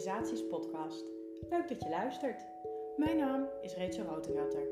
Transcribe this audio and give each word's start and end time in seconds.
Organisaties 0.00 0.46
podcast. 0.46 1.04
Leuk 1.50 1.68
dat 1.68 1.82
je 1.82 1.88
luistert. 1.88 2.46
Mijn 2.96 3.16
naam 3.16 3.48
is 3.60 3.76
Rachel 3.76 4.04
Rotengatter. 4.04 4.68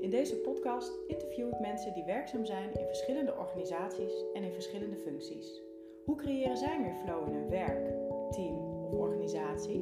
In 0.00 0.10
deze 0.10 0.36
podcast 0.36 0.92
interview 1.06 1.48
ik 1.48 1.60
mensen 1.60 1.94
die 1.94 2.04
werkzaam 2.04 2.44
zijn 2.44 2.74
in 2.74 2.86
verschillende 2.86 3.36
organisaties 3.36 4.24
en 4.32 4.42
in 4.42 4.52
verschillende 4.52 4.96
functies. 4.96 5.62
Hoe 6.04 6.16
creëren 6.16 6.56
zij 6.56 6.80
meer 6.80 6.94
flow 7.04 7.28
in 7.28 7.34
hun 7.34 7.48
werk, 7.48 7.86
team 8.30 8.56
of 8.84 8.92
organisatie? 8.92 9.80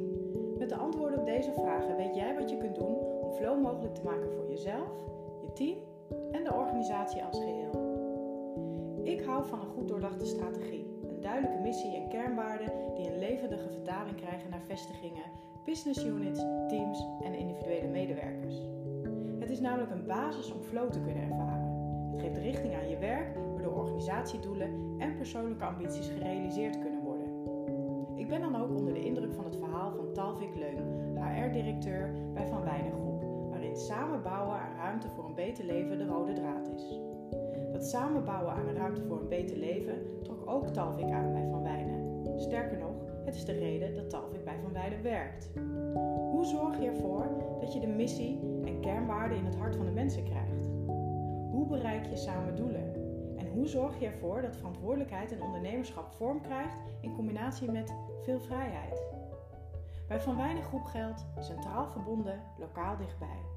Met 0.57 0.69
de 0.69 0.75
antwoorden 0.75 1.19
op 1.19 1.25
deze 1.25 1.53
vragen 1.53 1.95
weet 1.95 2.15
jij 2.15 2.35
wat 2.35 2.49
je 2.49 2.57
kunt 2.57 2.75
doen 2.75 2.95
om 2.95 3.31
flow 3.31 3.61
mogelijk 3.61 3.93
te 3.95 4.03
maken 4.03 4.31
voor 4.31 4.49
jezelf, 4.49 4.89
je 5.41 5.53
team 5.53 5.77
en 6.31 6.43
de 6.43 6.53
organisatie 6.53 7.23
als 7.23 7.37
geheel. 7.37 7.93
Ik 9.03 9.21
hou 9.21 9.45
van 9.45 9.59
een 9.59 9.73
goed 9.75 9.87
doordachte 9.87 10.25
strategie, 10.25 10.84
duidelijke 11.25 11.61
missie 11.61 11.95
en 11.95 12.09
kernwaarden 12.09 12.71
die 12.95 13.07
een 13.11 13.19
levendige 13.19 13.69
vertaling 13.69 14.15
krijgen 14.15 14.49
naar 14.49 14.61
vestigingen, 14.67 15.23
business 15.63 16.05
units, 16.05 16.39
teams 16.67 17.05
en 17.23 17.33
individuele 17.33 17.87
medewerkers. 17.87 18.55
Het 19.39 19.49
is 19.49 19.59
namelijk 19.59 19.91
een 19.91 20.05
basis 20.05 20.51
om 20.51 20.61
flow 20.61 20.91
te 20.91 21.01
kunnen 21.01 21.23
ervaren. 21.23 21.73
Het 22.11 22.21
geeft 22.21 22.37
richting 22.37 22.75
aan 22.75 22.89
je 22.89 22.97
werk, 22.97 23.35
waardoor 23.53 23.73
organisatiedoelen 23.73 24.95
en 24.97 25.17
persoonlijke 25.17 25.65
ambities 25.65 26.07
gerealiseerd 26.07 26.79
kunnen 26.79 27.01
worden. 27.01 27.27
Ik 28.15 28.27
ben 28.27 28.41
dan 28.41 28.55
ook 28.55 28.77
onder 28.77 28.93
de 28.93 29.05
indruk 29.05 29.33
van 29.33 29.45
het 29.45 29.55
verhaal 29.55 29.91
van 29.91 30.13
Talvik 30.13 30.55
Leung, 30.55 30.79
HR-directeur 31.19 32.11
bij 32.33 32.47
Van 32.47 32.63
Wijnen 32.63 32.91
Groep, 32.91 33.49
waarin 33.49 33.75
samenbouwen 33.75 34.59
aan 34.59 34.75
ruimte 34.75 35.09
voor 35.09 35.25
een 35.25 35.35
beter 35.35 35.65
leven 35.65 35.97
de 35.97 36.05
rode 36.05 36.33
draad 36.33 36.69
is. 36.75 36.99
Dat 37.71 37.85
samenbouwen 37.85 38.53
aan 38.53 38.67
een 38.67 38.75
ruimte 38.75 39.03
voor 39.03 39.19
een 39.19 39.27
beter 39.27 39.57
leven 39.57 40.15
ook 40.45 40.67
Talvik 40.67 41.11
aan 41.11 41.31
bij 41.31 41.47
Van 41.49 41.63
Wijnen. 41.63 42.39
Sterker 42.39 42.77
nog, 42.77 42.95
het 43.25 43.35
is 43.35 43.45
de 43.45 43.51
reden 43.51 43.95
dat 43.95 44.09
Talvik 44.09 44.43
bij 44.43 44.59
Van 44.61 44.73
Wijnen 44.73 45.03
werkt. 45.03 45.49
Hoe 46.31 46.45
zorg 46.45 46.79
je 46.79 46.87
ervoor 46.87 47.27
dat 47.59 47.73
je 47.73 47.79
de 47.79 47.87
missie 47.87 48.39
en 48.65 48.79
kernwaarden 48.79 49.37
in 49.37 49.45
het 49.45 49.55
hart 49.55 49.75
van 49.75 49.85
de 49.85 49.91
mensen 49.91 50.23
krijgt? 50.23 50.65
Hoe 51.51 51.65
bereik 51.67 52.05
je 52.05 52.15
samen 52.15 52.55
doelen? 52.55 52.93
En 53.37 53.47
hoe 53.47 53.67
zorg 53.67 53.99
je 53.99 54.05
ervoor 54.05 54.41
dat 54.41 54.55
verantwoordelijkheid 54.55 55.31
en 55.31 55.41
ondernemerschap 55.41 56.11
vorm 56.11 56.41
krijgt 56.41 56.77
in 57.01 57.15
combinatie 57.15 57.71
met 57.71 57.93
veel 58.21 58.39
vrijheid? 58.39 59.03
Bij 60.07 60.19
Van 60.19 60.37
Wijnen 60.37 60.63
Groep 60.63 60.83
geldt 60.83 61.25
centraal 61.39 61.87
verbonden, 61.87 62.41
lokaal 62.57 62.97
dichtbij. 62.97 63.54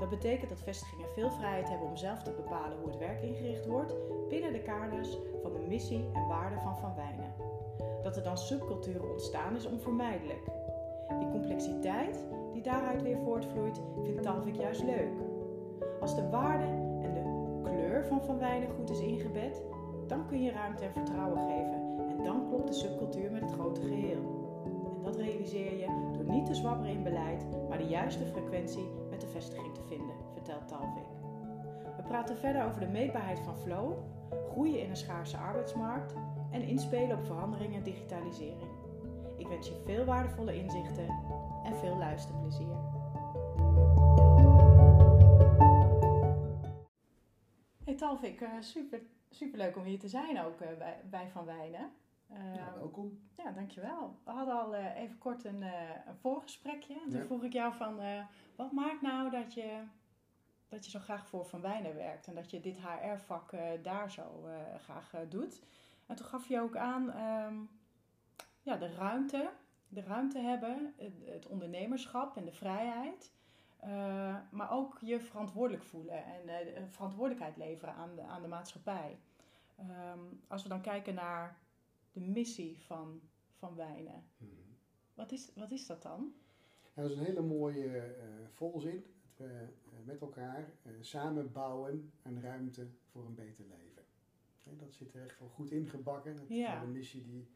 Dat 0.00 0.08
betekent 0.08 0.48
dat 0.48 0.62
vestigingen 0.62 1.08
veel 1.14 1.30
vrijheid 1.30 1.68
hebben 1.68 1.88
om 1.88 1.96
zelf 1.96 2.22
te 2.22 2.30
bepalen 2.30 2.78
hoe 2.78 2.88
het 2.88 2.98
werk 2.98 3.22
ingericht 3.22 3.66
wordt 3.66 3.94
binnen 4.28 4.52
de 4.52 4.62
kaders 4.62 5.18
van 5.42 5.52
de 5.52 5.66
missie 5.68 6.10
en 6.12 6.28
waarden 6.28 6.60
van 6.60 6.76
Van 6.76 6.94
Wijnen. 6.94 7.34
Dat 8.02 8.16
er 8.16 8.22
dan 8.22 8.38
subculturen 8.38 9.10
ontstaan 9.10 9.56
is 9.56 9.66
onvermijdelijk. 9.66 10.44
Die 11.18 11.30
complexiteit 11.30 12.26
die 12.52 12.62
daaruit 12.62 13.02
weer 13.02 13.18
voortvloeit, 13.18 13.80
vindt 14.02 14.22
Talvik 14.22 14.54
juist 14.54 14.82
leuk. 14.82 15.12
Als 16.00 16.14
de 16.14 16.28
waarde 16.28 16.64
en 17.02 17.14
de 17.14 17.60
kleur 17.62 18.06
van 18.06 18.22
Van 18.22 18.38
Wijnen 18.38 18.70
goed 18.70 18.90
is 18.90 19.00
ingebed, 19.00 19.62
dan 20.06 20.26
kun 20.26 20.42
je 20.42 20.52
ruimte 20.52 20.84
en 20.84 20.92
vertrouwen 20.92 21.38
geven 21.38 22.08
en 22.08 22.24
dan 22.24 22.48
klopt 22.48 22.68
de 22.68 22.74
subcultuur 22.74 23.30
met 23.30 23.42
het 23.42 23.52
grote 23.52 23.80
geheel. 23.80 24.38
En 24.96 25.02
dat 25.02 25.16
realiseer 25.16 25.78
je 25.78 26.10
door 26.12 26.34
niet 26.34 26.46
te 26.46 26.54
zwabberen 26.54 26.92
in 26.92 27.02
beleid, 27.02 27.46
maar 27.68 27.78
de 27.78 27.86
juiste 27.86 28.26
frequentie 28.26 28.99
de 29.20 29.26
vestiging 29.26 29.74
te 29.74 29.82
vinden, 29.82 30.14
vertelt 30.32 30.68
Talvik. 30.68 31.08
We 31.96 32.02
praten 32.02 32.36
verder 32.36 32.64
over 32.64 32.80
de 32.80 32.86
meetbaarheid 32.86 33.40
van 33.40 33.56
flow, 33.56 33.98
groeien 34.50 34.82
in 34.82 34.90
een 34.90 34.96
schaarse 34.96 35.36
arbeidsmarkt 35.36 36.14
en 36.50 36.62
inspelen 36.62 37.18
op 37.18 37.24
verandering 37.24 37.74
en 37.74 37.82
digitalisering. 37.82 38.70
Ik 39.36 39.48
wens 39.48 39.68
je 39.68 39.82
veel 39.84 40.04
waardevolle 40.04 40.56
inzichten 40.56 41.08
en 41.64 41.76
veel 41.76 41.96
luisterplezier. 41.96 42.76
Hey 47.84 47.94
Talvik, 47.94 48.40
uh, 48.40 48.48
super, 48.60 49.00
super 49.30 49.58
leuk 49.58 49.76
om 49.76 49.84
hier 49.84 49.98
te 49.98 50.08
zijn 50.08 50.40
ook 50.40 50.60
uh, 50.60 50.68
bij, 51.10 51.28
Van 51.28 51.44
Wijnen. 51.44 51.90
Uh, 52.30 52.54
ja, 52.54 52.72
welkom. 52.74 53.18
Ja, 53.36 53.50
dankjewel. 53.50 54.18
We 54.24 54.30
hadden 54.30 54.60
al 54.60 54.74
even 54.74 55.18
kort 55.18 55.44
een, 55.44 55.62
een 56.06 56.16
voorgesprekje. 56.20 56.94
En 56.94 57.10
toen 57.10 57.20
ja. 57.20 57.24
vroeg 57.24 57.44
ik 57.44 57.52
jou 57.52 57.74
van, 57.74 58.00
wat 58.60 58.72
maakt 58.72 59.02
nou 59.02 59.30
dat 59.30 59.54
je, 59.54 59.82
dat 60.68 60.84
je 60.84 60.90
zo 60.90 60.98
graag 60.98 61.26
voor 61.26 61.46
Van 61.46 61.60
Wijnen 61.60 61.94
werkt? 61.94 62.26
En 62.26 62.34
dat 62.34 62.50
je 62.50 62.60
dit 62.60 62.78
HR-vak 62.78 63.52
daar 63.82 64.10
zo 64.10 64.44
graag 64.78 65.12
doet? 65.28 65.62
En 66.06 66.16
toen 66.16 66.26
gaf 66.26 66.48
je 66.48 66.60
ook 66.60 66.76
aan 66.76 67.16
um, 67.20 67.70
ja, 68.62 68.76
de 68.76 68.94
ruimte, 68.94 69.50
de 69.88 70.00
ruimte 70.02 70.38
hebben, 70.38 70.94
het, 70.96 71.12
het 71.24 71.46
ondernemerschap 71.46 72.36
en 72.36 72.44
de 72.44 72.52
vrijheid. 72.52 73.32
Maar 74.50 74.70
ook 74.70 74.98
je 75.00 75.20
verantwoordelijk 75.20 75.84
voelen 75.84 76.24
en 76.24 76.90
verantwoordelijkheid 76.90 77.56
leveren 77.56 77.94
aan 77.94 78.14
de, 78.14 78.22
aan 78.22 78.42
de 78.42 78.48
maatschappij. 78.48 79.18
Um, 79.78 80.42
als 80.48 80.62
we 80.62 80.68
dan 80.68 80.80
kijken 80.80 81.14
naar 81.14 81.58
de 82.12 82.20
missie 82.20 82.78
van, 82.78 83.20
van 83.58 83.74
Wijnen, 83.74 84.24
mm-hmm. 84.36 84.76
wat, 85.14 85.32
is, 85.32 85.50
wat 85.54 85.70
is 85.70 85.86
dat 85.86 86.02
dan? 86.02 86.34
Dat 87.00 87.10
is 87.10 87.16
een 87.16 87.24
hele 87.24 87.42
mooie 87.42 87.86
uh, 87.86 88.24
volzin. 88.54 89.04
Dat 89.36 89.46
we 89.46 90.02
met 90.04 90.20
elkaar 90.20 90.72
samen 91.00 91.52
bouwen 91.52 92.12
een 92.22 92.42
ruimte 92.42 92.86
voor 93.10 93.24
een 93.24 93.34
beter 93.34 93.64
leven. 93.68 94.02
Dat 94.78 94.92
zit 94.92 95.14
er 95.14 95.22
echt 95.22 95.38
wel 95.38 95.48
goed 95.48 95.70
ingebakken. 95.70 96.36
Dat 96.36 96.48
ja. 96.48 96.76
is 96.76 96.82
een 96.82 96.92
missie 96.92 97.22
die 97.22 97.48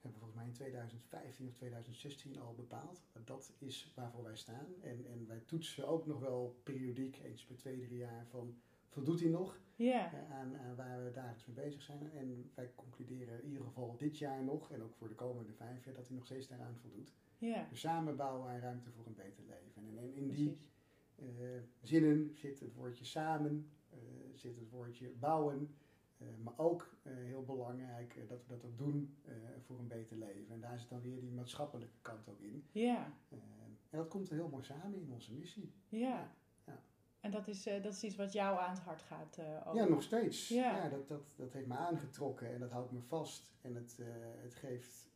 hebben 0.00 0.20
we 0.20 0.26
volgens 0.26 0.34
mij 0.34 0.44
in 0.44 0.52
2015 0.52 1.48
of 1.48 1.54
2016 1.54 2.38
al 2.40 2.54
bepaald. 2.54 3.00
Dat 3.24 3.52
is 3.58 3.92
waarvoor 3.94 4.22
wij 4.22 4.36
staan. 4.36 4.66
En, 4.82 5.06
en 5.06 5.26
wij 5.26 5.42
toetsen 5.46 5.88
ook 5.88 6.06
nog 6.06 6.20
wel 6.20 6.60
periodiek, 6.62 7.20
eens 7.24 7.44
per 7.44 7.56
twee, 7.56 7.78
drie 7.86 7.98
jaar, 7.98 8.26
van 8.26 8.56
voldoet 8.88 9.20
hij 9.20 9.28
nog 9.28 9.58
ja. 9.76 10.10
aan, 10.30 10.56
aan, 10.56 10.76
waar 10.76 11.04
we 11.04 11.10
dagelijks 11.10 11.46
mee 11.46 11.64
bezig 11.64 11.82
zijn. 11.82 12.10
En 12.12 12.50
wij 12.54 12.70
concluderen 12.74 13.42
in 13.42 13.48
ieder 13.48 13.64
geval 13.64 13.96
dit 13.96 14.18
jaar 14.18 14.42
nog, 14.44 14.70
en 14.70 14.82
ook 14.82 14.94
voor 14.94 15.08
de 15.08 15.14
komende 15.14 15.52
vijf 15.52 15.84
jaar, 15.84 15.94
dat 15.94 16.06
hij 16.06 16.16
nog 16.16 16.24
steeds 16.24 16.48
daaraan 16.48 16.76
voldoet. 16.76 17.12
Ja. 17.38 17.66
Dus 17.70 17.80
samen 17.80 18.16
bouwen 18.16 18.50
aan 18.50 18.60
ruimte 18.60 18.90
voor 18.90 19.06
een 19.06 19.14
beter 19.14 19.44
leven. 19.44 19.86
En, 19.86 19.98
en 19.98 20.14
in 20.14 20.28
die 20.28 20.56
uh, 21.16 21.26
zinnen 21.82 22.30
zit 22.34 22.60
het 22.60 22.74
woordje 22.74 23.04
samen, 23.04 23.70
uh, 23.92 23.98
zit 24.34 24.56
het 24.56 24.70
woordje 24.70 25.08
bouwen. 25.08 25.74
Uh, 26.18 26.28
maar 26.44 26.54
ook 26.56 26.94
heel 27.02 27.44
belangrijk 27.44 28.28
dat 28.28 28.46
we 28.46 28.48
dat 28.48 28.64
ook 28.64 28.78
doen 28.78 29.16
voor 29.66 29.78
een 29.78 29.88
beter 29.88 30.16
leven. 30.16 30.54
En 30.54 30.60
daar 30.60 30.78
zit 30.78 30.88
dan 30.88 31.00
weer 31.00 31.20
die 31.20 31.30
maatschappelijke 31.30 31.98
kant 32.02 32.28
ook 32.28 32.40
in. 32.40 32.64
Ja. 32.72 33.12
en 33.28 33.98
dat 33.98 34.08
komt 34.08 34.30
heel 34.30 34.48
mooi 34.48 34.64
samen 34.64 35.00
in 35.00 35.12
onze 35.12 35.32
missie. 35.32 35.72
Ja. 35.88 35.98
ja. 35.98 36.34
En 37.26 37.32
dat 37.32 37.48
is, 37.48 37.62
dat 37.62 37.84
is 37.92 38.04
iets 38.04 38.16
wat 38.16 38.32
jou 38.32 38.58
aan 38.58 38.70
het 38.74 38.78
hart 38.82 39.02
gaat 39.02 39.38
ook. 39.66 39.74
Ja, 39.74 39.84
nog 39.84 40.02
steeds. 40.02 40.48
Ja. 40.48 40.76
ja 40.76 40.88
dat, 40.88 41.08
dat, 41.08 41.32
dat 41.36 41.52
heeft 41.52 41.66
me 41.66 41.74
aangetrokken 41.76 42.52
en 42.52 42.60
dat 42.60 42.70
houdt 42.70 42.92
me 42.92 43.00
vast. 43.00 43.52
En 43.60 43.74
het, 43.74 43.98
het 44.42 44.54
geeft 44.54 45.08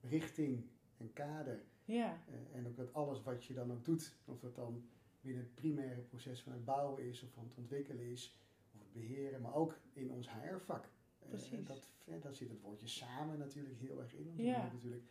richting 0.00 0.68
en 0.96 1.12
kader. 1.12 1.62
Ja. 1.84 2.18
en 2.52 2.66
ook 2.66 2.76
dat 2.76 2.92
alles 2.94 3.22
wat 3.22 3.44
je 3.44 3.54
dan 3.54 3.72
ook 3.72 3.84
doet, 3.84 4.16
of 4.24 4.40
het 4.42 4.54
dan 4.54 4.88
binnen 5.20 5.42
het 5.42 5.54
primaire 5.54 6.00
proces 6.00 6.42
van 6.42 6.52
het 6.52 6.64
bouwen 6.64 7.02
is 7.02 7.22
of 7.22 7.30
van 7.32 7.44
het 7.44 7.54
ontwikkelen 7.56 8.04
is 8.10 8.36
of 8.74 8.80
het 8.80 8.92
beheren, 8.92 9.40
maar 9.40 9.54
ook 9.54 9.78
in 9.92 10.10
ons 10.10 10.28
HR-vak. 10.30 10.88
Precies. 11.28 11.64
dat, 11.66 11.92
dat 12.20 12.36
zit 12.36 12.48
het 12.48 12.60
woordje 12.60 12.86
samen 12.88 13.38
natuurlijk 13.38 13.80
heel 13.80 14.00
erg 14.00 14.14
in. 14.14 14.26
Want 14.26 14.40
Ja. 14.40 14.70
natuurlijk 14.72 15.04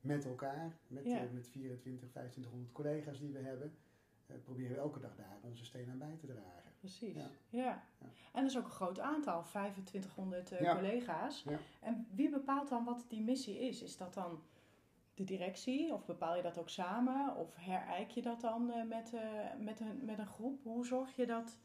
met 0.00 0.24
elkaar, 0.24 0.76
met, 0.86 1.04
Ja. 1.04 1.24
eh, 1.24 1.30
met 1.32 1.48
24, 1.48 2.08
2500 2.10 2.72
collega's 2.72 3.18
die 3.20 3.32
we 3.32 3.38
hebben, 3.38 3.66
eh, 3.66 3.72
proberen 4.38 4.70
we 4.70 4.76
elke 4.76 5.00
dag 5.00 5.16
daar 5.16 5.38
onze 5.40 5.64
steen 5.64 5.90
aan 5.90 5.98
bij 5.98 6.16
te 6.20 6.26
dragen. 6.26 6.72
Precies. 6.78 7.14
Ja. 7.16 7.28
Ja. 7.48 7.62
Ja. 7.98 8.06
En 8.32 8.42
dat 8.42 8.50
is 8.50 8.58
ook 8.58 8.64
een 8.64 8.70
groot 8.70 9.00
aantal, 9.00 9.42
2500 9.44 10.52
eh, 10.52 10.60
Ja. 10.60 10.74
collega's. 10.74 11.42
Ja. 11.48 11.58
En 11.80 12.06
wie 12.14 12.30
bepaalt 12.30 12.68
dan 12.68 12.84
wat 12.84 13.04
die 13.08 13.22
missie 13.22 13.58
is? 13.60 13.82
Is 13.82 13.96
dat 13.96 14.14
dan 14.14 14.42
de 15.14 15.24
directie 15.24 15.92
of 15.92 16.04
bepaal 16.06 16.36
je 16.36 16.42
dat 16.42 16.58
ook 16.58 16.68
samen? 16.68 17.36
Of 17.36 17.54
herijk 17.56 18.10
je 18.10 18.22
dat 18.22 18.40
dan 18.40 18.70
eh, 18.70 18.84
met, 18.88 19.12
eh, 19.14 19.20
met, 19.58 19.80
een, 19.80 20.04
met 20.04 20.18
een 20.18 20.26
groep? 20.26 20.62
Hoe 20.62 20.86
zorg 20.86 21.16
je 21.16 21.26
dat 21.26 21.58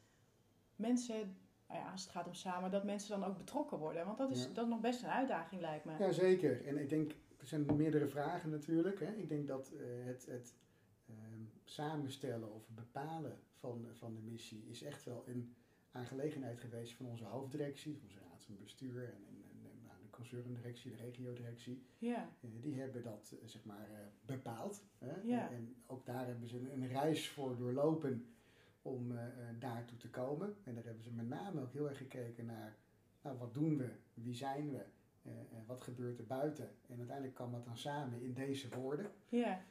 mensen, 0.76 1.38
nou 1.68 1.80
ja, 1.80 1.92
als 1.92 2.02
het 2.02 2.12
gaat 2.12 2.28
om 2.28 2.34
samen, 2.34 2.72
dat 2.72 2.84
mensen 2.84 3.20
dan 3.20 3.30
ook 3.30 3.38
betrokken 3.38 3.78
worden? 3.78 4.06
Want 4.06 4.18
dat 4.18 4.32
is, 4.32 4.44
Ja. 4.44 4.54
dat 4.54 4.64
is 4.64 4.72
nog 4.72 4.80
best 4.82 5.04
een 5.04 5.10
uitdaging, 5.10 5.62
lijkt 5.62 5.86
me. 5.86 5.98
Jazeker. 6.00 6.66
En 6.68 6.78
ik 6.78 6.90
denk, 6.90 7.12
er 7.40 7.48
zijn 7.48 7.76
meerdere 7.76 8.08
vragen 8.08 8.50
natuurlijk. 8.50 9.00
Hè. 9.00 9.12
Ik 9.12 9.30
denk 9.30 9.48
dat 9.48 9.72
eh, 9.72 10.06
het, 10.06 10.26
het 10.30 10.56
samenstellen 11.70 12.54
of 12.54 12.70
bepalen 12.70 13.40
van, 13.54 13.88
van 13.92 14.16
de 14.16 14.22
missie 14.22 14.66
is 14.70 14.84
echt 14.84 15.04
wel 15.04 15.24
een 15.28 15.56
aangelegenheid 15.92 16.60
geweest 16.60 16.94
van 16.94 17.06
onze 17.06 17.24
hoofddirectie, 17.24 18.00
onze 18.04 18.20
raad 18.30 18.44
van 18.44 18.58
bestuur 18.58 19.04
en, 19.04 19.26
en, 19.28 19.44
en, 19.52 19.72
en, 19.72 19.84
nou, 19.84 20.02
de 20.02 20.10
concerndirectie, 20.10 20.92
de 20.92 20.98
regiodirectie. 20.98 21.82
Ja, 21.98 22.30
Eh, 22.42 22.50
die 22.62 22.80
hebben 22.80 23.04
dat 23.04 23.34
eh, 23.42 23.48
zeg 23.48 23.66
maar 23.66 23.90
eh, 23.90 24.00
bepaald. 24.26 24.84
Hè? 24.98 25.22
Ja. 25.24 25.52
En, 25.52 25.76
ook 25.86 26.06
daar 26.06 26.26
hebben 26.28 26.48
ze 26.48 26.60
een, 26.60 26.82
een 26.82 26.88
reis 26.88 27.30
voor 27.30 27.58
doorlopen 27.58 28.26
om 28.82 29.14
daartoe 29.60 29.98
te 29.98 30.10
komen. 30.10 30.56
En 30.64 30.76
daar 30.76 30.84
hebben 30.84 31.04
ze 31.04 31.12
met 31.12 31.28
name 31.28 31.62
ook 31.62 31.74
heel 31.74 31.90
erg 31.90 31.98
gekeken 31.98 32.46
naar 32.46 32.78
nou, 33.22 33.38
wat 33.38 33.54
doen 33.54 33.78
we, 33.78 33.90
wie 34.14 34.34
zijn 34.36 34.72
we 34.72 34.86
wat 35.66 35.82
gebeurt 35.82 36.20
er 36.20 36.26
buiten? 36.26 36.70
En 36.88 36.98
uiteindelijk 36.98 37.36
kwam 37.36 37.52
dat 37.52 37.66
dan 37.66 37.78
samen 37.78 38.22
in 38.22 38.34
deze 38.34 38.70
woorden. 38.70 39.12
Ja. 39.30 39.66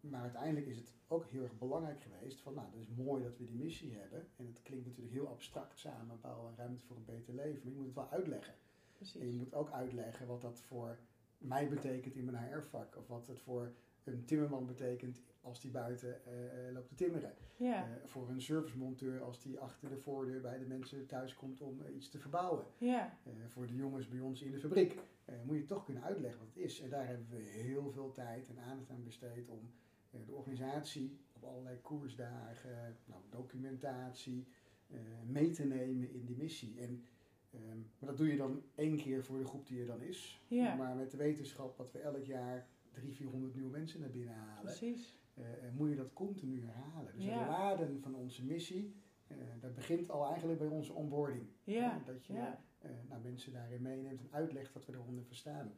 Maar 0.00 0.22
uiteindelijk 0.22 0.66
is 0.66 0.76
het 0.76 0.92
ook 1.08 1.26
heel 1.26 1.42
erg 1.42 1.58
belangrijk 1.58 2.02
geweest 2.02 2.40
van, 2.40 2.54
nou, 2.54 2.66
het 2.70 2.80
is 2.80 3.04
mooi 3.04 3.22
dat 3.22 3.38
we 3.38 3.44
die 3.44 3.56
missie 3.56 3.94
hebben. 3.94 4.26
En 4.36 4.46
het 4.46 4.62
klinkt 4.62 4.86
natuurlijk 4.86 5.14
heel 5.14 5.28
abstract, 5.28 5.78
samen 5.78 6.20
bouwen 6.20 6.54
ruimte 6.56 6.84
voor 6.84 6.96
een 6.96 7.04
beter 7.04 7.34
leven. 7.34 7.60
Maar 7.62 7.72
je 7.72 7.78
moet 7.78 7.86
het 7.86 7.94
wel 7.94 8.10
uitleggen. 8.10 8.54
Precies. 8.92 9.20
En 9.20 9.26
je 9.26 9.36
moet 9.36 9.54
ook 9.54 9.70
uitleggen 9.70 10.26
wat 10.26 10.40
dat 10.40 10.60
voor 10.60 10.98
mij 11.38 11.68
betekent 11.68 12.14
in 12.14 12.24
mijn 12.24 12.52
HR-vak. 12.52 12.96
Of 12.96 13.06
wat 13.06 13.26
het 13.26 13.40
voor 13.40 13.72
een 14.04 14.24
timmerman 14.24 14.66
betekent 14.66 15.20
als 15.40 15.60
die 15.60 15.70
buiten 15.70 16.24
eh, 16.24 16.68
eh, 16.68 16.74
loopt 16.74 16.88
te 16.88 16.94
timmeren. 16.94 17.34
Ja. 17.56 17.82
Eh, 17.82 17.90
voor 18.04 18.28
een 18.28 18.40
servicemonteur 18.40 19.22
als 19.22 19.42
die 19.42 19.58
achter 19.58 19.88
de 19.88 19.98
voordeur 19.98 20.40
bij 20.40 20.58
de 20.58 20.66
mensen 20.66 21.06
thuis 21.06 21.34
komt 21.34 21.60
om 21.60 21.80
iets 21.94 22.08
te 22.08 22.18
verbouwen. 22.18 22.64
Ja. 22.78 23.18
Voor 23.46 23.66
de 23.66 23.74
jongens 23.74 24.08
bij 24.08 24.20
ons 24.20 24.42
in 24.42 24.50
de 24.50 24.58
fabriek. 24.58 24.98
moet 25.44 25.56
je 25.56 25.64
toch 25.64 25.84
kunnen 25.84 26.02
uitleggen 26.02 26.38
wat 26.38 26.48
het 26.48 26.64
is. 26.64 26.80
En 26.80 26.90
daar 26.90 27.06
hebben 27.06 27.26
we 27.30 27.36
heel 27.36 27.90
veel 27.90 28.12
tijd 28.12 28.48
en 28.48 28.58
aandacht 28.58 28.90
aan 28.90 29.04
besteed 29.04 29.48
om 29.48 29.70
de 30.10 30.32
organisatie 30.32 31.18
op 31.32 31.44
allerlei 31.44 31.80
koersdagen, 31.80 32.96
nou, 33.04 33.20
documentatie, 33.30 34.46
eh, 34.90 34.98
mee 35.26 35.50
te 35.50 35.64
nemen 35.64 36.12
in 36.12 36.24
die 36.24 36.36
missie. 36.36 36.80
En, 36.80 37.04
ehm, 37.50 37.78
maar 37.98 38.08
dat 38.08 38.16
doe 38.16 38.26
je 38.28 38.36
dan 38.36 38.62
één 38.74 38.96
keer 38.96 39.24
voor 39.24 39.38
de 39.38 39.44
groep 39.44 39.66
die 39.66 39.80
er 39.80 39.86
dan 39.86 40.00
is. 40.02 40.42
Ja. 40.48 40.74
Maar 40.74 40.96
met 40.96 41.10
de 41.10 41.16
wetenschap 41.16 41.76
dat 41.76 41.92
we 41.92 41.98
elk 41.98 42.24
jaar 42.24 42.66
300, 42.90 43.16
400 43.16 43.54
nieuwe 43.54 43.70
mensen 43.70 44.00
naar 44.00 44.10
binnen 44.10 44.34
halen, 44.34 44.62
Precies. 44.62 45.18
eh, 45.34 45.52
eh, 45.66 45.72
moet 45.74 45.88
je 45.88 45.96
dat 45.96 46.12
continu 46.12 46.60
herhalen. 46.64 47.12
Dus 47.14 47.24
Ja. 47.24 47.38
het 47.38 47.48
laden 47.48 48.00
van 48.00 48.14
onze 48.14 48.44
missie, 48.44 48.94
eh, 49.26 49.36
dat 49.60 49.74
begint 49.74 50.10
al 50.10 50.26
eigenlijk 50.30 50.58
bij 50.58 50.68
onze 50.68 50.92
onboarding. 50.92 51.46
Ja. 51.64 51.98
Eh, 52.00 52.06
dat 52.06 52.24
je 52.26 52.32
Ja. 52.32 52.64
eh, 52.78 52.90
nou, 53.08 53.22
mensen 53.22 53.52
daarin 53.52 53.82
meeneemt 53.82 54.20
en 54.20 54.28
uitlegt 54.30 54.72
wat 54.72 54.86
we 54.86 54.92
eronder 54.92 55.24
verstaan. 55.24 55.72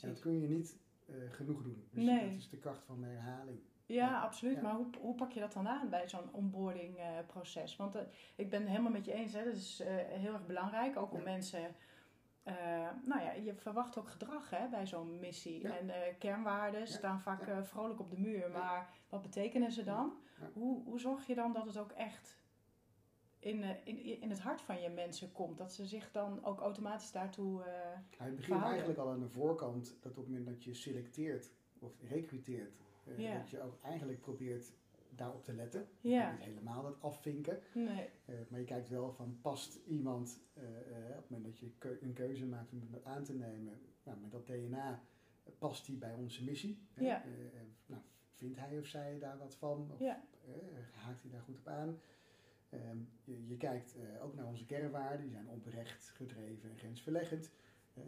En 0.00 0.08
dat 0.08 0.20
kun 0.20 0.40
je 0.40 0.48
niet 0.48 0.78
eh, 1.06 1.14
genoeg 1.30 1.62
doen. 1.62 1.84
Dus 1.90 2.04
Nee. 2.04 2.28
dat 2.30 2.38
is 2.38 2.48
de 2.48 2.56
kracht 2.58 2.84
van 2.84 3.00
de 3.00 3.06
herhaling. 3.06 3.58
Ja, 3.86 4.20
absoluut. 4.20 4.54
Ja. 4.54 4.62
Maar 4.62 4.74
hoe, 4.74 4.86
hoe 5.00 5.14
pak 5.14 5.32
je 5.32 5.40
dat 5.40 5.52
dan 5.52 5.68
aan 5.68 5.88
bij 5.88 6.08
zo'n 6.08 6.32
onboarding 6.32 6.96
eh, 6.98 7.06
proces? 7.26 7.76
Want 7.76 7.94
eh, 7.94 8.02
ik 8.36 8.50
ben 8.50 8.60
het 8.60 8.68
helemaal 8.70 8.92
met 8.92 9.04
je 9.04 9.12
eens. 9.12 9.32
Hè. 9.32 9.44
Dat 9.44 9.54
is 9.54 9.80
eh, 9.80 9.94
heel 9.96 10.32
erg 10.32 10.46
belangrijk. 10.46 10.96
Ook 10.96 11.12
om 11.12 11.18
Ja. 11.18 11.24
mensen... 11.24 11.74
nou 13.04 13.22
ja, 13.22 13.32
je 13.32 13.54
verwacht 13.54 13.98
ook 13.98 14.08
gedrag 14.08 14.50
hè, 14.50 14.68
bij 14.68 14.86
zo'n 14.86 15.18
missie. 15.20 15.62
Ja. 15.62 15.78
En 15.78 16.18
kernwaarden 16.18 16.86
staan 16.86 17.20
vaak 17.20 17.66
vrolijk 17.66 18.00
op 18.00 18.10
de 18.10 18.20
muur. 18.20 18.50
Maar 18.50 18.88
wat 19.08 19.22
betekenen 19.22 19.72
ze 19.72 19.84
dan? 19.84 20.12
Hoe, 20.52 20.84
hoe 20.84 21.00
zorg 21.00 21.26
je 21.26 21.34
dan 21.34 21.52
dat 21.52 21.66
het 21.66 21.78
ook 21.78 21.92
echt 21.92 22.38
in, 23.38 23.62
in, 23.84 24.20
in 24.20 24.30
het 24.30 24.40
hart 24.40 24.60
van 24.60 24.80
je 24.80 24.88
mensen 24.88 25.32
komt? 25.32 25.58
Dat 25.58 25.72
ze 25.72 25.86
zich 25.86 26.10
dan 26.10 26.44
ook 26.44 26.60
automatisch 26.60 27.12
daartoe... 27.12 27.52
Nou, 28.18 28.30
het 28.30 28.36
begint 28.36 28.62
eigenlijk 28.62 28.98
al 28.98 29.10
aan 29.10 29.20
de 29.20 29.28
voorkant 29.28 29.96
dat 30.00 30.10
op 30.10 30.16
het 30.16 30.26
moment 30.26 30.46
dat 30.46 30.64
je 30.64 30.74
selecteert 30.74 31.52
of 31.78 31.92
recruteert, 32.08 32.83
Ja. 33.16 33.38
dat 33.38 33.50
je 33.50 33.60
ook 33.60 33.78
eigenlijk 33.82 34.20
probeert 34.20 34.72
daarop 35.10 35.44
te 35.44 35.52
letten. 35.52 35.86
Ja. 36.00 36.32
Niet 36.32 36.40
helemaal 36.44 36.82
dat 36.82 37.00
afvinken, 37.00 37.58
nee. 37.74 38.08
eh, 38.24 38.34
maar 38.48 38.58
je 38.60 38.64
kijkt 38.66 38.88
wel 38.88 39.12
van 39.12 39.38
past 39.40 39.78
iemand 39.86 40.40
eh, 40.54 40.62
eh, 40.64 41.08
op 41.10 41.16
het 41.22 41.30
moment 41.30 41.44
dat 41.50 41.58
je 41.58 41.70
keu- 41.78 41.98
een 42.00 42.12
keuze 42.12 42.46
maakt 42.46 42.72
om 42.72 42.88
het 42.92 43.04
aan 43.04 43.24
te 43.24 43.34
nemen, 43.34 43.80
nou, 44.02 44.18
met 44.20 44.30
dat 44.30 44.46
DNA 44.46 45.02
eh, 45.44 45.52
past 45.58 45.86
die 45.86 45.96
bij 45.96 46.14
onze 46.14 46.44
missie. 46.44 46.78
Ja. 46.94 47.22
Eh, 47.24 47.30
eh, 47.30 47.62
nou, 47.86 48.02
vindt 48.32 48.58
hij 48.58 48.78
of 48.78 48.86
zij 48.86 49.18
daar 49.18 49.38
wat 49.38 49.54
van? 49.54 49.90
Of 49.92 49.98
Ja. 50.00 50.24
eh, 50.46 50.52
haakt 50.92 51.22
hij 51.22 51.30
daar 51.30 51.42
goed 51.42 51.58
op 51.58 51.68
aan? 51.68 51.98
Ehm, 52.68 52.98
je, 53.24 53.46
je 53.46 53.56
kijkt 53.56 53.96
eh, 53.96 54.24
ook 54.24 54.34
naar 54.34 54.46
onze 54.46 54.64
kernwaarden, 54.64 55.20
die 55.20 55.30
zijn 55.30 55.48
oprecht, 55.48 56.08
gedreven 56.08 56.70
en 56.70 56.78
grensverleggend. 56.78 57.50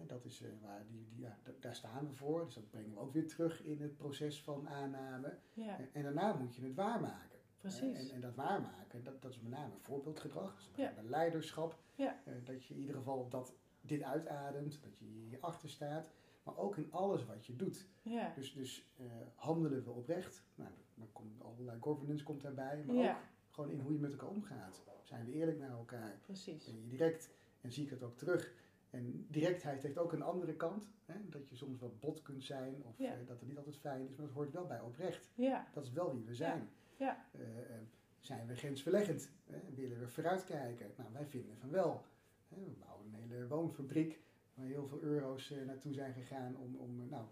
Dat 0.06 0.24
is 0.24 0.42
eh, 0.42 0.48
waar 0.62 0.84
die, 0.86 1.06
die, 1.08 1.20
ja, 1.20 1.38
daar 1.60 1.74
staan 1.74 2.06
we 2.08 2.14
voor, 2.14 2.44
dus 2.44 2.54
dat 2.54 2.70
brengen 2.70 2.90
we 2.94 2.98
ook 2.98 3.12
weer 3.12 3.28
terug 3.28 3.62
in 3.62 3.82
het 3.82 3.96
proces 3.96 4.42
van 4.42 4.68
aanname. 4.68 5.38
Ja, 5.52 5.78
En, 5.78 5.88
en 5.92 6.02
daarna 6.02 6.32
moet 6.32 6.54
je 6.54 6.62
het 6.62 6.74
waarmaken. 6.74 7.38
precies. 7.58 8.08
En, 8.08 8.14
en 8.14 8.20
dat 8.20 8.34
waarmaken, 8.34 9.04
dat, 9.04 9.22
dat 9.22 9.30
is 9.30 9.40
met 9.40 9.52
name 9.52 9.72
voorbeeldgedrag, 9.78 10.56
dus 10.56 10.68
Ja. 10.76 10.92
leiderschap. 11.02 11.78
Ja. 11.94 12.20
Eh, 12.24 12.32
dat 12.44 12.64
je 12.64 12.74
in 12.74 12.80
ieder 12.80 12.94
geval 12.96 13.28
dat, 13.28 13.54
dit 13.80 14.02
uitademt, 14.02 14.82
dat 14.82 14.98
je 14.98 15.04
hier 15.04 15.38
achter 15.40 15.68
staat. 15.68 16.10
Maar 16.42 16.56
ook 16.56 16.76
in 16.76 16.92
alles 16.92 17.24
wat 17.26 17.46
je 17.46 17.56
doet. 17.56 17.86
ja. 18.02 18.32
Dus, 18.34 18.54
dus 18.54 18.90
eh, 18.96 19.04
handelen 19.34 19.84
we 19.84 19.90
oprecht. 19.90 20.42
Nou, 20.54 20.70
dan 20.94 21.08
komt 21.12 21.42
allerlei 21.42 21.80
governance 21.80 22.24
komt 22.24 22.42
daarbij. 22.42 22.84
Maar 22.86 22.96
ook 23.10 23.16
gewoon 23.50 23.70
in 23.70 23.80
hoe 23.80 23.92
je 23.92 23.98
met 23.98 24.10
elkaar 24.10 24.28
omgaat. 24.28 24.82
Zijn 25.02 25.24
we 25.24 25.32
eerlijk 25.32 25.58
naar 25.58 25.70
elkaar? 25.70 26.18
Precies. 26.22 26.64
Ben 26.64 26.74
je 26.82 26.86
direct? 26.88 27.30
En 27.60 27.72
zie 27.72 27.84
ik 27.84 27.90
het 27.90 28.02
ook 28.02 28.16
terug. 28.16 28.52
En 28.90 29.26
directheid 29.30 29.82
heeft 29.82 29.98
ook 29.98 30.12
een 30.12 30.22
andere 30.22 30.54
kant. 30.54 30.88
Hè? 31.06 31.14
Dat 31.28 31.48
je 31.48 31.56
soms 31.56 31.78
wat 31.80 32.00
bot 32.00 32.22
kunt 32.22 32.44
zijn. 32.44 32.82
Of 32.84 32.98
Ja. 32.98 33.12
eh, 33.12 33.18
dat 33.26 33.38
het 33.40 33.48
niet 33.48 33.56
altijd 33.56 33.76
fijn 33.76 34.04
is. 34.08 34.14
Maar 34.16 34.26
dat 34.26 34.34
hoort 34.34 34.52
wel 34.52 34.66
bij 34.66 34.80
oprecht. 34.80 35.30
Ja, 35.34 35.66
Dat 35.72 35.84
is 35.84 35.92
wel 35.92 36.12
wie 36.14 36.24
we 36.24 36.34
zijn. 36.34 36.68
ja. 36.96 37.24
Eh, 37.32 37.40
eh, 37.58 37.76
zijn 38.20 38.46
we 38.46 38.54
grensverleggend? 38.54 39.30
Hè? 39.50 39.58
Willen 39.74 39.98
we 40.00 40.08
vooruitkijken? 40.08 40.86
Nou, 40.96 41.08
wij 41.12 41.26
vinden 41.26 41.56
van 41.58 41.70
wel. 41.70 42.02
Hè? 42.48 42.56
We 42.64 42.70
bouwen 42.84 43.06
een 43.06 43.14
hele 43.30 43.46
woonfabriek 43.46 44.20
waar 44.54 44.66
heel 44.66 44.86
veel 44.86 45.00
euro's 45.00 45.54
naartoe 45.66 45.92
zijn 45.92 46.12
gegaan 46.12 46.56
om, 46.56 46.76
om 46.76 47.08
nou, 47.08 47.24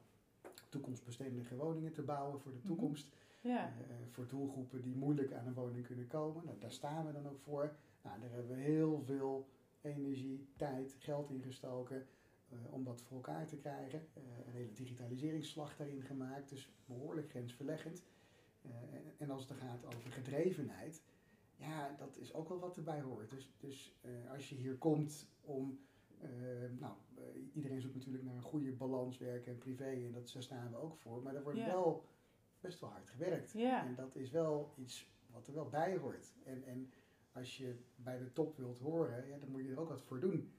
toekomstbestendige 0.69 1.57
woningen 1.57 1.93
te 1.93 2.03
bouwen 2.03 2.41
voor 2.41 2.53
de 2.53 2.59
Mhm. 2.59 2.67
toekomst. 2.67 3.09
ja. 3.41 3.73
Voor 4.11 4.27
doelgroepen 4.29 4.83
die 4.83 4.95
moeilijk 4.97 5.33
aan 5.33 5.47
een 5.47 5.55
woning 5.55 5.87
kunnen 5.87 6.07
komen. 6.07 6.45
Nou, 6.45 6.59
daar 6.59 6.73
staan 6.73 7.07
we 7.07 7.13
dan 7.13 7.29
ook 7.29 7.39
voor. 7.39 7.73
Nou, 8.03 8.21
daar 8.21 8.31
hebben 8.31 8.57
we 8.57 8.63
heel 8.63 9.03
veel 9.05 9.47
energie, 9.85 10.47
tijd, 10.57 10.97
geld 10.99 11.31
in 11.31 11.43
gestoken 11.43 12.07
eh, 12.49 12.73
om 12.73 12.85
dat 12.85 13.03
voor 13.03 13.17
elkaar 13.17 13.47
te 13.47 13.57
krijgen. 13.57 14.07
Eh, 14.15 14.23
een 14.47 14.53
hele 14.53 14.73
digitaliseringsslag 14.73 15.77
daarin 15.77 16.03
gemaakt, 16.03 16.49
dus 16.49 16.69
behoorlijk 16.87 17.31
grensverleggend. 17.31 18.03
Eh, 18.63 18.71
en, 19.19 19.31
als 19.31 19.49
het 19.49 19.59
gaat 19.59 19.87
over 19.87 20.11
gedrevenheid, 20.11 21.03
ja, 21.57 21.95
dat 21.99 22.17
is 22.17 22.35
ook 22.35 22.49
wel 22.49 22.59
wat 22.59 22.77
erbij 22.77 23.01
hoort. 23.01 23.31
Dus, 23.31 23.53
dus 23.59 23.95
als 24.31 24.49
je 24.49 24.55
hier 24.55 24.77
komt 24.77 25.27
om, 25.41 25.79
nou, 26.79 26.95
iedereen 27.53 27.81
zoekt 27.81 27.95
natuurlijk 27.95 28.25
naar 28.25 28.35
een 28.35 28.43
goede 28.43 28.73
balans 28.73 29.19
werken 29.19 29.53
en 29.53 29.59
privé 29.59 29.91
en 29.91 30.13
dat, 30.13 30.31
daar 30.33 30.43
staan 30.43 30.71
we 30.71 30.77
ook 30.77 30.97
voor. 30.97 31.23
Maar 31.23 31.35
er 31.35 31.43
wordt 31.43 31.65
wel 31.65 32.05
best 32.61 32.81
wel 32.81 32.91
hard 32.91 33.09
gewerkt. 33.09 33.55
En 33.55 33.95
dat 33.95 34.17
is 34.17 34.31
wel 34.31 34.73
iets 34.77 35.09
wat 35.31 35.47
er 35.47 35.55
wel 35.55 35.69
bij 35.69 35.97
hoort. 35.97 36.33
En, 36.45 36.65
en 36.65 36.93
als 37.35 37.57
je 37.57 37.75
bij 37.97 38.19
de 38.19 38.33
top 38.33 38.57
wilt 38.57 38.79
horen, 38.79 39.29
ja, 39.29 39.39
dan 39.39 39.51
moet 39.51 39.63
je 39.63 39.71
er 39.71 39.81
ook 39.81 39.89
wat 39.89 40.03
voor 40.03 40.21
doen. 40.21 40.53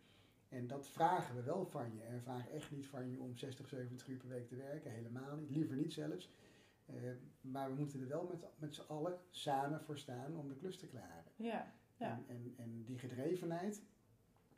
En 0.50 0.67
dat 0.67 0.88
vragen 0.88 1.36
we 1.36 1.41
wel 1.41 1.65
van 1.65 1.96
je. 1.96 2.01
En 2.01 2.13
we 2.13 2.22
vragen 2.22 2.51
echt 2.51 2.72
niet 2.72 2.86
van 2.86 3.10
je 3.10 3.20
om 3.20 3.38
60, 3.38 3.67
70 3.67 4.08
uur 4.08 4.17
per 4.17 4.29
week 4.29 4.48
te 4.48 4.55
werken. 4.55 4.91
Helemaal 4.91 5.36
niet. 5.36 5.50
Liever 5.50 5.75
niet 5.75 5.94
zelfs. 5.94 6.32
Eh, 6.86 6.96
maar 7.41 7.70
we 7.70 7.75
moeten 7.75 8.01
er 8.01 8.08
wel 8.08 8.27
met, 8.27 8.46
met 8.58 8.75
z'n 8.75 8.88
allen 8.88 9.20
samen 9.29 9.82
voor 9.82 9.98
staan 9.98 10.38
om 10.38 10.48
de 10.48 10.55
klus 10.55 10.77
te 10.77 10.88
klaren. 10.88 11.32
Ja, 11.36 11.74
ja. 11.98 12.10
En, 12.10 12.25
en, 12.27 12.53
en 12.58 12.84
die 12.84 13.00
gedrevenheid, 13.00 13.82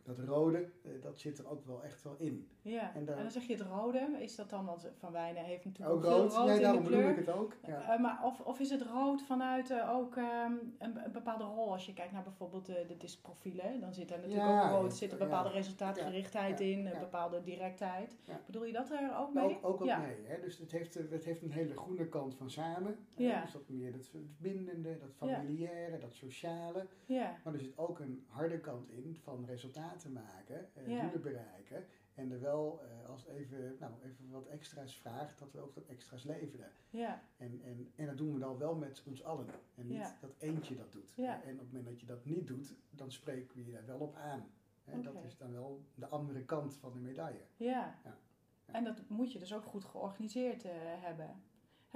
dat 0.07 0.19
rode, 0.19 0.69
eh, 0.83 0.91
dat 1.01 1.19
zit 1.19 1.37
er 1.37 1.49
ook 1.49 1.65
wel 1.65 1.83
echt 1.83 2.03
wel 2.03 2.15
in. 2.17 2.47
ja. 2.61 2.93
En 2.93 3.07
En 3.07 3.15
dan, 3.15 3.31
zeg 3.31 3.43
je 3.43 3.53
het 3.53 3.61
rode. 3.61 4.15
Is 4.19 4.35
dat 4.35 4.49
dan, 4.49 4.65
want 4.65 4.87
Van 4.97 5.11
Wijnen 5.11 5.43
heeft 5.43 5.65
natuurlijk 5.65 5.95
Ook 5.95 6.05
ook 6.05 6.11
rood, 6.11 6.33
rood 6.33 6.45
nee, 6.45 6.55
in 6.55 6.61
daarom 6.61 6.83
de 6.83 6.89
bedoel 6.89 7.09
ik 7.09 7.15
het 7.15 7.29
ook. 7.29 7.55
Ja. 7.67 7.93
Eh, 7.93 7.99
maar 7.99 8.19
of, 8.23 8.39
of 8.39 8.59
is 8.59 8.69
het 8.69 8.81
rood 8.81 9.21
vanuit 9.21 9.69
eh, 9.69 9.95
ook 9.95 10.15
ehm, 10.15 10.51
een, 10.77 11.05
een 11.05 11.11
bepaalde 11.11 11.43
rol? 11.43 11.71
Als 11.71 11.85
je 11.85 11.93
kijkt 11.93 12.11
naar 12.11 12.23
bijvoorbeeld 12.23 12.65
de, 12.65 12.85
de 12.87 12.97
diskprofielen, 12.97 13.79
dan 13.79 13.93
zit 13.93 14.11
er 14.11 14.17
natuurlijk 14.17 14.43
Ja, 14.43 14.71
ook 14.71 14.81
rood, 14.81 14.95
zit 14.95 15.11
een 15.11 15.17
ja. 15.17 15.23
bepaalde 15.23 15.49
resultaatgerichtheid 15.49 16.59
in, 16.59 16.85
een 16.85 16.99
bepaalde 16.99 17.41
directheid. 17.41 18.17
Bedoel 18.45 18.65
je 18.65 18.73
dat 18.73 18.91
er 18.91 19.17
ook 19.17 19.33
mee? 19.33 19.57
Ook, 19.61 19.81
ook 19.81 19.83
ja. 19.83 19.97
mee. 19.99 20.17
Hè? 20.23 20.39
Dus 20.41 20.57
het 20.57 20.71
heeft, 20.71 20.93
het 20.93 21.25
heeft 21.25 21.41
een 21.41 21.51
hele 21.51 21.77
groene 21.77 22.07
kant 22.09 22.35
van 22.35 22.49
samen. 22.49 22.97
Ja. 23.15 23.41
Dus 23.41 23.51
dat 23.51 23.69
meer 23.69 23.91
dat 23.91 24.07
verbindende, 24.07 24.97
dat 24.97 25.13
familiaire, 25.13 25.97
dat 25.97 26.13
sociale. 26.13 26.87
Ja, 27.05 27.35
Maar 27.43 27.53
er 27.53 27.59
zit 27.59 27.77
ook 27.77 27.99
een 27.99 28.25
harde 28.27 28.59
kant 28.59 28.89
in 28.89 29.17
van 29.23 29.45
resultaten 29.97 30.11
maken, 30.35 30.69
eh, 30.73 30.87
Ja. 30.87 31.01
doelen 31.01 31.21
bereiken. 31.21 31.85
En 32.15 32.31
er 32.31 32.41
wel, 32.41 32.81
eh, 32.83 33.09
als 33.09 33.25
even, 33.27 33.75
nou, 33.79 33.93
even 34.03 34.29
wat 34.29 34.47
extra's 34.47 34.95
vraagt, 34.95 35.39
dat 35.39 35.51
we 35.51 35.59
ook 35.59 35.73
dat 35.75 35.85
extra's 35.85 36.23
leveren. 36.23 36.71
ja, 36.89 37.21
En, 37.37 37.61
en, 37.63 37.91
en 37.95 38.05
dat 38.05 38.17
doen 38.17 38.33
we 38.33 38.39
dan 38.39 38.57
wel 38.57 38.75
met 38.75 39.03
ons 39.05 39.23
allen. 39.23 39.47
En 39.75 39.87
niet 39.87 39.97
Ja. 39.97 40.17
dat 40.21 40.35
eentje 40.39 40.75
dat 40.75 40.91
doet. 40.91 41.13
Ja. 41.15 41.43
En 41.43 41.53
op 41.53 41.59
het 41.59 41.67
moment 41.67 41.85
dat 41.85 41.99
je 41.99 42.05
dat 42.05 42.25
niet 42.25 42.47
doet, 42.47 42.73
dan 42.89 43.11
spreken 43.11 43.55
we 43.57 43.65
je 43.65 43.71
daar 43.71 43.85
wel 43.85 43.99
op 43.99 44.15
aan. 44.15 44.45
Hè? 44.83 45.01
Dat 45.01 45.23
is 45.23 45.37
dan 45.37 45.51
wel 45.51 45.81
de 45.95 46.07
andere 46.07 46.43
kant 46.45 46.75
van 46.75 46.93
de 46.93 46.99
medaille. 46.99 47.41
ja. 47.57 47.65
Ja. 48.03 48.17
Ja. 48.65 48.73
En 48.73 48.83
dat 48.83 49.09
moet 49.09 49.31
je 49.33 49.39
dus 49.39 49.53
ook 49.53 49.63
goed 49.65 49.85
georganiseerd 49.85 50.63
eh, 50.65 50.71
hebben. 50.77 51.43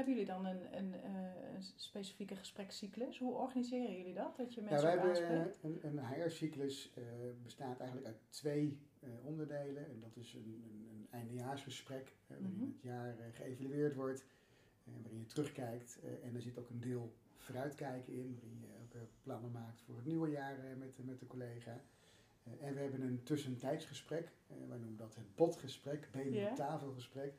Hebben 0.02 0.20
jullie 0.20 0.34
dan 0.34 0.46
een, 0.46 0.78
een, 0.78 0.94
eh, 0.94 1.54
een 1.54 1.64
specifieke 1.76 2.36
gesprekscyclus? 2.36 3.20
Hoe 3.20 3.34
organiseren 3.34 3.98
jullie 3.98 4.14
dat? 4.14 4.38
Dat 4.38 4.54
je 4.54 4.62
Ja, 4.62 4.70
mensen 4.70 4.88
wij 4.88 4.98
ook 4.98 5.18
hebben 5.18 5.54
een, 5.62 5.98
een 5.98 6.06
HR-cyclus 6.06 6.92
eh, 6.96 7.04
bestaat 7.44 7.80
eigenlijk 7.80 8.08
uit 8.08 8.18
twee 8.30 8.80
eh, 9.00 9.10
onderdelen. 9.24 9.86
En 9.86 10.00
dat 10.00 10.16
is 10.16 10.34
een, 10.34 10.64
een, 10.70 10.88
een 10.90 11.08
eindejaarsgesprek, 11.12 12.16
waarin 12.28 12.54
Mhm. 12.54 12.66
het 12.66 12.82
jaar 12.82 13.16
geëvalueerd 13.32 13.96
wordt, 13.96 14.26
waarin 14.84 15.20
je 15.20 15.26
terugkijkt. 15.26 16.00
en 16.24 16.36
er 16.36 16.42
zit 16.42 16.58
ook 16.58 16.70
een 16.70 16.80
deel 16.82 17.14
vooruitkijken 17.38 18.14
in, 18.14 18.40
waarin 18.42 18.60
je 18.60 19.00
ook 19.02 19.10
plannen 19.24 19.52
maakt 19.52 19.82
voor 19.82 19.96
het 19.96 20.06
nieuwe 20.06 20.30
jaar 20.30 20.58
met, 20.78 20.98
met 21.06 21.20
de 21.20 21.28
collega. 21.28 21.82
En 22.60 22.74
we 22.74 22.80
hebben 22.80 23.02
een 23.02 23.24
tussentijdsgesprek. 23.24 24.32
Uh, 24.52 24.58
wij 24.70 24.78
noemen 24.78 24.98
dat 24.98 25.16
het 25.16 25.36
botgesprek, 25.36 26.08
benen 26.12 26.54
tafelgesprek. 26.56 27.34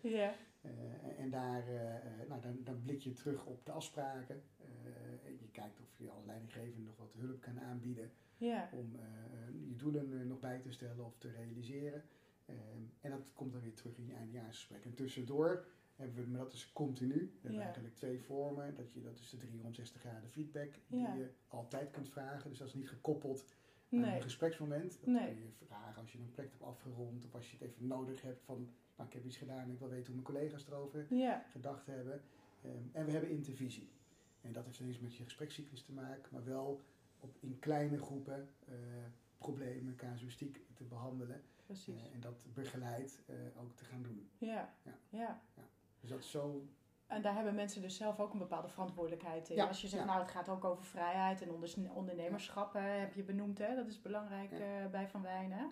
En 1.19 1.31
daar, 1.31 1.69
eh, 1.69 1.97
eh, 1.97 2.29
nou, 2.29 2.41
dan, 2.41 2.59
dan 2.65 2.83
blik 2.83 3.01
je 3.01 3.13
terug 3.13 3.47
op 3.47 3.67
de 3.67 3.73
afspraken. 3.73 4.43
Eh, 4.59 5.27
en 5.27 5.33
je 5.41 5.49
kijkt 5.53 5.81
of 5.81 5.89
je 5.97 6.11
als 6.11 6.25
leidinggevende 6.25 6.81
nog 6.87 6.97
wat 6.97 7.13
hulp 7.19 7.41
kan 7.41 7.61
aanbieden 7.61 8.11
ja, 8.37 8.69
om 8.73 8.95
eh, 8.97 9.69
je 9.69 9.77
doelen 9.77 10.21
eh, 10.21 10.27
nog 10.27 10.41
bij 10.41 10.59
te 10.59 10.73
stellen 10.73 11.05
of 11.05 11.19
te 11.19 11.31
realiseren. 11.31 12.03
Eh, 12.47 12.55
en 13.01 13.11
dat 13.11 13.33
komt 13.35 13.53
dan 13.53 13.61
weer 13.63 13.75
terug 13.75 13.97
in 13.99 14.07
je 14.07 14.15
eindejaarsgesprek. 14.15 14.85
En 14.85 14.95
tussendoor 14.95 15.67
hebben 15.97 16.25
we, 16.25 16.31
maar 16.31 16.41
dat 16.41 16.53
is 16.53 16.73
continu, 16.73 17.15
we 17.15 17.39
hebben 17.41 17.59
Ja. 17.59 17.65
eigenlijk 17.65 17.95
twee 17.95 18.21
vormen. 18.21 18.75
Dat, 18.75 18.93
je, 18.93 19.03
dat 19.03 19.19
is 19.19 19.31
de 19.31 19.37
360 19.37 20.01
graden 20.01 20.31
feedback 20.31 20.73
Ja. 20.87 21.13
die 21.13 21.23
je 21.23 21.31
altijd 21.49 21.91
kunt 21.91 22.09
vragen. 22.09 22.49
Dus 22.51 22.59
dat 22.59 22.69
is 22.69 22.75
niet 22.75 22.89
gekoppeld 22.89 23.45
aan 23.93 24.01
nee, 24.01 24.17
een 24.17 24.23
gespreksmoment. 24.23 24.99
Dat 25.01 25.07
Nee. 25.09 25.27
kun 25.35 25.43
je 25.43 25.67
vragen 25.67 26.01
als 26.01 26.13
je 26.13 26.19
een 26.19 26.31
project 26.31 26.53
hebt 26.53 26.65
afgerond 26.65 27.25
of 27.25 27.35
als 27.35 27.51
je 27.51 27.57
het 27.59 27.69
even 27.69 27.87
nodig 27.87 28.23
hebt 28.23 28.43
van, 28.43 28.69
nou 28.97 29.09
ik 29.09 29.15
heb 29.15 29.25
iets 29.25 29.37
gedaan 29.37 29.59
en 29.59 29.71
ik 29.71 29.79
wil 29.79 29.89
weten 29.89 30.07
hoe 30.13 30.23
mijn 30.23 30.35
collega's 30.35 30.67
erover 30.67 31.07
ja, 31.11 31.45
gedacht 31.51 31.87
hebben. 31.87 32.23
Ehm, 32.63 32.77
en 32.93 33.05
we 33.05 33.11
hebben 33.11 33.31
intervisie. 33.31 33.91
En 34.41 34.53
dat 34.53 34.65
heeft 34.65 34.81
niks 34.81 34.99
met 34.99 35.17
je 35.17 35.25
gesprekscyclus 35.25 35.83
te 35.83 35.93
maken, 35.93 36.29
maar 36.31 36.45
wel 36.45 36.81
op, 37.21 37.37
in 37.41 37.59
kleine 37.59 37.99
groepen 37.99 38.49
eh, 38.69 38.75
problemen, 39.39 39.97
casuïstiek 39.97 40.61
te 40.75 40.85
behandelen. 40.85 41.43
precies. 41.67 42.07
eh, 42.09 42.15
en 42.15 42.21
dat 42.21 42.35
begeleid 42.55 43.23
eh, 43.27 43.35
ook 43.61 43.73
te 43.77 43.85
gaan 43.85 44.03
doen. 44.03 44.31
Ja, 44.39 44.75
Ja. 44.83 44.99
ja. 45.09 45.41
Dus 46.01 46.11
dat 46.11 46.19
is 46.19 46.31
zo. 46.31 46.67
En 47.07 47.23
daar 47.23 47.35
hebben 47.35 47.55
mensen 47.55 47.83
dus 47.83 47.97
zelf 47.97 48.21
ook 48.21 48.33
een 48.33 48.39
bepaalde 48.39 48.69
verantwoordelijkheid 48.69 49.49
in. 49.49 49.57
Ja, 49.57 49.67
Als 49.67 49.81
je 49.81 49.89
zegt, 49.89 50.05
nou 50.05 50.21
het 50.21 50.31
gaat 50.31 50.49
ook 50.49 50.65
over 50.65 50.85
vrijheid 50.85 51.43
en 51.43 51.51
ondernemerschap, 51.95 52.73
heb 52.73 53.15
je 53.15 53.23
benoemd, 53.23 53.59
hè? 53.59 53.75
dat 53.75 53.89
is 53.89 54.01
belangrijk 54.01 54.51
bij 54.91 55.09
Van 55.09 55.23
Wijnen. 55.23 55.71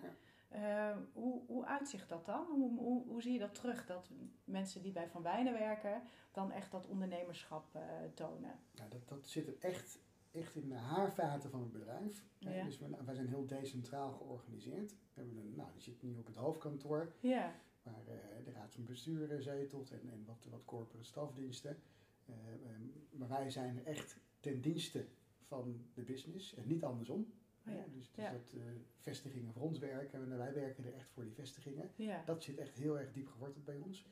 Ja. 0.51 0.91
Eh, 0.91 0.97
hoe, 1.13 1.41
hoe 1.47 1.65
uitzicht 1.65 2.09
dat 2.09 2.25
dan? 2.25 2.45
Hoe, 2.45 2.79
hoe, 2.79 3.05
hoe 3.07 3.21
zie 3.21 3.33
je 3.33 3.39
dat 3.39 3.55
terug? 3.55 3.85
Dat 3.85 4.11
mensen 4.43 4.81
die 4.81 4.91
bij 4.91 5.09
Van 5.09 5.21
Wijnen 5.21 5.53
werken, 5.53 6.01
dan 6.31 6.51
echt 6.51 6.71
dat 6.71 6.87
ondernemerschap 6.87 7.75
eh, 7.75 7.81
tonen. 8.13 8.59
Dat, 8.71 9.07
dat 9.07 9.27
zit 9.27 9.47
er 9.47 9.55
echt, 9.59 9.99
echt 10.31 10.55
in 10.55 10.67
de 10.67 10.75
haarvaten 10.75 11.49
van 11.49 11.59
het 11.59 11.71
bedrijf. 11.71 12.25
Ja. 12.37 12.63
Dus 12.63 12.79
we, 12.79 13.03
wij 13.05 13.15
zijn 13.15 13.27
heel 13.27 13.45
decentraal 13.45 14.11
georganiseerd. 14.11 14.91
We 14.91 15.21
hebben 15.21 15.37
een, 15.37 15.53
nou, 15.55 15.69
die 15.73 15.81
zit 15.81 16.01
nu 16.01 16.17
op 16.17 16.25
het 16.25 16.35
hoofdkantoor. 16.35 17.13
Ja, 17.19 17.55
waar 17.83 18.07
eh, 18.07 18.45
de 18.45 18.51
raad 18.51 18.73
van 18.73 18.85
bestuur 18.85 19.31
eh, 19.31 19.41
zetelt 19.41 19.91
en, 19.91 20.09
en 20.09 20.23
wat, 20.25 20.47
wat 20.49 20.65
corporate 20.65 21.05
stafdiensten. 21.05 21.81
Eh, 22.25 22.35
ehm, 22.35 22.83
maar 23.11 23.27
wij 23.27 23.49
zijn 23.49 23.85
echt 23.85 24.17
ten 24.39 24.61
dienste 24.61 25.05
van 25.41 25.85
de 25.93 26.01
business 26.01 26.53
en 26.53 26.67
niet 26.67 26.83
andersom. 26.83 27.33
Oh 27.67 27.73
ja, 27.73 27.83
Dus, 27.93 28.11
dus 28.11 28.25
ja. 28.25 28.31
dat 28.31 28.53
eh, 28.53 28.61
vestigingen 28.97 29.53
voor 29.53 29.61
ons 29.61 29.79
werken 29.79 30.19
en 30.31 30.37
wij 30.37 30.53
werken 30.53 30.85
er 30.85 30.93
echt 30.93 31.09
voor 31.11 31.23
die 31.23 31.33
vestigingen. 31.33 31.91
ja, 31.95 32.23
Dat 32.25 32.43
zit 32.43 32.57
echt 32.57 32.77
heel 32.77 32.99
erg 32.99 33.11
diep 33.11 33.27
geworteld 33.27 33.65
bij 33.65 33.77
ons. 33.77 34.05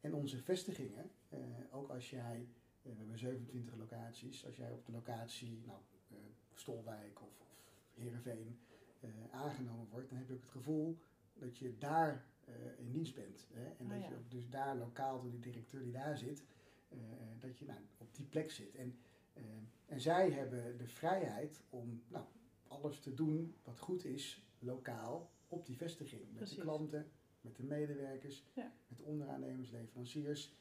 En 0.00 0.14
onze 0.14 0.38
vestigingen, 0.42 1.10
eh, 1.28 1.38
ook 1.70 1.88
als 1.90 2.10
jij, 2.10 2.48
eh, 2.82 2.92
we 2.92 2.98
hebben 2.98 3.18
27 3.18 3.76
locaties, 3.76 4.46
als 4.46 4.56
jij 4.56 4.72
op 4.72 4.86
de 4.86 4.92
locatie, 4.92 5.62
nou, 5.66 5.78
Stolwijk 6.54 7.22
of, 7.22 7.40
of 7.40 8.02
Heerenveen 8.02 8.58
aangenomen 9.30 9.88
wordt, 9.90 10.08
dan 10.08 10.18
heb 10.18 10.28
je 10.28 10.34
ook 10.34 10.40
het 10.40 10.50
gevoel 10.50 10.98
dat 11.32 11.58
je 11.58 11.78
daar 11.78 12.24
in 12.78 12.90
dienst 12.90 13.14
bent. 13.14 13.46
Hè? 13.52 13.64
En 13.64 13.86
Ah, 13.86 14.00
dat 14.00 14.08
je 14.08 14.14
ook 14.14 14.30
dus 14.30 14.48
daar 14.48 14.76
lokaal 14.76 15.20
door 15.20 15.30
die 15.30 15.40
directeur 15.40 15.82
die 15.82 15.92
daar 15.92 16.18
zit, 16.18 16.44
dat 17.38 17.58
je 17.58 17.64
nou, 17.64 17.78
op 17.98 18.14
die 18.14 18.24
plek 18.26 18.50
zit. 18.50 18.74
En, 18.74 18.98
en 19.86 20.00
zij 20.00 20.30
hebben 20.30 20.78
de 20.78 20.86
vrijheid 20.86 21.60
om 21.70 22.02
nou, 22.08 22.24
alles 22.82 23.00
te 23.00 23.14
doen 23.14 23.54
wat 23.64 23.78
goed 23.78 24.04
is, 24.04 24.46
lokaal, 24.58 25.30
op 25.48 25.66
die 25.66 25.76
vestiging. 25.76 26.22
Met 26.26 26.34
Precies. 26.36 26.56
de 26.56 26.62
klanten, 26.62 27.10
met 27.40 27.56
de 27.56 27.62
medewerkers, 27.62 28.44
Ja. 28.54 28.72
met 28.88 28.98
de 28.98 29.04
onderaannemers, 29.04 29.70
leveranciers. 29.70 30.54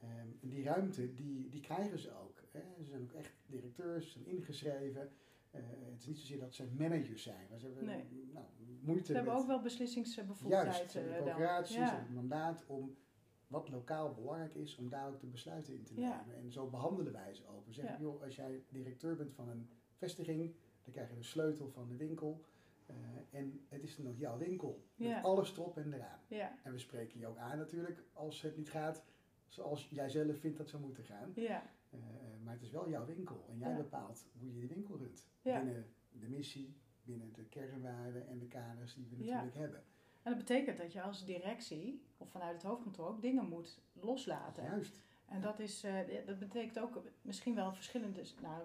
Ehm, 0.00 0.10
en 0.40 0.48
die 0.48 0.64
ruimte, 0.64 1.14
die, 1.14 1.48
die 1.48 1.60
krijgen 1.60 1.98
ze 1.98 2.12
ook. 2.14 2.42
Hè. 2.50 2.60
Ze 2.78 2.84
zijn 2.84 3.02
ook 3.02 3.12
echt 3.12 3.32
directeurs, 3.46 4.04
ze 4.04 4.10
zijn 4.12 4.26
ingeschreven. 4.26 5.10
Eh, 5.50 5.60
het 5.90 6.00
is 6.00 6.06
niet 6.06 6.18
zozeer 6.18 6.40
dat 6.40 6.54
ze 6.54 6.64
managers 6.78 7.22
zijn, 7.22 7.46
maar 7.50 7.58
ze 7.58 7.66
hebben 7.66 7.84
Nee. 7.84 8.04
nou, 8.32 8.46
moeite 8.80 9.04
ze 9.06 9.12
hebben 9.12 9.32
met... 9.32 9.42
ook 9.42 9.48
wel 9.48 9.60
beslissingsbevoegdheid. 9.62 10.76
Juist, 10.76 10.90
ze 10.90 11.00
eh, 11.00 11.10
hebben 11.10 11.66
ze 11.66 11.80
het 11.80 12.10
mandaat 12.14 12.64
om 12.66 12.96
wat 13.46 13.68
lokaal 13.68 14.14
belangrijk 14.14 14.54
is, 14.54 14.76
om 14.76 14.88
daar 14.88 15.08
ook 15.08 15.20
de 15.20 15.26
besluiten 15.26 15.74
in 15.74 15.82
te 15.82 15.94
nemen. 15.94 16.08
Ja. 16.10 16.24
En 16.42 16.52
zo 16.52 16.66
behandelen 16.66 17.12
wij 17.12 17.34
ze 17.34 17.46
ook. 17.46 17.66
We 17.66 17.72
zeggen, 17.72 18.00
joh, 18.00 18.22
als 18.22 18.36
jij 18.36 18.62
directeur 18.68 19.16
bent 19.16 19.32
van 19.34 19.48
een 19.48 19.68
vestiging, 19.94 20.54
dan 20.88 20.96
krijg 20.96 21.10
je 21.10 21.16
de 21.16 21.22
sleutel 21.28 21.68
van 21.70 21.88
de 21.88 21.96
winkel. 21.96 22.44
eh, 22.86 22.94
en 23.38 23.60
het 23.68 23.82
is 23.82 24.06
ook 24.06 24.18
jouw 24.18 24.38
winkel. 24.38 24.84
Met 24.94 25.24
alles 25.24 25.52
erop 25.56 25.76
en 25.76 25.92
eraan. 25.92 26.20
Ja, 26.28 26.58
En 26.62 26.72
we 26.72 26.78
spreken 26.78 27.18
je 27.20 27.26
ook 27.26 27.36
aan 27.36 27.58
natuurlijk 27.58 28.02
als 28.12 28.42
het 28.42 28.56
niet 28.56 28.70
gaat 28.70 29.04
zoals 29.46 29.88
jij 29.90 30.08
zelf 30.08 30.36
vindt 30.38 30.56
dat 30.58 30.68
zou 30.68 30.82
moeten 30.82 31.04
gaan. 31.04 31.32
ja, 31.34 31.62
Eh, 31.90 31.98
maar 32.44 32.52
het 32.52 32.62
is 32.62 32.70
wel 32.70 32.88
jouw 32.88 33.04
winkel 33.06 33.44
en 33.50 33.58
jij 33.58 33.76
bepaalt 33.76 34.26
hoe 34.38 34.54
je 34.54 34.60
de 34.60 34.66
winkel 34.74 34.96
runt. 34.96 35.26
Binnen 35.42 35.86
de 36.12 36.28
missie, 36.28 36.76
binnen 37.02 37.32
de 37.32 37.44
kernwaarden 37.44 38.28
en 38.28 38.38
de 38.38 38.46
kaders 38.46 38.94
die 38.94 39.06
we 39.10 39.16
natuurlijk 39.16 39.54
hebben. 39.56 39.82
en 40.22 40.30
dat 40.34 40.36
betekent 40.38 40.76
dat 40.78 40.92
je 40.92 41.02
als 41.02 41.24
directie 41.24 42.02
of 42.16 42.30
vanuit 42.30 42.54
het 42.54 42.62
hoofdkantoor 42.62 43.06
ook 43.08 43.22
dingen 43.22 43.48
moet 43.48 43.80
loslaten. 43.92 44.64
Juist. 44.64 45.00
En 45.26 45.40
dat, 45.40 45.58
is, 45.60 45.84
eh, 45.84 46.26
dat 46.26 46.38
betekent 46.38 46.78
ook 46.78 47.02
misschien 47.22 47.54
wel 47.54 47.72
verschillende, 47.72 48.22
nou, 48.42 48.62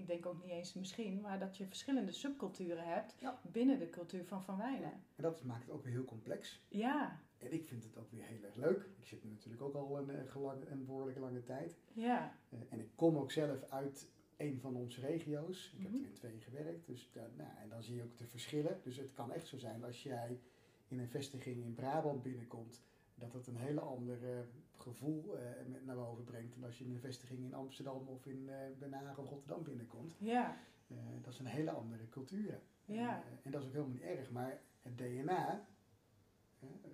ik 0.00 0.06
denk 0.06 0.26
ook 0.26 0.42
niet 0.42 0.50
eens 0.52 0.74
misschien, 0.74 1.20
maar 1.20 1.38
dat 1.38 1.56
je 1.56 1.66
verschillende 1.66 2.12
subculturen 2.12 2.84
hebt 2.84 3.14
Ja. 3.18 3.40
binnen 3.52 3.78
de 3.78 3.90
cultuur 3.90 4.24
van 4.24 4.42
Van 4.42 4.56
Wijnen. 4.56 4.92
En 5.16 5.22
dat 5.22 5.42
maakt 5.44 5.62
het 5.62 5.70
ook 5.70 5.82
weer 5.84 5.92
heel 5.92 6.04
complex. 6.04 6.60
Ja, 6.68 7.20
En 7.38 7.52
ik 7.52 7.64
vind 7.64 7.82
het 7.84 7.96
ook 7.96 8.10
weer 8.10 8.24
heel 8.24 8.42
erg 8.42 8.54
leuk. 8.54 8.88
Ik 8.98 9.06
zit 9.06 9.24
nu 9.24 9.30
natuurlijk 9.30 9.62
ook 9.62 9.74
al 9.74 9.98
een, 9.98 10.10
eh, 10.10 10.70
een 10.70 10.84
behoorlijk 10.86 11.18
lange 11.18 11.42
tijd. 11.42 11.78
ja, 11.92 12.36
Eh, 12.50 12.58
en 12.68 12.80
ik 12.80 12.88
kom 12.94 13.16
ook 13.16 13.30
zelf 13.32 13.62
uit 13.70 14.08
een 14.36 14.60
van 14.60 14.76
onze 14.76 15.00
regio's. 15.00 15.72
Ik 15.76 15.82
heb 15.82 15.90
Mhm. 15.90 16.00
er 16.02 16.06
in 16.08 16.14
twee 16.14 16.38
gewerkt. 16.40 16.86
Dus 16.86 17.10
da- 17.12 17.30
nou, 17.36 17.50
en 17.62 17.68
dan 17.68 17.82
zie 17.82 17.94
je 17.96 18.02
ook 18.02 18.16
de 18.16 18.26
verschillen. 18.26 18.80
Dus 18.82 18.96
het 18.96 19.12
kan 19.12 19.32
echt 19.32 19.46
zo 19.46 19.58
zijn 19.58 19.84
als 19.84 20.02
jij 20.02 20.40
in 20.88 20.98
een 20.98 21.08
vestiging 21.08 21.62
in 21.64 21.74
Brabant 21.74 22.22
binnenkomt. 22.22 22.82
Dat 23.14 23.32
het 23.32 23.46
een 23.46 23.56
hele 23.56 23.80
ander 23.80 24.30
eh, 24.32 24.38
gevoel 24.80 25.38
eh, 25.38 25.44
naar 25.84 25.96
boven 25.96 26.24
brengt. 26.24 26.54
Dan 26.54 26.64
als 26.64 26.78
je 26.78 26.84
in 26.84 26.90
een 26.90 27.00
vestiging 27.00 27.40
in 27.44 27.54
Amsterdam 27.54 28.08
of 28.08 28.26
in 28.26 28.48
eh 28.48 28.56
Den 28.78 28.92
Haag 28.92 29.18
of 29.18 29.28
Rotterdam 29.28 29.62
binnenkomt. 29.62 30.14
ja, 30.18 30.56
Eh, 30.88 30.96
dat 31.22 31.34
zijn 31.34 31.48
hele 31.48 31.70
andere 31.70 32.08
culturen. 32.08 32.60
Ja. 32.84 33.22
En 33.42 33.50
dat 33.50 33.60
is 33.60 33.66
ook 33.66 33.72
helemaal 33.72 33.94
niet 33.94 34.02
erg. 34.02 34.30
Maar 34.30 34.60
het 34.82 34.98
DNA, 34.98 35.66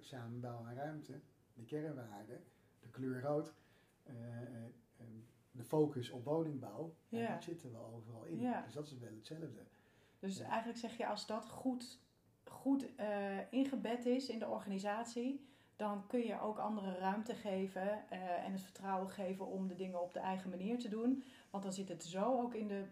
samenbouw 0.00 0.64
aan 0.66 0.74
ruimte, 0.74 1.20
de 1.54 1.64
kernwaarden, 1.64 2.42
de 2.80 2.88
kleur 2.90 3.20
rood, 3.22 3.54
de 5.50 5.64
focus 5.64 6.10
op 6.10 6.24
woningbouw, 6.24 6.94
ja, 7.08 7.32
dat 7.32 7.42
zit 7.42 7.62
er 7.62 7.72
wel 7.72 7.86
overal 7.94 8.24
in. 8.24 8.40
Ja. 8.40 8.62
Dus 8.62 8.74
dat 8.74 8.86
is 8.86 8.98
wel 8.98 9.14
hetzelfde. 9.14 9.62
Dus 10.18 10.38
Ja. 10.38 10.44
eigenlijk 10.48 10.78
zeg 10.78 10.96
je, 10.96 11.06
als 11.06 11.26
dat 11.26 11.48
goed, 11.48 12.00
goed 12.44 12.86
ingebed 13.50 14.06
is 14.06 14.28
in 14.28 14.38
de 14.38 14.46
organisatie, 14.48 15.46
dan 15.76 16.06
kun 16.06 16.20
je 16.20 16.40
ook 16.40 16.58
andere 16.58 16.98
ruimte 16.98 17.34
geven 17.34 18.10
eh, 18.10 18.44
en 18.44 18.52
het 18.52 18.62
vertrouwen 18.62 19.10
geven 19.10 19.46
om 19.46 19.68
de 19.68 19.74
dingen 19.74 20.02
op 20.02 20.12
de 20.12 20.18
eigen 20.20 20.50
manier 20.50 20.78
te 20.78 20.88
doen. 20.88 21.24
Want 21.50 21.62
dan 21.62 21.72
zit 21.72 21.88
het 21.88 22.04
zo 22.04 22.40
ook 22.42 22.54
in, 22.54 22.68
de, 22.68 22.84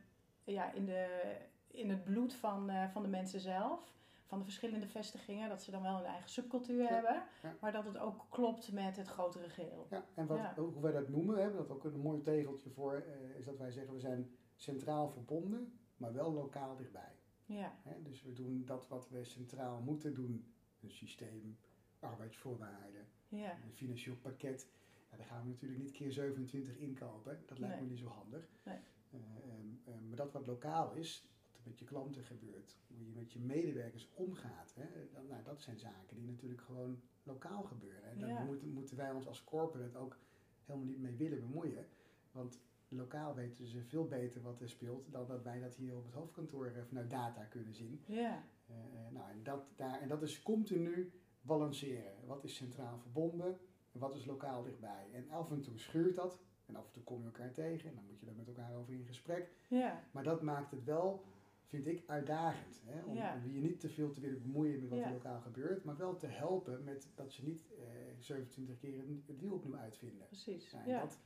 ja, 0.44 0.72
in, 0.72 0.84
de, 0.86 1.36
in 1.70 1.90
het 1.90 2.04
bloed 2.04 2.34
van, 2.34 2.70
eh, 2.70 2.88
van 2.90 3.02
de 3.02 3.08
mensen 3.08 3.40
zelf, 3.40 3.92
van 4.26 4.38
de 4.38 4.44
verschillende 4.44 4.86
vestigingen, 4.86 5.48
dat 5.48 5.62
ze 5.62 5.70
dan 5.70 5.82
wel 5.82 5.98
een 5.98 6.04
eigen 6.04 6.30
subcultuur 6.30 6.82
Ja. 6.82 6.88
hebben, 6.88 7.22
Ja. 7.42 7.54
maar 7.60 7.72
dat 7.72 7.84
het 7.84 7.98
ook 7.98 8.26
klopt 8.28 8.72
met 8.72 8.96
het 8.96 9.08
grotere 9.08 9.48
geheel. 9.48 9.86
Ja, 9.90 10.04
en 10.14 10.26
wat, 10.26 10.38
Ja. 10.38 10.54
hoe 10.56 10.80
wij 10.80 10.92
dat 10.92 11.08
noemen, 11.08 11.34
we 11.34 11.40
hebben 11.40 11.58
dat 11.58 11.70
ook 11.70 11.84
een 11.84 12.00
mooi 12.00 12.20
tegeltje 12.20 12.70
voor, 12.70 12.94
eh, 12.94 13.38
is 13.38 13.44
dat 13.44 13.58
wij 13.58 13.70
zeggen 13.70 13.92
we 13.94 14.00
zijn 14.00 14.30
centraal 14.54 15.08
verbonden, 15.08 15.78
maar 15.96 16.12
wel 16.12 16.32
lokaal 16.32 16.76
dichtbij. 16.76 17.12
Ja, 17.46 17.72
dus 18.02 18.22
we 18.22 18.32
doen 18.32 18.62
dat 18.64 18.88
wat 18.88 19.08
we 19.08 19.24
centraal 19.24 19.80
moeten 19.80 20.14
doen. 20.14 20.52
Een 20.80 20.90
systeem, 20.90 21.58
arbeidsvoorwaarden, 22.04 23.06
ja, 23.28 23.52
een 23.64 23.72
financieel 23.72 24.16
pakket. 24.16 24.68
Ja, 25.10 25.16
daar 25.16 25.26
gaan 25.26 25.42
we 25.42 25.48
natuurlijk 25.48 25.82
niet 25.82 25.92
keer 25.92 26.12
27 26.12 26.76
inkopen. 26.76 27.42
Dat 27.46 27.58
lijkt 27.58 27.80
me 27.80 27.86
niet 27.86 27.98
zo 27.98 28.06
handig. 28.08 28.48
Nee. 28.62 28.78
Eh, 29.10 29.18
ehm, 29.20 29.66
ehm, 29.84 30.08
maar 30.08 30.16
dat 30.16 30.32
wat 30.32 30.46
lokaal 30.46 30.92
is, 30.94 31.24
wat 31.52 31.56
er 31.56 31.62
met 31.70 31.78
je 31.78 31.84
klanten 31.84 32.24
gebeurt, 32.24 32.76
hoe 32.86 33.06
je 33.06 33.12
met 33.12 33.32
je 33.32 33.40
medewerkers 33.40 34.10
omgaat. 34.14 34.74
Hè, 34.74 34.86
dan, 35.12 35.26
nou, 35.26 35.42
dat 35.42 35.60
zijn 35.62 35.78
zaken 35.78 36.16
die 36.16 36.26
natuurlijk 36.26 36.60
gewoon 36.60 37.00
lokaal 37.22 37.62
gebeuren. 37.62 38.10
En 38.10 38.18
daar 38.18 38.28
Ja. 38.28 38.44
moeten, 38.44 38.68
moeten 38.68 38.96
wij 38.96 39.10
ons 39.12 39.26
als 39.26 39.44
corporate 39.44 39.98
ook 39.98 40.16
helemaal 40.64 40.88
niet 40.88 41.00
mee 41.00 41.14
willen 41.16 41.40
bemoeien. 41.40 41.86
Want 42.32 42.60
lokaal 42.88 43.34
weten 43.34 43.66
ze 43.66 43.82
veel 43.84 44.06
beter 44.08 44.42
wat 44.42 44.60
er 44.60 44.68
speelt 44.68 45.12
dan 45.12 45.26
dat 45.26 45.42
wij 45.42 45.60
dat 45.60 45.74
hier 45.74 45.96
op 45.96 46.04
het 46.04 46.14
hoofdkantoor 46.14 46.66
eh, 46.66 46.82
vanuit 46.84 47.10
data 47.10 47.44
kunnen 47.44 47.74
zien. 47.74 48.00
ja, 48.06 48.44
eh, 48.66 48.74
nou, 49.10 49.30
en, 49.30 49.42
dat, 49.42 49.64
daar, 49.76 50.00
en 50.00 50.08
dat 50.08 50.22
is 50.22 50.42
continu 50.42 51.12
balanceren. 51.46 52.12
Wat 52.26 52.44
is 52.44 52.54
centraal 52.54 52.98
verbonden 52.98 53.58
en 53.92 54.00
wat 54.00 54.16
is 54.16 54.24
lokaal 54.24 54.62
dichtbij? 54.62 55.06
En 55.12 55.30
af 55.30 55.50
en 55.50 55.60
toe 55.60 55.78
schuurt 55.78 56.14
dat 56.14 56.38
en 56.66 56.76
af 56.76 56.86
en 56.86 56.92
toe 56.92 57.02
kom 57.02 57.18
je 57.18 57.24
elkaar 57.24 57.52
tegen 57.52 57.88
en 57.88 57.94
dan 57.94 58.04
moet 58.06 58.20
je 58.20 58.26
daar 58.26 58.34
met 58.34 58.46
elkaar 58.46 58.74
over 58.74 58.92
in 58.94 59.04
gesprek. 59.06 59.50
ja, 59.68 60.02
Maar 60.10 60.22
dat 60.24 60.42
maakt 60.42 60.70
het 60.70 60.84
wel, 60.84 61.24
vind 61.66 61.86
ik 61.86 62.02
uitdagend. 62.06 62.82
Hè? 62.84 63.02
Om, 63.04 63.14
Ja. 63.14 63.40
om 63.44 63.50
je 63.52 63.60
niet 63.60 63.80
te 63.80 63.88
veel 63.88 64.10
te 64.12 64.20
willen 64.20 64.42
bemoeien 64.42 64.80
met 64.80 64.90
wat 64.90 64.98
Ja. 64.98 65.04
er 65.06 65.12
lokaal 65.12 65.40
gebeurt, 65.40 65.84
maar 65.84 65.96
wel 65.96 66.16
te 66.16 66.26
helpen 66.26 66.84
met 66.84 67.08
dat 67.14 67.32
ze 67.32 67.44
niet 67.44 67.62
eh 67.78 67.84
27 68.18 68.78
keer 68.78 69.02
het 69.26 69.40
wiel 69.40 69.52
opnieuw 69.52 69.76
uitvinden. 69.76 70.26
Precies. 70.26 70.70
Ja, 70.70 70.84
en 70.84 70.98
dat, 71.00 71.18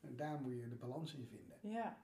en 0.00 0.16
daar 0.16 0.40
moet 0.40 0.52
je 0.52 0.68
de 0.68 0.74
balans 0.74 1.14
in 1.14 1.26
vinden. 1.26 1.56
Ja. 1.60 1.96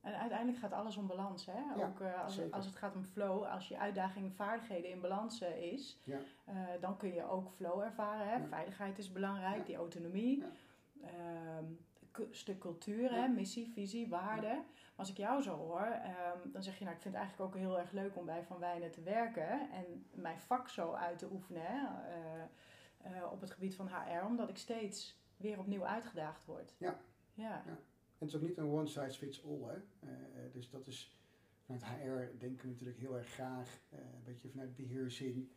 En 0.00 0.18
uiteindelijk 0.18 0.58
gaat 0.58 0.72
alles 0.72 0.96
om 0.96 1.06
balans. 1.06 1.46
Hè? 1.46 1.58
Ja, 1.76 1.86
Ook 1.86 2.00
eh, 2.00 2.22
als, 2.24 2.34
zeker. 2.34 2.52
als 2.54 2.66
het 2.66 2.76
gaat 2.76 2.96
om 2.96 3.04
flow, 3.04 3.44
als 3.44 3.68
je 3.68 3.78
uitdaging 3.78 4.24
en 4.26 4.34
vaardigheden 4.34 4.90
in 4.90 5.00
balans 5.00 5.40
eh, 5.40 5.72
is, 5.72 6.00
Ja. 6.04 6.18
eh, 6.44 6.54
dan 6.80 6.96
kun 6.96 7.14
je 7.14 7.24
ook 7.28 7.50
flow 7.50 7.80
ervaren. 7.80 8.26
Hè? 8.28 8.36
Ja. 8.36 8.46
Veiligheid 8.46 8.98
is 8.98 9.12
belangrijk, 9.12 9.66
die 9.66 9.76
autonomie. 9.76 10.44
Ehm, 11.02 11.64
stuk 12.30 12.58
cultuur, 12.58 13.12
hè? 13.12 13.28
missie, 13.28 13.68
visie, 13.72 14.08
waarde. 14.08 14.46
Maar 14.46 14.64
als 14.96 15.10
ik 15.10 15.16
jou 15.16 15.42
zo 15.42 15.56
hoor, 15.56 15.80
ehm, 15.86 16.38
dan 16.52 16.62
zeg 16.62 16.78
je, 16.78 16.84
nou, 16.84 16.96
ik 16.96 17.02
vind 17.02 17.14
het 17.14 17.22
eigenlijk 17.22 17.54
ook 17.54 17.60
heel 17.60 17.78
erg 17.78 17.90
leuk 17.92 18.16
om 18.16 18.24
bij 18.26 18.44
Van 18.44 18.58
Wijnen 18.58 18.90
te 18.90 19.02
werken 19.02 19.70
en 19.70 20.06
mijn 20.12 20.40
vak 20.40 20.68
zo 20.68 20.92
uit 20.92 21.18
te 21.18 21.30
oefenen 21.32 21.62
hè? 21.66 23.24
op 23.24 23.40
het 23.40 23.50
gebied 23.50 23.74
van 23.76 23.88
HR, 23.88 24.24
omdat 24.24 24.48
ik 24.48 24.56
steeds 24.58 25.20
weer 25.36 25.58
opnieuw 25.58 25.84
uitgedaagd 25.84 26.44
word. 26.44 26.74
Ja. 26.78 26.96
Ja. 27.34 27.62
Het 28.20 28.28
is 28.28 28.34
ook 28.34 28.42
niet 28.42 28.56
een 28.58 28.70
one 28.70 28.86
size 28.86 29.18
fits 29.18 29.44
all. 29.44 29.60
Hè? 29.62 29.76
Eh, 30.08 30.52
dus 30.52 30.70
dat 30.70 30.86
is 30.86 31.16
vanuit 31.64 31.84
HR 31.84 32.38
denken 32.38 32.64
we 32.66 32.70
natuurlijk 32.72 32.98
heel 32.98 33.16
erg 33.16 33.28
graag 33.28 33.80
eh, 33.88 33.98
een 33.98 34.24
beetje 34.24 34.48
vanuit 34.48 34.76
beheersing 34.76 35.48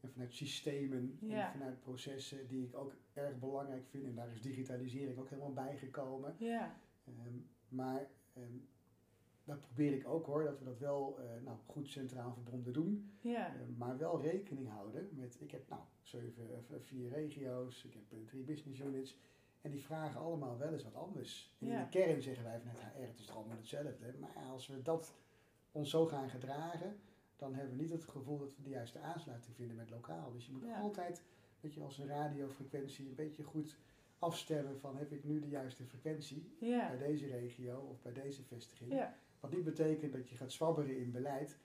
en 0.00 0.10
vanuit 0.10 0.34
systemen 0.34 1.18
Ja. 1.20 1.46
en 1.46 1.52
vanuit 1.52 1.80
processen 1.80 2.46
die 2.48 2.64
ik 2.64 2.76
ook 2.76 2.94
erg 3.12 3.38
belangrijk 3.38 3.86
vind. 3.86 4.04
En 4.04 4.14
daar 4.14 4.30
is 4.30 4.40
digitalisering 4.42 5.18
ook 5.18 5.28
helemaal 5.28 5.52
bijgekomen. 5.52 6.34
Ja. 6.38 6.80
Ehm, 7.04 7.34
maar 7.68 8.06
ehm, 8.32 8.56
dat 9.44 9.60
probeer 9.60 9.92
ik 9.92 10.06
ook 10.08 10.26
hoor, 10.26 10.44
dat 10.44 10.58
we 10.58 10.64
dat 10.64 10.78
wel 10.78 11.18
eh, 11.18 11.42
nou, 11.44 11.56
goed 11.66 11.88
centraal 11.88 12.32
verbonden 12.32 12.72
doen. 12.72 13.10
Ja. 13.20 13.54
Eh, 13.54 13.60
maar 13.76 13.98
wel 13.98 14.20
rekening 14.20 14.68
houden 14.68 15.08
met, 15.12 15.36
ik 15.40 15.50
heb 15.50 15.68
nou 15.68 15.82
zeven, 16.02 16.64
vier 16.82 17.08
regio's, 17.08 17.84
ik 17.84 17.92
heb 17.94 18.26
drie 18.26 18.42
business 18.44 18.80
units. 18.80 19.18
En 19.60 19.70
die 19.70 19.82
vragen 19.82 20.20
allemaal 20.20 20.58
wel 20.58 20.72
eens 20.72 20.82
wat 20.84 20.94
anders. 20.94 21.54
En 21.58 21.66
in 21.66 21.78
de 21.78 21.88
kern 21.88 22.22
zeggen 22.22 22.44
wij 22.44 22.58
vanuit 22.58 22.78
HR, 22.78 23.00
het 23.00 23.18
is 23.18 23.26
toch 23.26 23.36
allemaal 23.36 23.56
hetzelfde. 23.56 24.14
Maar 24.20 24.34
als 24.50 24.66
we 24.66 24.82
dat 24.82 25.14
ons 25.72 25.90
zo 25.90 26.06
gaan 26.06 26.30
gedragen, 26.30 27.00
dan 27.36 27.54
hebben 27.54 27.76
we 27.76 27.82
niet 27.82 27.90
het 27.90 28.04
gevoel 28.04 28.38
dat 28.38 28.56
we 28.56 28.62
de 28.62 28.68
juiste 28.68 28.98
aansluiting 28.98 29.56
vinden 29.56 29.76
met 29.76 29.90
lokaal. 29.90 30.32
Dus 30.32 30.46
je 30.46 30.52
moet 30.52 30.72
altijd, 30.82 31.22
weet 31.60 31.74
je, 31.74 31.82
als 31.82 31.98
een 31.98 32.06
radiofrequentie 32.06 33.08
een 33.08 33.14
beetje 33.14 33.42
goed 33.42 33.78
afstemmen 34.18 34.80
van 34.80 34.96
heb 34.96 35.12
ik 35.12 35.24
nu 35.24 35.40
de 35.40 35.48
juiste 35.48 35.84
frequentie 35.84 36.56
Ja. 36.60 36.88
bij 36.88 36.98
deze 36.98 37.26
regio 37.26 37.78
of 37.78 38.02
bij 38.02 38.12
deze 38.12 38.42
vestiging. 38.42 38.92
Ja. 38.92 39.16
Wat 39.40 39.50
niet 39.52 39.64
betekent 39.64 40.12
dat 40.12 40.28
je 40.28 40.36
gaat 40.36 40.52
zwabberen 40.52 40.96
in 40.98 41.10
beleid, 41.10 41.58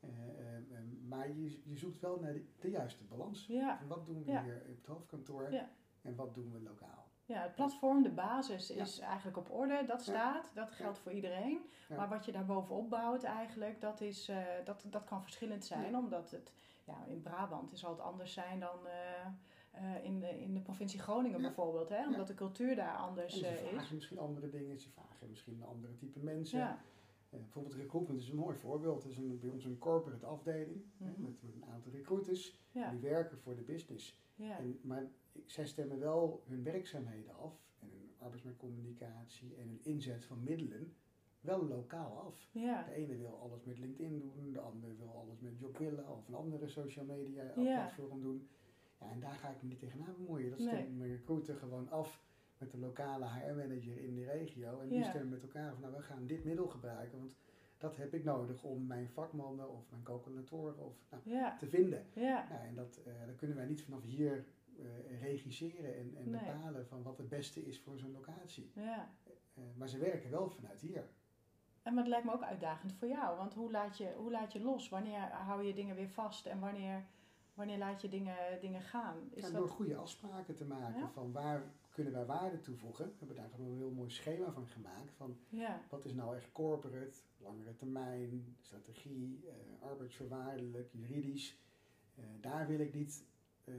eh, 0.00 0.08
eh, 0.08 0.56
eh, 0.56 0.62
maar 1.08 1.28
je, 1.28 1.60
je 1.64 1.76
zoekt 1.76 2.00
wel 2.00 2.20
naar 2.20 2.32
de, 2.32 2.44
de 2.60 2.70
juiste 2.70 3.04
balans. 3.04 3.46
Ja. 3.46 3.80
Wat 3.88 4.06
doen 4.06 4.24
we 4.24 4.40
hier 4.40 4.62
op 4.68 4.76
het 4.76 4.86
hoofdkantoor 4.86 5.48
en 6.02 6.14
wat 6.16 6.34
doen 6.34 6.52
we 6.52 6.60
lokaal? 6.62 6.99
Ja, 7.30 7.42
het 7.42 7.54
platform, 7.54 8.02
de 8.02 8.10
basis 8.10 8.68
Ja. 8.68 8.82
is 8.82 8.98
eigenlijk 8.98 9.36
op 9.36 9.50
orde. 9.50 9.84
Dat 9.86 10.02
staat, 10.02 10.50
dat 10.54 10.70
geldt 10.70 10.98
voor 10.98 11.12
iedereen. 11.12 11.58
Maar 11.96 12.08
wat 12.08 12.24
je 12.24 12.32
daar 12.32 12.44
bovenop 12.44 12.90
bouwt 12.90 13.22
eigenlijk, 13.22 13.80
dat, 13.80 14.00
is, 14.00 14.28
eh, 14.28 14.36
dat, 14.64 14.84
dat 14.90 15.04
kan 15.04 15.22
verschillend 15.22 15.64
zijn. 15.64 15.96
Omdat 15.96 16.30
het, 16.30 16.52
ja, 16.84 17.04
in 17.06 17.22
Brabant 17.22 17.78
zal 17.78 17.90
het 17.90 18.00
anders 18.00 18.32
zijn 18.32 18.60
dan 18.60 18.86
eh, 18.86 19.26
eh, 19.70 20.04
in, 20.04 20.20
de, 20.20 20.40
in 20.40 20.54
de 20.54 20.60
provincie 20.60 21.00
Groningen 21.00 21.40
Ja. 21.40 21.46
bijvoorbeeld. 21.46 21.88
Hè? 21.88 22.06
Omdat 22.06 22.26
de 22.26 22.34
cultuur 22.34 22.76
daar 22.76 22.94
En 22.94 23.00
anders 23.00 23.38
ze 23.38 23.46
eh, 23.46 23.56
vragen 23.56 23.80
is. 23.80 23.90
misschien 23.90 24.18
andere 24.18 24.48
dingen, 24.48 24.78
ze 24.78 24.90
vragen 24.90 25.28
misschien 25.30 25.54
een 25.54 25.68
andere 25.68 25.94
type 25.96 26.18
mensen. 26.18 26.58
Ja, 26.58 26.78
bijvoorbeeld 27.30 27.74
recruitment 27.74 28.20
is 28.20 28.28
een 28.28 28.36
mooi 28.36 28.56
voorbeeld. 28.56 29.02
Het 29.02 29.12
is 29.12 29.18
een, 29.18 29.38
bij 29.40 29.50
ons 29.50 29.64
een 29.64 29.78
corporate 29.78 30.26
afdeling 30.26 30.82
hè, 30.98 31.10
Mhm. 31.10 31.22
met, 31.22 31.42
met 31.42 31.54
een 31.54 31.64
aantal 31.72 31.92
recruiters. 31.92 32.58
Die 32.72 32.98
werken 33.00 33.38
voor 33.38 33.54
de 33.56 33.62
business. 33.62 34.18
ja, 34.34 34.58
En, 34.58 34.78
maar 34.82 35.02
zij 35.46 35.66
stemmen 35.66 35.98
wel 35.98 36.42
hun 36.46 36.62
werkzaamheden 36.62 37.36
af 37.38 37.54
en 37.80 37.88
hun 37.90 38.10
arbeidsmarktcommunicatie 38.18 39.54
en 39.56 39.68
hun 39.68 39.80
inzet 39.82 40.24
van 40.24 40.42
middelen 40.44 40.94
wel 41.40 41.66
lokaal 41.66 42.18
af. 42.18 42.48
ja, 42.52 42.82
De 42.82 42.92
ene 42.94 43.16
wil 43.16 43.38
alles 43.42 43.64
met 43.64 43.78
LinkedIn 43.78 44.18
doen, 44.18 44.52
de 44.52 44.60
andere 44.60 44.94
wil 44.94 45.08
alles 45.14 45.40
met 45.40 45.58
Jobwilla 45.58 46.10
of 46.10 46.28
een 46.28 46.34
andere 46.34 46.68
social 46.68 47.04
media 47.04 47.42
Ja. 47.42 47.52
platform 47.54 48.20
doen. 48.22 48.48
Ja, 49.00 49.10
en 49.10 49.20
daar 49.20 49.34
ga 49.34 49.48
ik 49.50 49.62
me 49.62 49.68
niet 49.68 49.78
tegenaan 49.78 50.14
bemoeien. 50.16 50.50
Dat 50.50 50.58
Nee. 50.58 50.68
stemt 50.68 50.98
mijn 50.98 51.10
recruiter 51.10 51.56
gewoon 51.56 51.90
af 51.90 52.24
met 52.58 52.70
de 52.70 52.78
lokale 52.78 53.24
HR-manager 53.28 53.98
in 54.02 54.14
de 54.14 54.24
regio. 54.24 54.80
En 54.80 54.88
die 54.88 55.04
stemmen 55.04 55.28
met 55.28 55.42
elkaar 55.42 55.72
van, 55.72 55.80
nou, 55.80 55.94
we 55.94 56.02
gaan 56.02 56.26
dit 56.26 56.44
middel 56.44 56.68
gebruiken, 56.68 57.18
want 57.18 57.36
dat 57.78 57.96
heb 57.96 58.14
ik 58.14 58.24
nodig 58.24 58.62
om 58.64 58.86
mijn 58.86 59.08
vakmannen 59.08 59.70
of 59.70 59.90
mijn 59.90 60.02
calculatoren 60.02 60.84
of, 60.86 60.94
nou, 61.24 61.58
te 61.58 61.66
vinden. 61.68 62.06
ja, 62.14 62.46
Nou, 62.50 62.64
en 62.66 62.74
dat, 62.74 62.96
eh, 63.06 63.12
dat 63.26 63.36
kunnen 63.36 63.56
wij 63.56 63.66
niet 63.66 63.82
vanaf 63.82 64.02
hier 64.02 64.44
eh, 64.80 65.20
regisseren 65.22 65.96
en, 65.96 66.16
en 66.16 66.30
Nee. 66.30 66.40
bepalen 66.44 66.86
van 66.86 67.02
wat 67.02 67.18
het 67.18 67.28
beste 67.28 67.66
is 67.66 67.80
voor 67.80 67.98
zo'n 67.98 68.12
locatie. 68.12 68.70
ja. 68.74 69.14
Eh, 69.54 69.62
maar 69.76 69.88
ze 69.88 69.98
werken 69.98 70.30
wel 70.30 70.50
vanuit 70.50 70.80
hier. 70.80 71.08
En 71.82 71.94
maar 71.94 72.02
het 72.02 72.12
lijkt 72.12 72.26
me 72.26 72.32
ook 72.32 72.42
uitdagend 72.42 72.92
voor 72.92 73.08
jou. 73.08 73.36
Want 73.36 73.54
hoe 73.54 73.70
laat 73.70 73.98
je, 73.98 74.14
hoe 74.16 74.30
laat 74.30 74.52
je 74.52 74.60
los? 74.60 74.88
Wanneer 74.88 75.20
hou 75.20 75.62
je 75.62 75.74
dingen 75.74 75.96
weer 75.96 76.08
vast? 76.08 76.46
En 76.46 76.60
wanneer, 76.60 77.04
wanneer 77.54 77.78
laat 77.78 78.00
je 78.02 78.08
dingen, 78.08 78.36
dingen 78.60 78.82
gaan? 78.82 79.16
Is 79.30 79.42
Ja, 79.42 79.50
dat... 79.50 79.58
Door 79.58 79.68
goede 79.68 79.96
afspraken 79.96 80.54
te 80.56 80.64
maken 80.64 81.00
Ja? 81.00 81.08
van 81.10 81.32
waar 81.32 81.62
kunnen 81.90 82.12
wij 82.12 82.24
waarde 82.26 82.60
toevoegen. 82.60 83.04
We 83.06 83.12
hebben 83.18 83.36
daar 83.36 83.50
een 83.58 83.76
heel 83.76 83.90
mooi 83.90 84.10
schema 84.10 84.52
van 84.52 84.66
gemaakt. 84.66 85.12
Van 85.16 85.36
Ja, 85.48 85.80
wat 85.88 86.04
is 86.04 86.12
nou 86.14 86.36
echt 86.36 86.52
corporate, 86.52 87.18
langere 87.36 87.74
termijn, 87.76 88.56
strategie, 88.60 89.44
eh, 89.48 89.86
arbeidsvoorwaardelijk, 89.88 90.90
juridisch. 90.92 91.58
Eh, 92.14 92.24
daar 92.40 92.66
wil 92.66 92.78
ik 92.80 92.94
niet 92.94 93.24
eh 93.64 93.74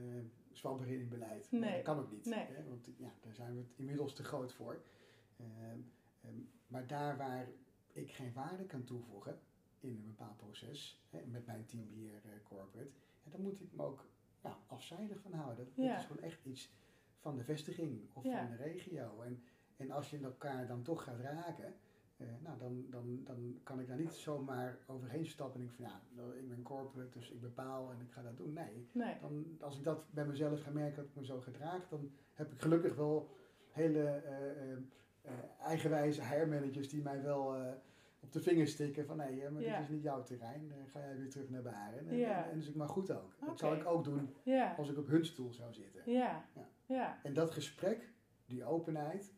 zwabberen 0.56 0.94
in 1.00 1.08
beleid. 1.08 1.50
Nee. 1.50 1.72
Dat 1.74 1.82
kan 1.82 1.98
ook 1.98 2.10
niet. 2.10 2.24
Nee. 2.24 2.46
Hè, 2.46 2.68
want 2.68 2.88
ja, 2.96 3.12
daar 3.20 3.34
zijn 3.34 3.52
we 3.54 3.58
het 3.60 3.72
inmiddels 3.76 4.12
te 4.14 4.24
groot 4.24 4.52
voor. 4.52 4.82
Ehm, 5.36 5.78
ehm, 6.20 6.34
maar 6.66 6.86
daar 6.86 7.16
waar 7.16 7.48
ik 7.92 8.12
geen 8.12 8.32
waarde 8.32 8.64
kan 8.64 8.84
toevoegen 8.84 9.38
in 9.80 9.88
een 9.90 10.06
bepaald 10.06 10.36
proces, 10.36 11.02
hè, 11.10 11.20
met 11.26 11.46
mijn 11.46 11.64
teambeheer 11.66 12.20
eh, 12.24 12.30
corporate, 12.42 12.90
ja, 13.24 13.30
dan 13.30 13.40
moet 13.42 13.60
ik 13.60 13.72
me 13.72 13.82
ook 13.82 14.06
ja, 14.42 14.58
afzijdig 14.66 15.20
van 15.20 15.32
houden. 15.32 15.64
Dat, 15.74 15.84
Ja. 15.84 15.98
is 15.98 16.04
gewoon 16.04 16.22
echt 16.22 16.44
iets 16.44 16.72
van 17.18 17.36
de 17.36 17.44
vestiging 17.44 18.00
of 18.12 18.22
van 18.22 18.48
de 18.50 18.56
regio. 18.56 19.20
En, 19.20 19.42
en 19.76 19.90
als 19.90 20.10
je 20.10 20.18
elkaar 20.18 20.66
dan 20.66 20.82
toch 20.82 21.02
gaat 21.04 21.20
raken, 21.20 21.74
eh, 22.22 22.44
nou, 22.44 22.58
dan, 22.58 22.86
dan, 22.90 23.20
dan 23.24 23.60
kan 23.62 23.80
ik 23.80 23.86
daar 23.88 23.98
niet 23.98 24.12
zomaar 24.12 24.78
overheen 24.86 25.26
stappen 25.26 25.60
en 25.60 25.66
ik 25.66 25.72
van 25.72 25.84
ja, 25.84 26.00
ik 26.38 26.48
ben 26.48 26.62
corporate, 26.62 27.18
dus 27.18 27.30
ik 27.30 27.40
bepaal 27.40 27.90
en 27.92 28.00
ik 28.00 28.12
ga 28.12 28.22
dat 28.22 28.36
doen. 28.36 28.52
Nee, 28.52 28.88
nee. 28.92 29.14
dan, 29.20 29.46
als 29.60 29.76
ik 29.78 29.84
dat 29.84 30.12
bij 30.12 30.26
mezelf 30.26 30.62
ga 30.62 30.70
merken 30.70 30.96
dat 30.96 31.04
ik 31.04 31.14
me 31.14 31.24
zo 31.24 31.40
gedraag, 31.40 31.88
dan 31.88 32.10
heb 32.34 32.52
ik 32.52 32.60
gelukkig 32.60 32.94
wel 32.94 33.36
hele 33.68 34.02
eh, 34.04 34.72
eh, 34.72 34.78
eigenwijze 35.60 36.22
HR-managers 36.24 36.88
die 36.88 37.02
mij 37.02 37.22
wel 37.22 37.56
op 38.20 38.32
de 38.32 38.40
vingers 38.40 38.70
stikken 38.72 39.06
van 39.06 39.16
nee, 39.16 39.50
maar 39.50 39.62
Ja. 39.62 39.76
dit 39.78 39.84
is 39.88 39.94
niet 39.94 40.02
jouw 40.02 40.22
terrein, 40.22 40.68
dan 40.68 40.86
ga 40.88 40.98
jij 41.00 41.16
weer 41.16 41.30
terug 41.30 41.50
naar 41.50 41.62
Baren. 41.62 42.08
En, 42.08 42.16
Ja. 42.16 42.44
en, 42.44 42.50
en 42.50 42.58
dus 42.58 42.68
ik 42.68 42.74
maar 42.74 42.88
goed 42.88 43.10
ook. 43.12 43.32
Dat 43.46 43.58
zou 43.58 43.76
ik 43.76 43.86
ook 43.86 44.04
doen 44.04 44.34
Ja, 44.42 44.74
als 44.78 44.90
ik 44.90 44.98
op 44.98 45.06
hun 45.06 45.24
stoel 45.24 45.52
zou 45.52 45.72
zitten. 45.72 46.02
ja, 46.12 46.44
Ja. 46.54 46.68
ja. 46.86 47.18
En 47.22 47.32
dat 47.32 47.50
gesprek, 47.50 48.10
die 48.46 48.64
openheid, 48.64 49.32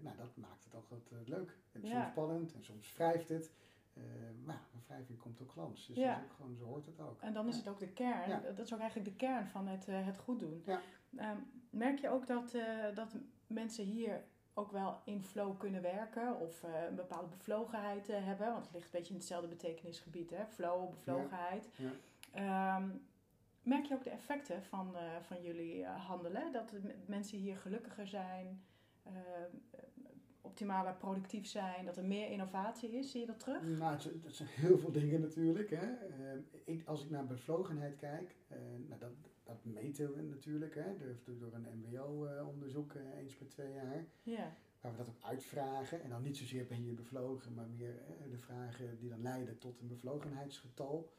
nou, 0.00 0.16
dat 0.16 0.36
maakt 0.36 0.64
het 0.64 0.74
ook 0.74 0.88
wat 0.88 1.10
eh, 1.12 1.18
leuk. 1.28 1.58
En 1.72 1.80
Ja. 1.82 1.88
soms 1.90 2.06
spannend 2.10 2.54
en 2.54 2.64
soms 2.64 2.96
wrijft 2.96 3.28
het. 3.28 3.52
Eh, 3.94 4.02
maar 4.44 4.54
ja, 4.54 4.60
een 4.74 4.82
wrijving 4.86 5.18
komt 5.18 5.40
ook 5.42 5.50
glans. 5.50 5.86
Dus 5.86 5.96
Ja. 5.96 6.08
dat 6.14 6.18
is 6.18 6.24
ook 6.30 6.36
gewoon, 6.36 6.56
zo 6.56 6.64
hoort 6.64 6.86
het 6.86 7.00
ook. 7.00 7.20
En 7.20 7.32
dan 7.32 7.48
is 7.48 7.54
Ja. 7.54 7.60
het 7.60 7.68
ook 7.68 7.78
de 7.78 7.88
kern. 7.92 8.28
Ja. 8.28 8.40
Dat 8.40 8.58
is 8.66 8.72
ook 8.74 8.80
eigenlijk 8.80 9.10
de 9.10 9.16
kern 9.16 9.46
van 9.48 9.66
het, 9.68 9.88
eh, 9.88 10.06
het 10.06 10.18
goed 10.18 10.40
doen. 10.40 10.62
Ja. 10.66 10.80
Ehm, 11.16 11.36
merk 11.70 11.98
je 11.98 12.08
ook 12.08 12.26
dat, 12.26 12.54
eh, 12.54 12.94
dat 12.94 13.16
mensen 13.46 13.84
hier 13.84 14.24
ook 14.54 14.72
wel 14.72 15.00
in 15.04 15.22
flow 15.24 15.58
kunnen 15.58 15.82
werken 15.82 16.40
of 16.40 16.62
eh, 16.62 16.84
een 16.88 16.94
bepaalde 16.94 17.28
bevlogenheid 17.28 18.08
eh, 18.08 18.24
hebben? 18.24 18.52
Want 18.52 18.64
het 18.64 18.74
ligt 18.74 18.84
een 18.84 18.90
beetje 18.92 19.12
in 19.12 19.18
hetzelfde 19.18 19.48
betekenisgebied, 19.48 20.30
hè? 20.30 20.46
Flow, 20.46 20.90
bevlogenheid. 20.90 21.68
Ja. 21.76 21.90
Ehm, 22.32 22.88
merk 23.62 23.84
je 23.86 23.94
ook 23.94 24.04
de 24.04 24.10
effecten 24.10 24.62
van, 24.64 24.96
eh, 24.96 25.02
van 25.20 25.42
jullie 25.42 25.84
eh, 25.84 26.06
handelen? 26.06 26.52
Dat 26.52 26.72
mensen 27.06 27.38
hier 27.38 27.56
gelukkiger 27.56 28.06
zijn, 28.06 28.46
eh, 28.46 28.69
optimaler 30.40 30.94
productief 30.94 31.46
zijn, 31.46 31.84
dat 31.84 31.96
er 31.96 32.04
meer 32.04 32.30
innovatie 32.30 32.90
is? 32.90 33.10
Zie 33.10 33.20
je 33.20 33.26
dat 33.26 33.40
terug? 33.40 33.62
Nou, 33.78 33.92
het, 33.92 34.12
zijn- 34.34 34.48
heel 34.48 34.78
veel 34.78 34.92
dingen 34.92 35.20
natuurlijk. 35.20 35.70
Hè. 35.70 35.86
Eh, 35.94 36.38
ik, 36.64 36.86
als 36.86 37.04
ik 37.04 37.10
naar 37.10 37.26
bevlogenheid 37.26 37.96
kijk, 37.96 38.36
eh, 38.48 38.58
nou, 38.88 39.00
dat, 39.00 39.12
dat 39.42 39.64
meten 39.64 40.14
we 40.14 40.22
natuurlijk. 40.22 40.74
Hè. 40.74 40.96
Door, 40.96 41.38
door 41.38 41.52
een 41.54 41.78
MBO-onderzoek 41.84 42.94
eh, 42.94 43.18
eens 43.18 43.34
per 43.34 43.48
twee 43.48 43.72
jaar. 43.72 44.04
Ja, 44.22 44.52
Waar 44.80 44.92
we 44.92 44.98
dat 44.98 45.08
ook 45.08 45.22
uitvragen. 45.22 46.02
En 46.02 46.10
dan 46.10 46.22
niet 46.22 46.36
zozeer 46.36 46.66
ben 46.66 46.84
je 46.84 46.92
bevlogen, 46.92 47.54
maar 47.54 47.68
meer 47.68 48.00
eh, 48.06 48.30
de 48.30 48.38
vragen 48.38 48.98
die 48.98 49.08
dan 49.08 49.22
leiden 49.22 49.58
tot 49.58 49.80
een 49.80 49.88
bevlogenheidsgetal. 49.88 51.12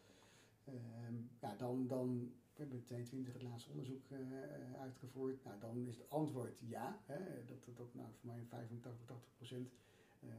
Ehm, 0.65 1.13
ja, 1.41 1.55
dan, 1.57 1.87
dan 1.87 2.31
we 2.61 2.67
hebben 2.67 2.87
in 2.87 2.95
22 3.09 3.33
het 3.33 3.41
laatste 3.41 3.69
onderzoek 3.69 4.05
eh, 4.09 4.19
eh, 4.19 4.81
uitgevoerd. 4.81 5.43
Nou, 5.43 5.59
dan 5.59 5.85
is 5.87 5.95
het 5.95 6.09
antwoord 6.09 6.59
ja. 6.59 7.01
Hè, 7.05 7.45
dat, 7.45 7.65
dat, 7.65 7.77
dat 7.77 7.93
nou, 7.93 8.07
voor 8.19 8.29
mij 8.29 8.45
85, 8.45 9.05
80 9.05 9.35
procent 9.35 9.71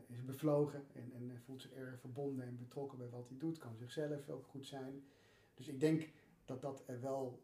is 0.06 0.24
bevlogen 0.24 0.84
en, 0.92 1.12
en 1.12 1.40
voelt 1.44 1.62
zich 1.62 1.72
erg 1.72 2.00
verbonden 2.00 2.44
en 2.46 2.56
betrokken 2.56 2.98
bij 2.98 3.08
wat 3.08 3.28
hij 3.28 3.38
doet. 3.38 3.58
Kan 3.58 3.76
zichzelf 3.76 4.28
ook 4.28 4.46
goed 4.46 4.66
zijn. 4.66 5.02
Dus 5.54 5.68
ik 5.68 5.80
denk 5.80 6.08
dat 6.44 6.60
dat 6.60 6.82
er 6.86 7.00
wel 7.00 7.42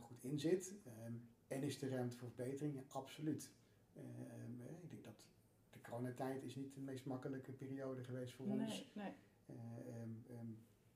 goed 0.00 0.24
in 0.24 0.38
zit. 0.38 0.74
Ehm, 0.84 1.12
en 1.46 1.62
is 1.62 1.82
er 1.82 1.90
ruimte 1.90 2.16
voor 2.16 2.30
verbetering? 2.30 2.74
Ja, 2.74 2.82
absoluut. 2.88 3.50
Ehm, 3.94 4.52
ik 4.82 4.90
denk 4.90 5.04
dat 5.04 5.26
de 5.70 5.80
coronatijd 5.80 6.42
is 6.42 6.56
niet 6.56 6.74
de 6.74 6.80
meest 6.80 7.04
makkelijke 7.04 7.52
periode 7.52 8.04
geweest 8.04 8.34
voor 8.34 8.46
nee, 8.46 8.58
ons. 8.58 8.90
Nee. 8.94 9.12
Ehm, 9.46 10.50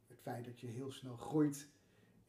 het 0.06 0.20
feit 0.20 0.44
dat 0.44 0.60
je 0.60 0.66
heel 0.66 0.90
snel 0.90 1.16
groeit 1.16 1.68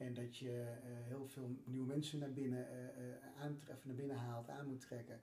en 0.06 0.14
dat 0.14 0.38
je 0.38 0.62
eh, 0.62 0.92
heel 1.08 1.28
veel 1.28 1.56
nieuwe 1.64 1.86
mensen 1.86 2.20
naar 2.20 2.34
binnen, 2.34 2.68
uh, 2.72 3.42
aantreffen, 3.42 3.88
naar 3.88 3.98
binnen 3.98 4.18
haalt, 4.18 4.50
aan 4.50 4.68
moet 4.68 4.82
trekken. 4.82 5.22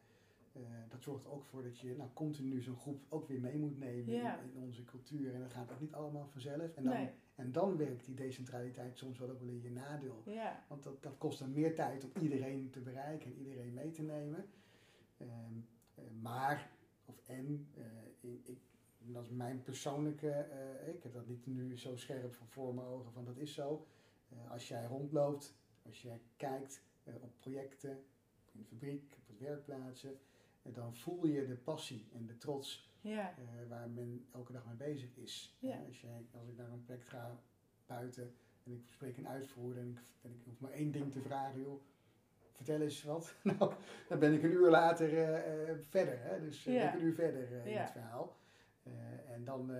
dat 0.88 1.03
zorgt 1.03 1.27
ook 1.27 1.45
voor 1.45 1.62
dat 1.62 1.79
je 1.79 1.97
nou, 1.97 2.11
continu 2.12 2.62
zo'n 2.62 2.77
groep 2.77 3.05
ook 3.09 3.29
weer 3.29 3.40
mee 3.40 3.59
moet 3.59 3.79
nemen 3.79 4.14
in, 4.14 4.62
onze 4.62 4.85
cultuur. 4.85 5.35
En 5.35 5.40
dat 5.40 5.53
gaat 5.53 5.73
ook 5.73 5.81
niet 5.81 5.93
allemaal 5.93 6.29
vanzelf. 6.29 6.75
En 6.75 6.85
dan, 6.85 7.09
en 7.35 7.53
dan 7.53 7.77
werkt 7.77 8.05
die 8.05 8.14
decentraliteit 8.14 8.99
soms 8.99 9.19
wel 9.19 9.31
ook 9.31 9.40
wel 9.40 9.49
in 9.49 9.62
je 9.62 9.71
nadeel. 9.71 10.23
Want 10.69 10.83
dat, 10.83 11.03
dat 11.03 11.19
kost 11.19 11.38
dan 11.38 11.53
meer 11.53 11.75
tijd 11.75 12.05
om 12.05 12.23
iedereen 12.23 12.71
te 12.71 12.81
bereiken 12.81 13.31
en 13.31 13.38
iedereen 13.38 13.75
mee 13.75 13.90
te 13.90 14.03
nemen. 14.03 14.45
Ehm, 15.16 15.55
maar, 16.21 16.71
of 17.05 17.29
en, 17.29 17.69
ik, 18.21 18.59
dat 18.99 19.25
is 19.25 19.31
mijn 19.31 19.62
persoonlijke, 19.62 20.47
ik 20.95 21.03
heb 21.03 21.12
dat 21.12 21.27
niet 21.27 21.47
nu 21.47 21.79
zo 21.79 21.97
scherp 21.97 22.35
voor 22.49 22.75
mijn 22.75 22.87
ogen 22.87 23.12
van 23.12 23.25
dat 23.25 23.37
is 23.37 23.55
zo. 23.55 23.87
Eh, 24.31 24.51
als 24.51 24.69
jij 24.69 24.85
rondloopt, 24.85 25.55
als 25.83 26.03
jij 26.03 26.21
kijkt 26.37 26.83
eh, 27.05 27.14
op 27.21 27.37
projecten, 27.40 28.05
in 28.53 28.61
de 28.61 28.64
fabriek, 28.64 29.16
op 29.19 29.29
het 29.29 29.38
werkplaatsen, 29.38 30.19
eh, 30.62 30.75
dan 30.75 30.95
voel 30.95 31.27
je 31.27 31.47
de 31.47 31.57
passie 31.57 32.09
en 32.12 32.27
de 32.27 32.37
trots 32.37 32.90
ja. 33.01 33.35
waar 33.69 33.88
men 33.88 34.27
elke 34.33 34.53
dag 34.53 34.66
mee 34.66 34.77
bezig 34.77 35.16
is. 35.16 35.57
Ja. 35.59 35.83
als, 35.87 36.01
jij, 36.01 36.27
als 36.31 36.49
ik 36.49 36.57
naar 36.57 36.71
een 36.71 36.85
project 36.85 37.09
ga 37.09 37.40
buiten 37.87 38.35
en 38.64 38.73
ik 38.73 38.88
spreek 38.88 39.16
een 39.16 39.29
uitvoerder 39.29 39.83
en 39.83 39.88
ik, 39.88 39.99
en 40.21 40.33
ik 40.33 40.43
hoef 40.45 40.61
maar 40.61 40.71
één 40.71 40.93
ding 40.93 41.12
te 41.12 41.21
vragen, 41.21 41.61
joh, 41.61 41.81
vertel 42.53 42.81
eens 42.81 43.03
wat. 43.03 43.35
nou, 43.59 43.73
dan 44.09 44.19
ben 44.19 44.33
ik 44.33 44.43
een 44.43 44.53
uur 44.53 44.71
later 44.71 45.09
verder, 45.88 46.23
hè? 46.23 46.40
dus 46.40 46.64
ja. 46.64 46.95
een 46.95 47.03
uur 47.03 47.14
verder 47.14 47.66
in 47.66 47.77
het 47.77 47.90
verhaal. 47.90 48.37
en 49.29 49.45
dan 49.45 49.71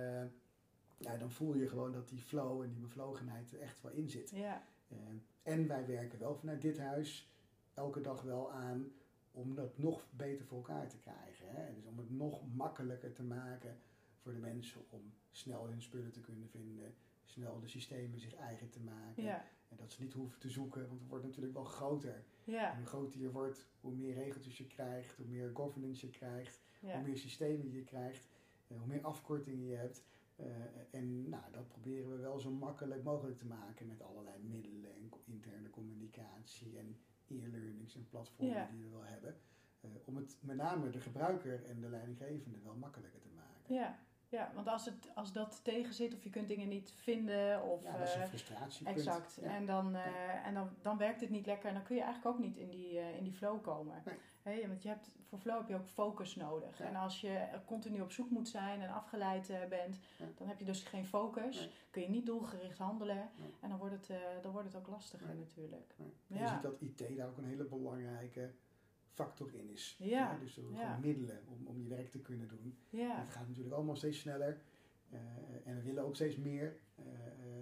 ja, 1.01 1.17
dan 1.17 1.31
voel 1.31 1.55
je 1.55 1.67
gewoon 1.67 1.91
dat 1.91 2.09
die 2.09 2.21
flow 2.21 2.61
en 2.61 2.69
die 2.69 2.79
bevlogenheid 2.79 3.51
er 3.53 3.59
echt 3.59 3.81
wel 3.81 3.91
in 3.91 4.09
zit. 4.09 4.29
Ja. 4.29 4.63
Uh, 4.87 4.97
en 5.43 5.67
wij 5.67 5.85
werken 5.87 6.19
wel 6.19 6.35
vanuit 6.35 6.61
dit 6.61 6.77
huis 6.77 7.29
elke 7.73 8.01
dag 8.01 8.21
wel 8.21 8.51
aan 8.51 8.91
om 9.31 9.55
dat 9.55 9.77
nog 9.77 10.05
beter 10.09 10.45
voor 10.45 10.57
elkaar 10.57 10.87
te 10.87 10.97
krijgen. 10.97 11.45
Hè? 11.49 11.73
Dus 11.73 11.85
om 11.85 11.97
het 11.97 12.09
nog 12.09 12.41
makkelijker 12.53 13.13
te 13.13 13.23
maken 13.23 13.77
voor 14.17 14.33
de 14.33 14.39
mensen 14.39 14.81
om 14.89 15.13
snel 15.31 15.67
hun 15.67 15.81
spullen 15.81 16.11
te 16.11 16.21
kunnen 16.21 16.49
vinden, 16.49 16.93
snel 17.23 17.59
de 17.59 17.67
systemen 17.67 18.19
zich 18.19 18.35
eigen 18.35 18.69
te 18.69 18.79
maken. 18.79 19.23
Ja. 19.23 19.45
En 19.69 19.77
dat 19.77 19.91
ze 19.91 20.01
niet 20.01 20.13
hoeven 20.13 20.39
te 20.39 20.49
zoeken, 20.49 20.87
want 20.87 20.99
het 20.99 21.09
wordt 21.09 21.25
natuurlijk 21.25 21.53
wel 21.53 21.63
groter. 21.63 22.23
Ja. 22.43 22.71
En 22.71 22.77
hoe 22.77 22.85
groter 22.85 23.19
je 23.19 23.31
wordt, 23.31 23.65
hoe 23.79 23.93
meer 23.93 24.13
regeltjes 24.13 24.57
je 24.57 24.67
krijgt, 24.67 25.15
hoe 25.17 25.25
meer 25.25 25.49
governance 25.53 26.05
je 26.05 26.11
krijgt, 26.11 26.61
Ja. 26.79 26.93
hoe 26.93 27.07
meer 27.07 27.17
systemen 27.17 27.71
je 27.71 27.83
krijgt, 27.83 28.27
eh, 28.67 28.77
hoe 28.77 28.87
meer 28.87 29.01
afkortingen 29.01 29.65
je 29.65 29.75
hebt. 29.75 30.03
Uh, 30.41 30.47
en 30.91 31.29
nou, 31.29 31.43
dat 31.51 31.67
proberen 31.67 32.09
we 32.11 32.17
wel 32.17 32.39
zo 32.39 32.51
makkelijk 32.51 33.03
mogelijk 33.03 33.37
te 33.37 33.45
maken 33.45 33.87
met 33.87 34.01
allerlei 34.01 34.39
middelen 34.43 34.95
en 34.95 35.09
interne 35.25 35.69
communicatie 35.69 36.77
en 36.77 36.97
e-learnings 37.27 37.95
en 37.95 38.07
platformen 38.09 38.55
Ja. 38.55 38.67
die 38.71 38.83
we 38.83 38.89
wel 38.89 39.03
hebben. 39.05 39.35
Uh, 39.81 39.91
om 40.05 40.15
het 40.15 40.37
met 40.41 40.55
name 40.55 40.89
de 40.89 40.99
gebruiker 40.99 41.63
en 41.65 41.79
de 41.81 41.89
leidinggevende 41.89 42.59
wel 42.63 42.75
makkelijker 42.75 43.19
te 43.19 43.29
maken. 43.35 43.73
Ja, 43.75 43.99
ja 44.31 44.51
want 44.53 44.67
als, 44.67 44.85
het, 44.85 45.09
als 45.15 45.33
dat 45.33 45.63
tegen 45.63 45.93
zit 45.93 46.13
of 46.13 46.23
je 46.23 46.29
kunt 46.29 46.47
dingen 46.47 46.67
niet 46.67 46.93
vinden 46.95 47.63
of... 47.63 47.83
Ja, 47.83 47.97
dat 47.97 48.07
is 48.07 48.15
een 48.15 48.21
eh, 48.21 48.27
frustratie. 48.27 48.87
Exact. 48.87 49.37
Ja. 49.41 49.55
En, 49.55 49.65
dan, 49.65 49.95
uh, 49.95 50.45
en 50.45 50.53
dan, 50.53 50.69
dan 50.81 50.97
werkt 50.97 51.21
het 51.21 51.29
niet 51.29 51.45
lekker 51.45 51.67
en 51.67 51.73
dan 51.73 51.83
kun 51.83 51.95
je 51.95 52.01
eigenlijk 52.01 52.35
ook 52.35 52.43
niet 52.43 52.57
in 52.57 52.69
die, 52.69 52.93
uh, 52.93 53.17
in 53.17 53.23
die 53.23 53.33
flow 53.33 53.61
komen. 53.61 54.01
Nee. 54.05 54.15
Hey, 54.41 54.67
want 54.67 54.83
je 54.83 54.89
hebt, 54.89 55.11
voor 55.27 55.39
flow 55.39 55.57
heb 55.57 55.67
je 55.67 55.75
ook 55.75 55.87
focus 55.87 56.35
nodig. 56.35 56.77
Ja. 56.77 56.85
En 56.85 56.95
als 56.95 57.21
je 57.21 57.47
continu 57.65 58.01
op 58.01 58.11
zoek 58.11 58.29
moet 58.29 58.47
zijn 58.47 58.81
en 58.81 58.89
afgeleid 58.89 59.49
uh, 59.49 59.65
bent, 59.65 59.99
dan 60.37 60.47
heb 60.47 60.59
je 60.59 60.65
dus 60.65 60.83
geen 60.83 61.05
focus. 61.05 61.59
Nee. 61.59 61.69
Kun 61.89 62.01
je 62.01 62.09
niet 62.09 62.25
doelgericht 62.25 62.77
handelen. 62.77 63.29
Nee. 63.35 63.53
En 63.59 63.69
dan 63.69 63.77
wordt 63.77 63.93
het, 63.93 64.19
dan 64.41 64.51
wordt 64.51 64.67
het 64.67 64.77
ook 64.77 64.87
lastiger 64.87 65.35
natuurlijk. 65.35 65.95
Je 66.27 66.47
ziet 66.47 66.61
dat 66.61 66.81
IT 66.81 67.17
daar 67.17 67.27
ook 67.27 67.37
een 67.37 67.45
hele 67.45 67.65
belangrijke 67.65 68.51
factor 69.11 69.53
in 69.53 69.69
is. 69.69 69.95
Ja. 69.99 70.37
Dus 70.39 70.57
er 70.57 70.63
Ja. 70.71 70.97
middelen 71.01 71.39
om, 71.47 71.67
om 71.67 71.81
je 71.81 71.87
werk 71.87 72.09
te 72.09 72.19
kunnen 72.21 72.47
doen. 72.47 72.77
Ja, 72.89 73.19
Het 73.21 73.31
gaat 73.31 73.47
natuurlijk 73.47 73.75
allemaal 73.75 73.95
steeds 73.95 74.19
sneller. 74.19 74.61
Uh, 75.13 75.19
en 75.65 75.75
we 75.75 75.81
willen 75.81 76.03
ook 76.03 76.15
steeds 76.15 76.35
meer. 76.37 76.77
Uh, 76.99 77.05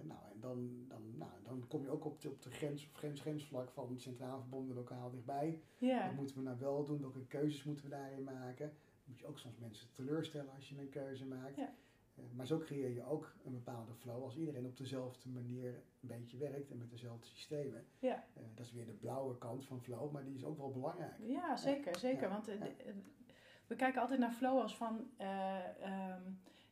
nou, 0.03 0.19
en 0.33 0.39
dan, 0.39 0.85
dan, 0.87 1.17
nou, 1.17 1.31
dan 1.43 1.67
kom 1.67 1.81
je 1.83 1.89
ook 1.89 2.05
op 2.05 2.21
de, 2.21 2.29
op 2.29 2.41
de 2.41 2.49
grens 2.51 2.83
of 2.85 2.91
grens-grensvlak 2.93 3.71
van 3.71 3.99
centraal 3.99 4.39
verbonden 4.39 4.75
lokaal 4.75 5.09
dichtbij. 5.11 5.61
ja. 5.77 6.05
Wat 6.07 6.15
moeten 6.15 6.35
we 6.35 6.41
nou 6.43 6.59
wel 6.59 6.85
doen? 6.85 7.01
Welke 7.01 7.25
keuzes 7.27 7.63
moeten 7.63 7.85
we 7.85 7.91
daarin 7.91 8.23
maken? 8.23 8.67
Dan 8.67 9.03
moet 9.05 9.19
je 9.19 9.25
ook 9.25 9.39
soms 9.39 9.57
mensen 9.57 9.87
teleurstellen 9.93 10.53
als 10.55 10.69
je 10.69 10.79
een 10.79 10.89
keuze 10.89 11.25
maakt. 11.25 11.55
Ja. 11.55 11.73
Uh, 12.19 12.25
maar 12.37 12.45
zo 12.47 12.57
creëer 12.57 12.89
je 12.89 13.03
ook 13.05 13.33
een 13.45 13.51
bepaalde 13.51 13.93
flow 13.93 14.23
als 14.23 14.35
iedereen 14.37 14.65
op 14.65 14.77
dezelfde 14.77 15.29
manier 15.29 15.73
een 16.01 16.07
beetje 16.07 16.37
werkt 16.37 16.71
en 16.71 16.77
met 16.77 16.89
dezelfde 16.89 17.27
systemen. 17.27 17.85
Ja. 17.99 18.23
dat 18.55 18.65
is 18.65 18.71
weer 18.71 18.85
de 18.85 18.91
blauwe 18.93 19.37
kant 19.37 19.65
van 19.65 19.81
flow, 19.81 20.11
maar 20.11 20.23
die 20.23 20.35
is 20.35 20.43
ook 20.45 20.57
wel 20.57 20.71
belangrijk. 20.71 21.15
Ja, 21.19 21.57
zeker. 21.57 21.97
zeker. 21.99 22.21
Ja. 22.27 22.29
Want 22.33 22.49
uh, 22.49 22.61
de- 22.61 22.93
we 23.67 23.75
kijken 23.75 24.01
altijd 24.01 24.19
naar 24.19 24.31
flow 24.31 24.59
als 24.59 24.75
van... 24.77 25.09
eh, 25.17 25.83
ehm, 25.83 26.21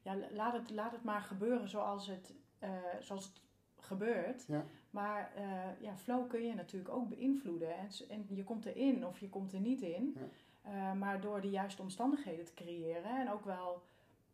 ja, 0.02 0.18
laat 0.32 0.54
het, 0.54 0.70
laat 0.70 0.92
het 0.92 1.04
maar 1.04 1.22
gebeuren 1.22 1.70
zoals 1.70 2.08
het, 2.08 2.34
eh, 2.60 2.70
zoals 3.00 3.26
het 3.26 3.42
gebeurt. 3.80 4.46
Ja. 4.48 4.66
Maar 4.90 5.32
eh, 5.36 5.82
ja, 5.82 5.98
flow 5.98 6.30
kun 6.30 6.44
je 6.46 6.54
natuurlijk 6.54 6.94
ook 6.94 7.10
beïnvloeden. 7.10 7.78
En, 7.78 7.90
en 8.10 8.26
je 8.30 8.44
komt 8.44 8.66
erin 8.66 9.06
of 9.06 9.20
je 9.20 9.30
komt 9.30 9.54
er 9.54 9.60
niet 9.60 9.82
in. 9.82 10.18
Eh, 10.62 10.94
maar 10.94 11.22
door 11.22 11.42
de 11.42 11.50
juiste 11.50 11.82
omstandigheden 11.82 12.46
te 12.46 12.54
creëren 12.54 13.20
en 13.20 13.32
ook 13.32 13.46
wel 13.46 13.84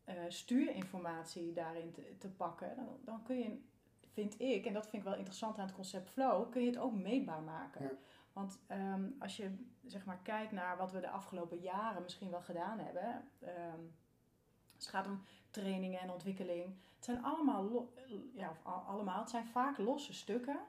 eh, 0.04 0.16
stuurinformatie 0.28 1.54
daarin 1.54 1.92
te, 1.92 2.18
te 2.18 2.30
pakken, 2.30 2.76
dan, 2.76 2.88
dan 3.02 3.24
kun 3.24 3.38
je, 3.38 3.62
vind 4.12 4.40
ik, 4.42 4.66
en 4.66 4.74
dat 4.74 4.88
vind 4.88 5.04
ik 5.04 5.08
wel 5.10 5.18
interessant 5.18 5.58
aan 5.58 5.66
het 5.66 5.76
concept 5.76 6.10
flow, 6.10 6.52
kun 6.52 6.62
je 6.62 6.68
het 6.68 6.78
ook 6.78 6.94
meetbaar 6.94 7.42
maken. 7.42 7.84
Ja. 7.84 7.92
Want 8.34 8.60
ehm, 8.68 9.06
als 9.20 9.38
je 9.38 9.56
zeg 9.86 10.06
maar 10.06 10.20
kijkt 10.24 10.52
naar 10.52 10.78
wat 10.78 10.92
we 10.92 11.00
de 11.00 11.10
afgelopen 11.10 11.60
jaren 11.60 12.02
misschien 12.02 12.30
wel 12.30 12.42
gedaan 12.42 12.80
hebben, 12.80 13.28
als 14.76 14.86
het 14.86 14.88
gaat 14.88 15.08
om 15.08 15.24
trainingen 15.50 16.00
en 16.00 16.12
ontwikkeling, 16.12 16.66
het 16.96 17.06
zijn 17.06 17.24
allemaal, 17.24 17.90
ja, 18.34 18.50
of 18.50 18.60
al- 18.64 18.84
allemaal, 18.88 19.20
het 19.20 19.30
zijn 19.30 19.46
vaak 19.48 19.78
losse 19.78 20.14
stukken. 20.14 20.60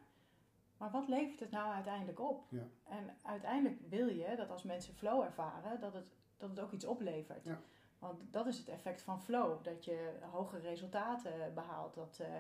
Maar 0.77 0.91
wat 0.91 1.09
levert 1.09 1.41
het 1.41 1.51
nou 1.51 1.73
uiteindelijk 1.73 2.21
op? 2.21 2.45
Ja. 2.49 2.67
En 2.85 3.17
uiteindelijk 3.23 3.81
wil 3.89 4.09
je 4.09 4.35
dat 4.37 4.51
als 4.51 4.63
mensen 4.63 4.95
flow 4.95 5.23
ervaren, 5.23 5.81
dat 5.81 5.93
het, 5.95 6.07
dat 6.37 6.51
het 6.51 6.61
ook 6.61 6.73
iets 6.73 6.85
oplevert. 6.85 7.45
Ja. 7.45 7.61
Want 7.99 8.21
dat 8.31 8.47
is 8.47 8.59
het 8.59 8.69
effect 8.69 9.03
van 9.03 9.23
flow. 9.23 9.65
Dat 9.65 9.85
je 9.85 10.13
hogere 10.31 10.61
resultaten 10.63 11.55
behaalt. 11.55 11.95
Dat 11.95 12.19
eh, 12.21 12.37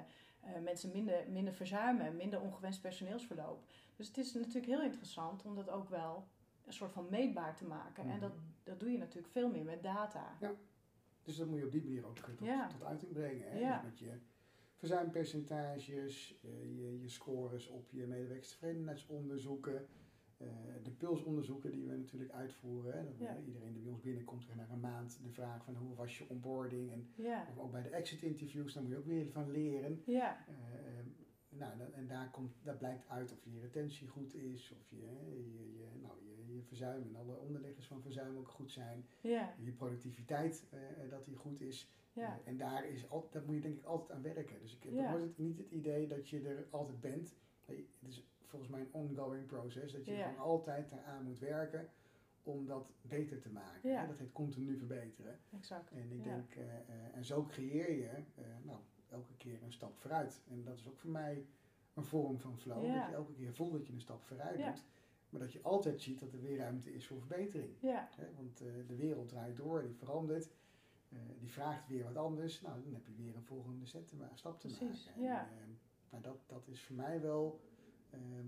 eh, 0.56 0.62
mensen 0.62 0.90
minder, 0.92 1.24
minder 1.30 1.54
verzuimen. 1.54 2.16
Minder 2.16 2.40
ongewenst 2.40 2.80
personeelsverloop. 2.80 3.64
Dus 3.96 4.06
het 4.06 4.18
is 4.18 4.32
natuurlijk 4.34 4.66
heel 4.66 4.82
interessant 4.82 5.44
om 5.44 5.54
dat 5.54 5.70
ook 5.70 5.88
wel 5.88 6.26
een 6.66 6.72
soort 6.72 6.92
van 6.92 7.06
meetbaar 7.10 7.56
te 7.56 7.64
maken. 7.64 8.02
En 8.02 8.08
Mhm. 8.10 8.20
dat, 8.20 8.32
dat 8.62 8.80
doe 8.80 8.90
je 8.90 8.98
natuurlijk 8.98 9.32
veel 9.32 9.50
meer 9.50 9.64
met 9.64 9.82
data. 9.82 10.36
Dus 11.22 11.36
dat 11.36 11.46
moet 11.48 11.58
je 11.58 11.64
op 11.64 11.72
die 11.72 11.82
manier 11.82 12.06
ook 12.06 12.18
tot, 12.18 12.38
Ja. 12.40 12.66
tot 12.66 12.82
uiting 12.84 13.12
brengen. 13.12 13.50
Hè? 13.50 13.58
Ja. 13.58 13.74
Dus 13.80 13.84
met 13.90 13.98
je 13.98 14.18
verzuimpercentages, 14.76 16.38
eh, 16.42 16.50
je, 16.76 17.00
je 17.00 17.08
scores 17.08 17.68
op 17.68 17.90
je 17.90 18.06
medewerkerstevredenheidsonderzoeken, 18.06 19.76
eh, 19.76 19.82
de 20.82 20.90
pulsonderzoeken 20.90 21.70
die 21.70 21.86
we 21.86 21.96
natuurlijk 21.96 22.32
uitvoeren. 22.32 22.92
Hè? 22.98 23.04
Dat, 23.04 23.18
Ja. 23.18 23.36
eh, 23.36 23.46
Iedereen 23.46 23.72
die 23.72 23.82
bij 23.82 23.92
ons 23.92 24.00
binnenkomt 24.02 24.44
krijgt 24.44 24.60
na 24.68 24.74
een 24.74 24.80
maand 24.80 25.18
de 25.22 25.30
vraag 25.30 25.64
van 25.64 25.74
hoe 25.76 25.94
was 25.94 26.18
je 26.18 26.28
onboarding. 26.28 26.92
En 26.92 27.06
Ja, 27.16 27.46
ook 27.56 27.70
bij 27.70 27.82
de 27.82 27.88
exit 27.88 28.22
interviews, 28.22 28.72
daar 28.72 28.82
moet 28.82 28.92
je 28.92 28.98
ook 28.98 29.06
weer 29.06 29.30
van 29.30 29.50
leren. 29.50 30.02
ja, 30.06 30.46
Eh, 30.46 30.54
eh, 30.98 31.04
nou, 31.48 31.78
dat- 31.78 31.90
en 31.92 32.06
daar, 32.06 32.30
komt, 32.30 32.52
daar 32.62 32.76
blijkt 32.76 33.08
uit 33.08 33.32
of 33.32 33.38
je 33.44 33.60
retentie 33.60 34.08
goed 34.08 34.34
is, 34.34 34.72
of 34.80 34.90
je, 34.90 34.96
je, 34.96 35.76
je, 35.78 35.86
nou, 36.02 36.14
je, 36.24 36.54
je 36.54 36.62
verzuim 36.62 37.02
en 37.02 37.16
alle 37.16 37.36
onderliggers 37.38 37.86
van 37.86 38.02
verzuim 38.02 38.36
ook 38.36 38.48
goed 38.48 38.70
zijn. 38.70 39.04
ja, 39.20 39.54
Je 39.64 39.72
productiviteit, 39.72 40.66
eh, 40.70 40.78
dat 41.10 41.24
die 41.24 41.36
goed 41.36 41.60
is. 41.60 41.92
ja. 42.12 42.22
Eh, 42.44 42.48
en 42.48 42.56
daar, 42.56 42.88
is 42.88 43.10
al, 43.10 43.28
daar 43.30 43.42
moet 43.46 43.54
je 43.54 43.60
denk 43.60 43.76
ik 43.78 43.84
altijd 43.84 44.10
aan 44.12 44.22
werken. 44.22 44.60
Dus 44.60 44.76
ik 44.76 44.82
heb 44.82 44.92
Ja. 44.92 45.10
nooit 45.10 45.22
het, 45.22 45.38
niet 45.38 45.58
het 45.58 45.70
idee 45.70 46.06
dat 46.06 46.28
je 46.28 46.40
er 46.40 46.66
altijd 46.70 47.00
bent. 47.00 47.34
Het 47.64 48.08
is 48.08 48.26
volgens 48.54 48.70
mij 48.70 48.80
een 48.80 48.92
ongoing 49.16 49.46
proces. 49.46 49.92
Dat 49.92 50.04
je 50.06 50.12
Ja. 50.12 50.28
gewoon 50.28 50.44
altijd 50.46 50.92
eraan 50.92 51.24
moet 51.24 51.38
werken 51.38 51.88
om 52.42 52.66
dat 52.66 52.92
beter 53.02 53.40
te 53.40 53.50
maken. 53.50 53.90
Ja. 53.90 54.00
hè. 54.00 54.06
Dat 54.06 54.18
heet 54.18 54.32
continu 54.32 54.76
verbeteren. 54.76 55.38
exact. 55.52 55.90
En 55.90 56.10
ik 56.12 56.24
denk, 56.24 56.54
eh, 56.54 56.74
eh, 56.74 57.16
en 57.16 57.24
zo 57.24 57.44
creëer 57.46 57.92
je 57.92 58.08
eh, 58.08 58.44
nou, 58.62 58.78
elke 59.10 59.36
keer 59.36 59.62
een 59.62 59.72
stap 59.72 59.96
vooruit. 59.98 60.42
En 60.50 60.64
dat 60.64 60.78
is 60.78 60.88
ook 60.88 60.98
voor 60.98 61.10
mij 61.10 61.46
een 61.94 62.04
vorm 62.04 62.40
van 62.40 62.58
flow. 62.58 62.82
Dat 62.82 63.06
je 63.08 63.14
elke 63.14 63.32
keer 63.32 63.54
voelt 63.54 63.72
dat 63.72 63.86
je 63.86 63.92
een 63.92 64.00
stap 64.00 64.22
vooruit 64.22 64.56
doet. 64.64 64.84
Maar 65.30 65.40
dat 65.40 65.52
je 65.52 65.62
altijd 65.62 66.00
ziet 66.00 66.20
dat 66.20 66.32
er 66.32 66.40
weer 66.40 66.56
ruimte 66.56 66.94
is 66.94 67.06
voor 67.06 67.18
verbetering. 67.18 67.72
Hè? 67.80 68.26
Want 68.36 68.58
de 68.86 68.96
wereld 68.96 69.28
draait 69.28 69.56
door, 69.56 69.82
die 69.82 69.94
verandert. 69.96 70.48
die 71.38 71.50
vraagt 71.52 71.88
weer 71.88 72.04
wat 72.04 72.16
anders. 72.16 72.60
Nou, 72.60 72.82
dan 72.82 72.92
heb 72.94 73.06
je 73.06 73.14
weer 73.14 73.36
een 73.36 73.44
volgende 73.44 73.86
set 73.86 74.08
te 74.08 74.16
stap 74.34 74.60
te 74.60 74.66
Precies, 74.66 75.06
maken. 75.06 75.22
ja. 75.22 75.48
Maar 76.10 76.20
dat, 76.22 76.38
dat 76.46 76.68
is 76.68 76.82
voor 76.82 76.96
mij 76.96 77.20
wel 77.20 77.60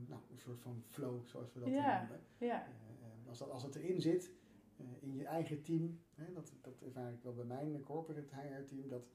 nou, 0.08 0.20
een 0.32 0.38
soort 0.38 0.60
van 0.60 0.82
flow, 0.86 1.26
zoals 1.26 1.52
we 1.52 1.60
dat 1.60 1.68
Ja. 1.68 1.98
noemen. 2.00 2.20
Ja, 2.38 2.66
Eh, 2.66 3.28
als, 3.28 3.38
dat, 3.38 3.50
als 3.50 3.62
het 3.62 3.74
erin 3.74 4.00
zit, 4.00 4.30
eh, 4.76 4.84
in 5.00 5.14
je 5.14 5.24
eigen 5.24 5.62
team, 5.62 6.00
hè, 6.14 6.32
dat, 6.32 6.52
dat 6.60 6.80
ervaar 6.82 7.12
ik 7.12 7.22
wel 7.22 7.34
bij 7.34 7.44
mijn 7.44 7.82
corporate 7.82 8.34
HR-team, 8.34 8.88
dat, 8.88 9.06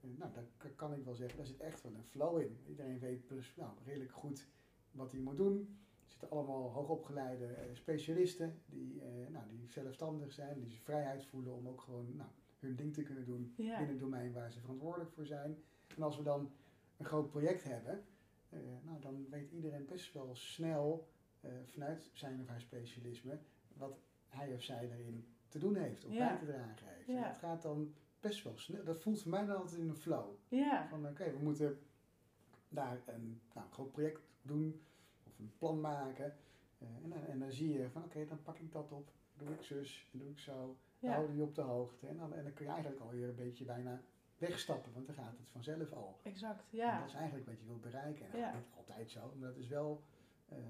eh, 0.00 0.10
nou, 0.16 0.32
daar 0.32 0.70
kan 0.76 0.94
ik 0.94 1.04
wel 1.04 1.14
zeggen, 1.14 1.36
daar 1.36 1.46
zit 1.46 1.60
echt 1.60 1.82
wel 1.82 1.94
een 1.94 2.04
flow 2.04 2.40
in. 2.40 2.56
Iedereen 2.66 2.98
weet 2.98 3.28
dus 3.28 3.54
nou, 3.56 3.70
redelijk 3.84 4.12
goed 4.12 4.46
wat 4.90 5.10
hij 5.12 5.20
moet 5.20 5.36
doen. 5.36 5.78
Er 6.04 6.10
zitten 6.10 6.30
allemaal 6.30 6.70
hoogopgeleide 6.72 7.46
eh, 7.46 7.64
specialisten 7.74 8.62
die, 8.66 9.02
nou, 9.30 9.48
die 9.48 9.68
zelfstandig 9.68 10.32
zijn, 10.32 10.60
die 10.60 10.80
vrijheid 10.82 11.24
voelen 11.24 11.54
om 11.54 11.68
ook 11.68 11.80
gewoon 11.80 12.16
nou, 12.16 12.28
hun 12.58 12.76
ding 12.76 12.94
te 12.94 13.02
kunnen 13.02 13.24
doen 13.24 13.52
ja. 13.56 13.78
in 13.78 13.88
het 13.88 13.98
domein 13.98 14.32
waar 14.32 14.52
ze 14.52 14.60
verantwoordelijk 14.60 15.10
voor 15.12 15.26
zijn. 15.26 15.58
En 15.96 16.02
als 16.02 16.16
we 16.16 16.22
dan 16.22 16.50
een 16.96 17.04
groot 17.04 17.28
project 17.30 17.64
hebben, 17.64 18.04
nou, 18.84 19.00
dan 19.00 19.26
weet 19.30 19.50
iedereen 19.50 19.86
best 19.86 20.12
wel 20.12 20.34
snel 20.34 21.08
eh, 21.40 21.50
vanuit 21.64 22.10
zijn 22.12 22.40
of 22.40 22.46
haar 22.48 22.60
specialisme 22.60 23.38
wat 23.72 23.98
hij 24.26 24.54
of 24.54 24.62
zij 24.62 24.88
daarin 24.88 25.24
te 25.48 25.58
doen 25.58 25.76
heeft 25.76 26.04
of 26.04 26.12
Ja. 26.12 26.28
bij 26.28 26.38
te 26.38 26.44
dragen 26.44 26.86
heeft. 26.88 27.08
En 27.08 27.22
dat 27.22 27.36
gaat 27.38 27.62
dan 27.62 27.94
best 28.20 28.42
wel 28.44 28.56
snel. 28.56 28.84
Dat 28.84 29.02
voelt 29.02 29.22
voor 29.22 29.30
mij 29.30 29.46
dan 29.46 29.56
altijd 29.56 29.80
in 29.80 29.88
een 29.88 29.96
flow. 29.96 30.34
Ja, 30.48 30.88
Van 30.88 31.06
oké, 31.06 31.32
we 31.32 31.38
moeten 31.38 31.78
daar 32.68 33.00
een 33.06 33.40
nou, 33.54 33.66
een 33.66 33.72
groot 33.72 33.92
project 33.92 34.20
doen 34.42 34.80
of 35.26 35.38
een 35.38 35.52
plan 35.58 35.80
maken. 35.80 36.36
Eh, 36.78 36.88
en, 37.02 37.10
dan, 37.10 37.24
en 37.26 37.38
dan 37.38 37.52
zie 37.52 37.72
je 37.72 37.90
van 37.90 38.04
oké, 38.04 38.24
dan 38.24 38.42
pak 38.42 38.58
ik 38.58 38.72
dat 38.72 38.92
op, 38.92 39.10
doe 39.36 39.48
ik 39.48 39.62
zus, 39.62 40.08
doe 40.12 40.30
ik 40.30 40.38
zo. 40.38 40.76
Dan 40.98 41.10
ja. 41.10 41.16
houden 41.16 41.36
je 41.36 41.42
op 41.42 41.54
de 41.54 41.62
hoogte. 41.62 42.06
En 42.06 42.16
dan, 42.16 42.34
en 42.34 42.42
dan 42.42 42.52
kun 42.52 42.64
je 42.64 42.70
eigenlijk 42.70 43.02
alweer 43.02 43.28
een 43.28 43.34
beetje 43.34 43.64
bijna 43.64 44.02
wegstappen, 44.40 44.92
want 44.92 45.06
dan 45.06 45.14
gaat 45.14 45.30
het 45.38 45.48
vanzelf 45.50 45.92
al. 45.92 46.18
exact. 46.22 46.60
En 46.70 46.76
Ja, 46.78 46.98
dat 46.98 47.08
is 47.08 47.14
eigenlijk 47.14 47.46
wat 47.46 47.58
je 47.60 47.66
wilt 47.66 47.80
bereiken. 47.80 48.24
En 48.24 48.30
dat 48.30 48.40
Ja. 48.40 48.48
is 48.48 48.54
niet 48.54 48.74
altijd 48.76 49.10
zo, 49.10 49.32
maar 49.38 49.48
dat 49.48 49.56
is 49.58 49.66
wel, 49.68 50.02
eh, 50.48 50.56
eh, 50.58 50.62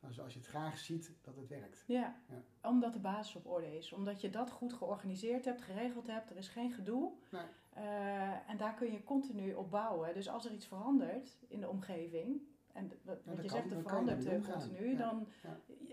als, 0.00 0.20
als 0.20 0.32
je 0.32 0.38
het 0.38 0.48
graag 0.48 0.78
ziet, 0.78 1.12
dat 1.22 1.36
het 1.36 1.48
werkt. 1.48 1.84
ja. 1.86 2.16
Ja. 2.28 2.68
Omdat 2.70 2.92
de 2.92 2.98
basis 2.98 3.34
op 3.36 3.46
orde 3.46 3.76
is. 3.76 3.92
Omdat 3.92 4.20
je 4.20 4.30
dat 4.30 4.50
goed 4.50 4.72
georganiseerd 4.72 5.44
hebt, 5.44 5.62
geregeld 5.62 6.06
hebt. 6.06 6.30
Er 6.30 6.36
is 6.36 6.48
geen 6.48 6.72
gedoe. 6.72 7.12
Nee. 7.30 7.42
Eh, 7.72 8.50
en 8.50 8.56
daar 8.56 8.74
kun 8.74 8.92
je 8.92 9.04
continu 9.04 9.52
op 9.54 9.70
bouwen. 9.70 10.14
Dus 10.14 10.28
als 10.28 10.44
er 10.44 10.52
iets 10.52 10.66
verandert 10.66 11.36
in 11.48 11.60
de 11.60 11.68
omgeving. 11.68 12.42
En 12.72 12.90
wat, 13.02 13.18
je 13.42 13.48
zegt, 13.48 13.70
er 13.70 13.80
verandert 13.82 14.24
ermee 14.24 14.40
eh, 14.46 14.52
continu. 14.52 14.96
Dan, 14.96 15.26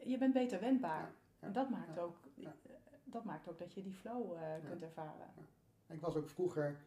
je- 0.06 0.18
bent 0.18 0.34
beter 0.34 0.60
wendbaar. 0.60 1.14
En 1.40 1.54
dat 1.54 1.70
maakt, 1.70 2.00
ook, 2.00 2.18
dat 3.04 3.24
maakt 3.24 3.48
ook 3.50 3.58
dat 3.60 3.74
je 3.74 3.82
die 3.82 3.94
flow 3.94 4.38
kunt 4.70 4.82
ervaren. 4.82 5.28
Ik 5.88 6.02
was 6.02 6.16
ook 6.16 6.30
vroeger, 6.30 6.78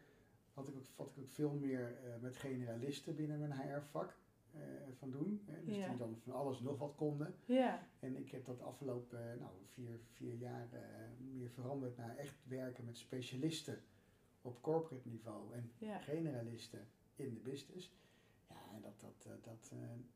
had 0.55 0.67
ik 0.67 0.75
ook, 0.75 0.83
had 0.95 1.07
ik 1.09 1.17
ook 1.17 1.29
veel 1.29 1.53
meer 1.53 1.97
eh, 2.03 2.21
met 2.21 2.35
generalisten 2.35 3.15
binnen 3.15 3.39
mijn 3.39 3.51
HR-vak 3.51 4.17
eh, 4.51 4.61
van 4.97 5.11
doen. 5.11 5.41
Hè, 5.45 5.63
dus 5.63 5.75
Ja. 5.75 5.87
die 5.89 5.97
dan 5.97 6.17
van 6.17 6.33
alles 6.33 6.59
nog 6.59 6.77
wat 6.79 6.95
konden. 6.95 7.35
Ja, 7.45 7.87
En 7.99 8.15
ik 8.17 8.31
heb 8.31 8.45
dat 8.45 8.61
afgelopen 8.61 9.31
eh, 9.31 9.39
nou, 9.39 9.51
vier, 9.65 9.99
vier 10.11 10.33
jaar 10.33 10.67
meer 11.33 11.49
veranderd 11.49 11.97
naar 11.97 12.17
echt 12.17 12.35
werken 12.47 12.85
met 12.85 12.97
specialisten 12.97 13.81
op 14.41 14.61
corporate 14.61 15.07
niveau 15.09 15.53
en 15.53 15.71
ja, 15.77 15.97
generalisten 15.99 16.87
in 17.15 17.33
de 17.33 17.39
business. 17.39 17.93
Ja, 18.49 18.55
en 18.75 18.81
dat, 18.81 18.99
dat, 18.99 19.43
dat, 19.43 19.73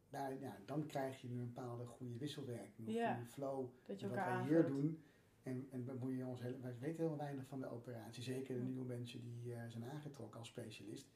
daar, 0.09 0.39
ja, 0.39 0.57
dan 0.65 0.85
krijg 0.85 1.21
je 1.21 1.27
een 1.27 1.53
bepaalde 1.53 1.85
goede 1.85 2.17
wisselwerking, 2.17 2.87
een 2.87 2.93
goede 3.15 3.29
flow. 3.29 3.69
dat 3.85 3.99
je 3.99 4.05
En 4.05 4.11
wat 4.15 4.25
wij 4.25 4.43
hier 4.43 4.65
doen, 4.65 5.03
en, 5.43 5.67
en 5.71 5.85
bemoeien 5.85 6.27
ons 6.27 6.41
heel, 6.41 6.59
wij 6.61 6.75
weten 6.79 7.07
heel 7.07 7.17
weinig 7.17 7.45
van 7.47 7.59
de 7.59 7.69
operatie. 7.69 8.23
Zeker 8.23 8.55
de 8.55 8.61
nieuwe 8.63 8.85
mensen 8.85 9.21
die 9.21 9.53
eh, 9.53 9.61
zijn 9.67 9.83
aangetrokken 9.85 10.39
als 10.39 10.47
specialist. 10.49 11.11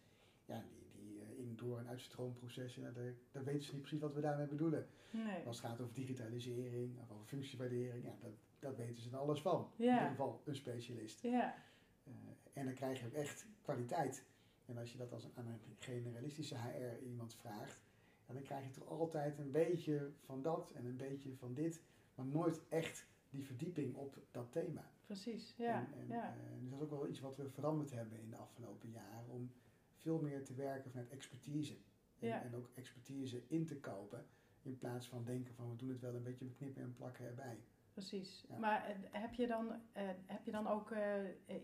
Ja, 0.46 0.64
die, 0.70 1.04
die 1.04 1.22
eh, 1.22 1.40
in, 1.40 1.56
door- 1.56 1.78
en 1.80 1.88
uitstroomprocessen, 1.88 2.82
nou, 2.82 2.94
daar, 2.94 3.14
daar 3.32 3.44
weten 3.44 3.64
ze 3.64 3.72
niet 3.72 3.82
precies 3.82 4.00
wat 4.00 4.14
we 4.14 4.22
daarmee 4.22 4.48
bedoelen. 4.48 4.88
Nee. 5.12 5.46
Als 5.46 5.58
het 5.58 5.66
gaat 5.66 5.82
over 5.82 5.94
digitalisering 5.94 7.00
of 7.00 7.12
over 7.12 7.26
functiewaardering, 7.26 8.04
ja, 8.04 8.16
dat, 8.22 8.32
dat 8.60 8.76
weten 8.78 9.02
ze 9.04 9.10
er 9.10 9.18
alles 9.18 9.42
van. 9.42 9.70
In 9.78 9.86
Ja. 9.86 9.94
ieder 9.94 10.10
geval 10.10 10.42
een 10.46 10.56
specialist. 10.56 11.22
Ja, 11.22 11.56
Eh, 12.04 12.12
en 12.54 12.66
dan 12.66 12.74
krijg 12.74 13.00
je 13.00 13.06
ook 13.06 13.14
echt 13.14 13.46
kwaliteit. 13.62 14.26
En 14.66 14.78
als 14.78 14.92
je 14.92 14.98
dat 14.98 15.12
als 15.14 15.24
een, 15.24 15.32
aan 15.36 15.48
een 15.48 15.60
generalistische 15.80 16.56
HR 16.58 17.04
iemand 17.06 17.36
vraagt, 17.36 17.82
dan 18.26 18.42
krijg 18.42 18.64
je 18.66 18.72
toch 18.72 18.88
altijd 18.90 19.38
een 19.38 19.52
beetje 19.52 20.12
van 20.26 20.42
dat 20.42 20.72
en 20.72 20.86
een 20.86 20.98
beetje 20.98 21.36
van 21.36 21.54
dit, 21.54 21.82
maar 22.16 22.26
nooit 22.26 22.62
echt 22.70 23.06
die 23.34 23.46
verdieping 23.46 23.96
op 23.96 24.18
dat 24.32 24.52
thema. 24.52 24.92
precies. 25.06 25.54
Ja, 25.58 25.80
En, 25.80 26.00
en, 26.00 26.08
ja. 26.08 26.34
eh, 26.36 26.60
dus 26.60 26.70
dat 26.70 26.78
is 26.80 26.84
ook 26.84 26.90
wel 26.90 27.08
iets 27.08 27.20
wat 27.20 27.36
we 27.36 27.50
veranderd 27.50 27.92
hebben 27.92 28.20
in 28.20 28.30
de 28.30 28.36
afgelopen 28.36 28.90
jaren, 28.90 29.30
om 29.30 29.52
veel 29.96 30.22
meer 30.22 30.44
te 30.44 30.54
werken 30.54 30.92
vanuit 30.92 31.10
expertise. 31.10 31.74
En, 32.20 32.28
Ja. 32.28 32.42
en 32.44 32.56
ook 32.56 32.70
expertise 32.76 33.44
in 33.48 33.66
te 33.66 33.80
kopen, 33.80 34.26
in 34.62 34.78
plaats 34.78 35.08
van 35.10 35.24
denken 35.24 35.54
van 35.54 35.70
we 35.70 35.76
doen 35.76 35.90
het 35.90 36.00
wel 36.00 36.16
een 36.16 36.24
beetje 36.24 36.46
beknippen 36.46 36.82
en 36.84 36.94
plakken 36.94 37.26
erbij. 37.26 37.60
Precies. 37.94 38.46
Ja. 38.48 38.58
Maar 38.58 38.86
eh, 38.86 38.96
heb 39.12 39.34
je 39.34 39.48
dan, 39.48 39.72
eh, 39.92 40.10
heb 40.26 40.46
je 40.46 40.52
dan 40.52 40.68
ook 40.68 40.94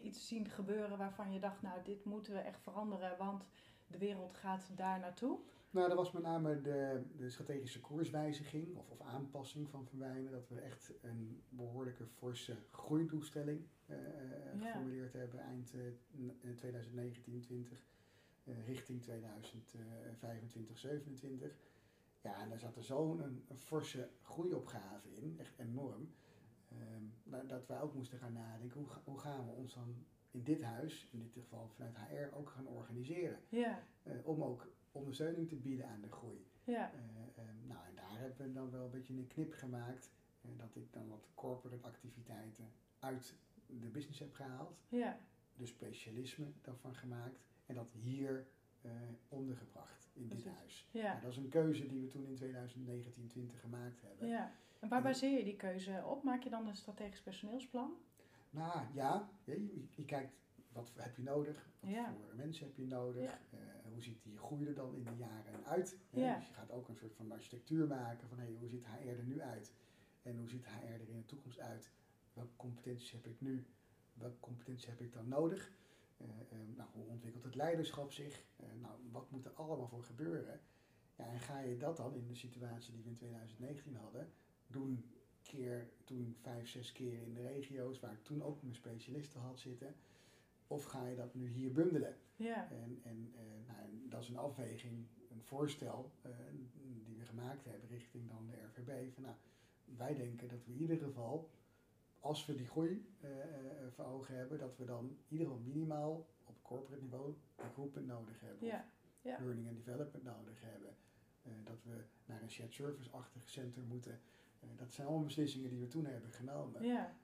iets 0.02 0.28
zien 0.28 0.50
gebeuren 0.50 0.98
waarvan 0.98 1.32
je 1.34 1.40
dacht, 1.40 1.62
nou, 1.62 1.84
dit 1.84 2.06
moeten 2.06 2.34
we 2.34 2.40
echt 2.40 2.62
veranderen, 2.62 3.18
want 3.18 3.46
de 3.88 3.98
wereld 3.98 4.34
gaat 4.34 4.78
daar 4.78 5.00
naartoe? 5.00 5.40
Nou, 5.72 5.88
dat 5.88 5.98
was 5.98 6.12
met 6.12 6.24
name 6.24 6.62
de, 6.62 7.02
de 7.18 7.30
strategische 7.30 7.80
koerswijziging 7.82 8.76
of, 8.76 8.90
of 8.90 9.02
aanpassing 9.02 9.70
van 9.70 9.86
Van 9.86 10.00
Wijnen. 10.00 10.32
Dat 10.32 10.48
we 10.50 10.60
echt 10.62 10.94
een 11.02 11.42
behoorlijke 11.50 12.06
forse 12.06 12.56
groeidoelstelling 12.72 13.62
eh, 13.86 13.96
eh, 13.98 14.60
Ja. 14.60 14.66
geformuleerd 14.72 15.14
hebben 15.14 15.40
eind 15.40 15.74
eh, 15.74 15.80
n- 16.20 16.40
2019, 16.56 17.40
20 17.42 17.78
eh, 18.44 18.66
richting 18.68 19.02
2025, 19.02 20.78
27. 20.78 21.58
Ja, 22.22 22.42
en 22.42 22.50
daar 22.50 22.60
zat 22.60 22.76
er 22.76 22.84
zo'n 22.84 23.20
een, 23.24 23.44
een 23.48 23.58
forse 23.58 24.10
groeiopgave 24.22 25.14
in, 25.14 25.36
echt 25.40 25.58
enorm. 25.60 26.14
Ehm, 26.72 27.04
dat- 27.24 27.50
dat 27.50 27.68
wij 27.68 27.82
ook 27.82 27.94
moesten 27.94 28.20
gaan 28.20 28.34
nadenken, 28.34 28.80
hoe, 28.80 28.90
hoe 29.04 29.20
gaan 29.20 29.46
we 29.46 29.52
ons 29.52 29.74
dan 29.74 29.96
in 30.32 30.44
dit 30.44 30.62
huis, 30.62 31.10
in 31.12 31.20
dit 31.20 31.32
geval 31.32 31.68
vanuit 31.68 31.96
HR, 31.98 32.36
ook 32.36 32.50
gaan 32.50 32.68
organiseren. 32.68 33.40
Ja, 33.50 33.84
Eh, 34.04 34.14
om 34.28 34.44
ook 34.44 34.68
ondersteuning 34.92 35.48
te 35.48 35.56
bieden 35.56 35.88
aan 35.88 36.02
de 36.02 36.12
groei. 36.12 36.48
ja, 36.64 36.92
Eh, 36.94 37.00
eh, 37.44 37.50
nou, 37.68 37.80
en 37.88 37.96
daar 37.96 38.20
hebben 38.20 38.48
we 38.48 38.52
dan 38.54 38.72
wel 38.72 38.84
een 38.86 38.92
beetje 38.92 39.14
een 39.14 39.28
knip 39.28 39.54
gemaakt. 39.54 40.12
eh, 40.42 40.50
dat 40.58 40.76
ik 40.76 40.94
dan 40.94 41.08
wat 41.08 41.28
corporate 41.36 41.88
activiteiten 41.88 42.72
uit 43.00 43.36
de 43.66 43.88
business 43.88 44.20
heb 44.20 44.34
gehaald. 44.34 44.78
ja, 44.90 45.20
De 45.56 45.66
specialisme 45.66 46.46
daarvan 46.62 46.96
gemaakt. 46.96 47.40
En 47.66 47.76
dat 47.76 47.92
hier 47.92 48.46
ondergebracht 49.28 50.10
in 50.14 50.28
dit 50.28 50.46
huis. 50.48 50.88
ja, 50.92 51.04
Nou, 51.12 51.22
dat 51.22 51.32
is 51.32 51.38
een 51.38 51.50
keuze 51.50 51.88
die 51.88 52.02
we 52.02 52.08
toen 52.08 52.26
in 52.26 52.36
2019-20 52.36 53.60
gemaakt 53.60 54.02
hebben. 54.02 54.28
ja. 54.28 54.52
En 54.80 54.90
waar 54.90 55.02
baseer 55.02 55.38
je 55.38 55.44
die 55.44 55.56
keuze 55.56 56.04
op? 56.06 56.24
Maak 56.24 56.44
je 56.44 56.50
dan 56.50 56.68
een 56.68 56.76
strategisch 56.76 57.22
personeelsplan? 57.22 57.94
Nou 58.50 58.86
ja, 58.94 59.30
je, 59.44 59.66
je, 59.66 59.84
je 59.96 60.06
kijkt 60.06 60.34
wat 60.72 60.92
heb 60.96 61.16
je 61.16 61.24
nodig, 61.24 61.70
wat 61.80 61.90
Ja. 61.92 62.14
voor 62.14 62.36
mensen 62.36 62.66
heb 62.66 62.76
je 62.78 62.86
nodig, 62.86 63.24
Ja. 63.24 63.40
Hoe 64.00 64.08
ziet 64.08 64.24
die 64.24 64.38
groei 64.38 64.68
er 64.68 64.74
dan 64.74 64.96
in 64.96 65.04
de 65.04 65.16
jaren 65.18 65.66
uit. 65.66 65.98
hè? 66.10 66.20
Ja. 66.20 66.36
Dus 66.36 66.48
je 66.48 66.54
gaat 66.54 66.72
ook 66.72 66.88
een 66.88 66.96
soort 66.96 67.14
van 67.14 67.32
architectuur 67.32 67.88
maken 67.88 68.28
van 68.28 68.40
hey, 68.40 68.56
hoe 68.60 68.70
ziet 68.70 68.86
HR 68.86 69.08
er 69.08 69.24
nu 69.24 69.42
uit 69.42 69.74
en 70.22 70.38
hoe 70.38 70.50
ziet 70.50 70.66
HR 70.66 70.94
er 70.94 71.10
in 71.10 71.18
de 71.18 71.26
toekomst 71.26 71.60
uit. 71.60 71.92
Welke 72.34 72.56
competenties 72.56 73.12
heb 73.12 73.26
ik 73.26 73.42
nu, 73.42 73.66
welke 74.14 74.40
competenties 74.40 74.86
heb 74.86 75.02
ik 75.02 75.14
dan 75.14 75.28
nodig. 75.28 75.72
Eh, 76.18 76.28
eh, 76.28 76.58
nou, 76.76 76.90
hoe 76.94 77.06
ontwikkelt 77.06 77.44
het 77.44 77.56
leiderschap 77.56 78.12
zich? 78.12 78.46
Eh, 78.56 78.66
nou, 78.82 78.94
wat 79.12 79.32
moet 79.32 79.46
er 79.46 79.54
allemaal 79.54 79.88
voor 79.88 80.04
gebeuren? 80.04 80.60
Ja, 81.16 81.26
en 81.26 81.40
ga 81.40 81.60
je 81.60 81.78
dat 81.78 81.98
dan 81.98 82.16
in 82.16 82.28
de 82.28 82.36
situatie 82.36 82.94
die 82.94 83.04
we 83.04 83.10
in 83.10 83.16
2019 83.16 83.96
hadden, 83.96 84.32
doen 84.68 85.06
keer 85.42 85.90
toen 86.04 86.36
vijf, 86.42 86.68
zes 86.68 86.92
keer 86.92 87.22
in 87.22 87.34
de 87.34 87.42
regio's, 87.42 88.00
waar 88.00 88.14
ik 88.14 88.24
toen 88.24 88.44
ook 88.44 88.62
mijn 88.62 88.76
specialisten 88.76 89.42
had 89.42 89.60
zitten. 89.60 89.96
Of 90.68 90.84
ga 90.84 91.08
je 91.08 91.16
dat 91.16 91.34
nu 91.34 91.48
hier 91.48 91.72
bundelen? 91.72 92.18
Ja, 92.36 92.72
En, 92.72 93.00
en, 93.04 93.34
nou, 93.68 93.89
dat 94.10 94.22
is 94.22 94.30
een 94.30 94.38
afweging, 94.38 95.06
een 95.30 95.42
voorstel 95.44 96.12
eh, 96.22 96.32
die 97.06 97.16
we 97.18 97.26
gemaakt 97.26 97.66
hebben 97.66 97.90
richting 97.90 98.28
dan 98.28 98.48
de 98.48 98.56
RVB. 98.64 99.14
Van, 99.14 99.24
nou, 99.24 99.36
wij 99.98 100.16
denken 100.16 100.48
dat 100.48 100.66
we 100.66 100.72
in 100.72 100.80
ieder 100.80 100.98
geval, 100.98 101.50
als 102.20 102.46
we 102.46 102.56
die 102.56 102.68
groei 102.68 103.08
eh, 103.20 103.42
eh, 103.42 103.48
voor 103.90 104.06
ogen 104.06 104.36
hebben, 104.36 104.60
dat 104.60 104.78
we 104.78 104.86
dan 104.86 105.06
in 105.06 105.18
ieder 105.28 105.48
geval 105.48 105.62
minimaal 105.62 106.28
op 106.46 106.62
corporate 106.62 107.04
niveau 107.04 107.34
recruitment 107.56 108.08
nodig 108.08 108.40
hebben. 108.40 108.68
ja, 108.68 108.86
ja. 109.22 109.36
Of 109.36 109.40
learning 109.42 109.68
and 109.68 109.78
development 109.86 110.24
nodig 110.24 110.62
hebben. 110.62 110.96
Dat 111.64 111.84
we 111.84 112.04
naar 112.26 112.42
een 112.42 112.50
shared 112.50 112.74
service-achtig 112.74 113.50
center 113.50 113.84
moeten. 113.84 114.20
Dat 114.76 114.94
zijn 114.94 115.08
allemaal 115.08 115.26
beslissingen 115.26 115.70
die 115.70 115.80
we 115.80 115.88
toen 115.88 116.06
hebben 116.06 116.32
genomen. 116.32 116.84
ja, 116.84 117.16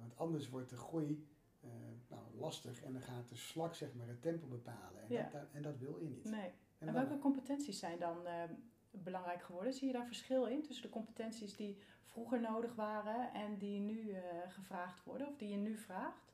want 0.00 0.16
anders 0.16 0.48
wordt 0.48 0.70
de 0.70 0.76
groei 0.76 1.26
eh, 1.62 1.68
nou, 2.08 2.22
lastig 2.34 2.82
en 2.82 2.92
dan 2.92 3.02
gaat 3.02 3.28
de 3.28 3.36
slak 3.36 3.74
zeg 3.74 3.94
maar 3.94 4.08
het 4.08 4.22
tempo 4.22 4.46
bepalen. 4.46 5.02
En, 5.02 5.12
Ja. 5.12 5.28
dat, 5.32 5.46
en 5.52 5.62
dat 5.62 5.78
wil 5.78 5.98
je 5.98 6.08
niet. 6.08 6.24
nee. 6.24 6.40
En 6.78 6.88
En 6.88 6.94
dan- 6.94 6.94
welke 7.06 7.18
competenties 7.18 7.78
zijn 7.78 7.98
dan 7.98 8.26
eh, 8.26 8.42
belangrijk 8.90 9.42
geworden? 9.42 9.72
Zie 9.74 9.86
je 9.86 9.92
daar 9.92 10.06
verschil 10.06 10.46
in 10.46 10.62
tussen 10.62 10.82
de 10.84 10.90
competenties 10.90 11.56
die 11.56 11.76
vroeger 12.04 12.40
nodig 12.40 12.74
waren 12.74 13.32
en 13.34 13.58
die 13.58 13.80
nu 13.80 14.10
eh, 14.10 14.22
gevraagd 14.48 15.04
worden 15.04 15.28
of 15.28 15.36
die 15.36 15.48
je 15.48 15.56
nu 15.56 15.76
vraagt? 15.76 16.32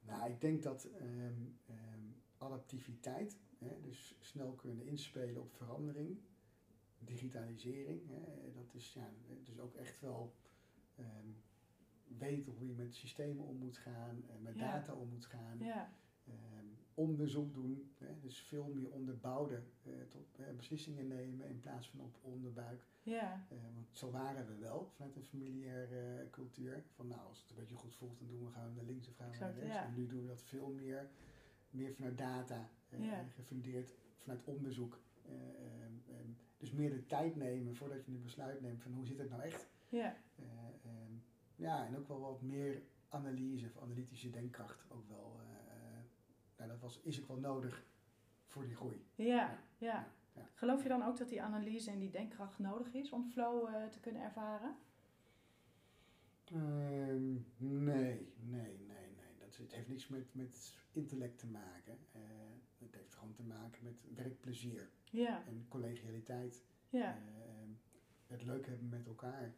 Nou, 0.00 0.30
ik 0.30 0.40
denk 0.40 0.62
dat 0.62 0.84
ehm, 0.84 1.34
ehm, 1.66 2.00
adaptiviteit, 2.38 3.38
hè, 3.58 3.80
dus 3.80 4.16
snel 4.20 4.52
kunnen 4.52 4.86
inspelen 4.86 5.42
op 5.42 5.52
verandering, 5.54 6.18
digitalisering, 6.98 8.00
hè, 8.08 8.52
dat 8.52 8.74
is 8.74 8.92
ja, 8.92 9.10
dus 9.42 9.58
ook 9.58 9.74
echt 9.74 10.00
wel 10.00 10.34
ehm, 10.96 11.28
weten 12.18 12.52
hoe 12.52 12.66
je 12.66 12.72
met 12.74 12.94
systemen 12.94 13.44
om 13.44 13.56
moet 13.56 13.76
gaan, 13.78 14.24
eh, 14.28 14.34
met 14.42 14.54
Ja. 14.58 14.60
data 14.72 14.92
om 14.94 15.08
moet 15.08 15.26
gaan, 15.26 15.58
Ja, 15.58 15.92
ehm, 16.26 16.66
onderzoek 16.94 17.54
doen, 17.54 17.90
hè, 17.98 18.18
dus 18.20 18.38
veel 18.40 18.66
meer 18.68 18.90
onderbouwde 18.90 19.62
eh, 19.82 19.92
tot, 20.08 20.38
eh, 20.38 20.46
beslissingen 20.56 21.06
nemen 21.08 21.46
in 21.48 21.60
plaats 21.60 21.88
van 21.90 22.00
op 22.00 22.16
onderbuik. 22.22 22.86
ja, 23.02 23.46
Eh, 23.50 23.56
want 23.74 23.86
zo 23.92 24.10
waren 24.10 24.46
we 24.46 24.54
wel 24.58 24.88
vanuit 24.94 25.16
een 25.16 25.22
familiaire 25.24 26.26
cultuur. 26.30 26.84
Van 26.94 27.06
nou, 27.06 27.20
als 27.28 27.40
het 27.40 27.50
een 27.50 27.56
beetje 27.56 27.74
goed 27.74 27.94
voelt, 27.94 28.18
dan 28.18 28.28
doen 28.28 28.44
we 28.44 28.50
gewoon 28.50 28.74
naar 28.74 28.84
links 28.84 29.08
of 29.08 29.16
gaan 29.16 29.30
we 29.30 29.36
naar 29.38 29.54
rechts. 29.54 29.74
ja. 29.74 29.84
En 29.86 29.94
nu 29.94 30.06
doen 30.06 30.20
we 30.22 30.26
dat 30.26 30.42
veel 30.42 30.68
meer, 30.68 31.08
meer 31.70 31.92
vanuit 31.92 32.18
data, 32.18 32.68
Ja. 32.88 33.24
gefundeerd 33.34 33.94
vanuit 34.18 34.44
onderzoek. 34.44 35.00
Eh, 35.26 35.32
ehm, 35.32 35.92
ehm, 36.08 36.28
dus 36.58 36.72
meer 36.72 36.90
de 36.90 37.06
tijd 37.06 37.36
nemen 37.36 37.76
voordat 37.76 38.04
je 38.04 38.12
een 38.12 38.22
besluit 38.22 38.60
neemt 38.60 38.82
van 38.82 38.92
hoe 38.92 39.06
zit 39.06 39.18
het 39.18 39.30
nou 39.30 39.42
echt. 39.42 39.68
ja, 39.88 40.16
ja, 41.64 41.86
en 41.86 41.96
ook 41.96 42.08
wel 42.08 42.20
wat 42.20 42.42
meer 42.42 42.82
analyse 43.08 43.66
of 43.66 43.82
analytische 43.82 44.30
denkkracht 44.30 44.84
ook 44.90 45.08
wel. 45.08 45.40
eh, 45.40 45.98
nou, 46.56 46.70
dat 46.70 46.80
was, 46.80 47.00
is 47.00 47.20
ook 47.20 47.28
wel 47.28 47.38
nodig 47.38 47.84
voor 48.46 48.64
die 48.64 48.74
groei. 48.74 49.04
ja, 49.14 49.58
ja. 49.78 50.08
ja. 50.32 50.48
Geloof 50.54 50.82
je 50.82 50.88
dan 50.88 51.02
ook 51.02 51.16
dat 51.18 51.28
die 51.28 51.42
analyse 51.42 51.90
en 51.90 51.98
die 51.98 52.10
denkkracht 52.10 52.58
nodig 52.58 52.94
is 52.94 53.10
om 53.12 53.24
flow 53.30 53.66
eh, 53.74 53.86
te 53.86 54.00
kunnen 54.00 54.22
ervaren? 54.22 54.76
Ehm, 56.44 57.32
nee, 57.56 58.32
nee, 58.40 58.78
nee, 58.86 59.06
nee. 59.16 59.36
Dat, 59.38 59.56
het 59.56 59.72
heeft 59.72 59.88
niks 59.88 60.08
met, 60.08 60.34
met 60.34 60.78
intellect 60.92 61.38
te 61.38 61.46
maken. 61.46 61.98
Eh, 62.12 62.20
het 62.78 62.94
heeft 62.94 63.14
gewoon 63.14 63.32
te 63.32 63.42
maken 63.42 63.82
met 63.84 64.04
werkplezier 64.14 64.90
Ja, 65.10 65.42
en 65.46 65.64
collegialiteit. 65.68 66.64
ja, 66.88 67.16
Ehm, 67.16 67.70
het 68.26 68.42
leuk 68.44 68.66
hebben 68.66 68.88
met 68.88 69.06
elkaar. 69.06 69.54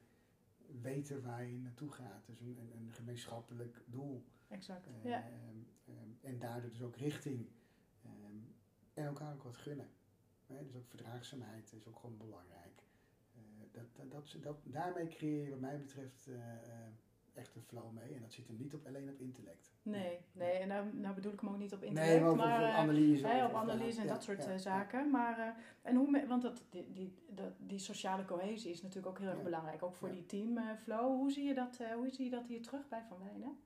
Weten 0.81 1.23
waar 1.23 1.45
je 1.47 1.59
naartoe 1.59 1.91
gaat. 1.93 2.27
Dus 2.27 2.41
een, 2.41 2.59
een, 2.59 2.73
een 2.77 2.93
gemeenschappelijk 2.93 3.83
doel. 3.87 4.25
exact. 4.49 4.87
Ehm, 4.87 5.09
Ja, 5.09 5.25
ehm, 5.29 6.11
en 6.21 6.39
daardoor 6.39 6.71
dus 6.71 6.83
ook 6.83 6.97
richting. 6.97 7.49
Ehm, 8.03 8.37
en 8.95 9.05
elkaar 9.05 9.35
ook 9.35 9.43
wat 9.43 9.57
gunnen. 9.57 9.91
Hè, 10.47 10.65
dus 10.65 10.77
ook 10.77 10.89
verdraagzaamheid 10.89 11.73
is 11.73 11.87
ook 11.89 11.99
gewoon 11.99 12.17
belangrijk. 12.17 12.83
Eh, 13.35 13.41
dat, 13.73 13.95
dat, 13.95 14.11
dat, 14.11 14.37
dat, 14.43 14.59
daarmee 14.65 15.07
creëer 15.07 15.45
je 15.45 15.51
wat 15.51 15.61
mij 15.61 15.79
betreft 15.79 16.27
eh, 16.27 16.53
eh, 16.53 16.93
echt 17.37 17.55
een 17.55 17.63
flow 17.63 17.93
mee. 17.93 18.15
En 18.15 18.21
dat 18.21 18.33
zit 18.33 18.47
hem 18.47 18.57
niet 18.57 18.75
op, 18.75 18.87
alleen 18.87 19.09
op 19.09 19.21
intellect. 19.21 19.73
nee, 19.83 20.19
nee. 20.33 20.53
En 20.53 20.69
nou, 20.69 20.97
nou 20.97 21.15
bedoel 21.15 21.33
ik 21.33 21.41
hem 21.41 21.49
ook 21.49 21.59
niet 21.59 21.73
op 21.73 21.83
internet, 21.83 22.13
Nee, 22.13 22.21
maar 22.21 22.31
op, 22.31 22.37
maar... 22.37 22.63
op 22.63 22.69
eh, 22.69 22.79
analyse. 22.79 23.25
Op 23.25 23.31
en 23.31 24.05
ja, 24.05 24.13
dat 24.13 24.23
soort 24.23 24.39
ja, 24.39 24.45
eh, 24.45 24.53
ja. 24.53 24.59
zaken. 24.59 25.11
Maar, 25.11 25.39
eh, 25.39 25.49
en 25.83 25.97
hoe, 25.97 26.27
want 26.27 26.43
dat, 26.43 26.65
die, 26.71 26.93
die, 26.93 27.15
dat, 27.29 27.53
die 27.59 27.79
sociale 27.79 28.25
cohesie 28.25 28.71
is 28.71 28.83
natuurlijk 28.83 29.07
ook 29.07 29.19
heel 29.19 29.29
erg 29.29 29.43
belangrijk. 29.43 29.83
Ook 29.83 29.95
voor 29.95 30.11
die 30.11 30.27
teamflow. 30.27 31.17
hoe, 31.17 31.31
zie 31.31 31.45
je 31.45 31.55
dat, 31.55 31.79
hoe 31.95 32.11
zie 32.11 32.25
je 32.25 32.31
dat 32.31 32.47
hier 32.47 32.63
terug 32.63 32.89
bij 32.89 33.03
Van 33.09 33.19
Wijnen? 33.19 33.59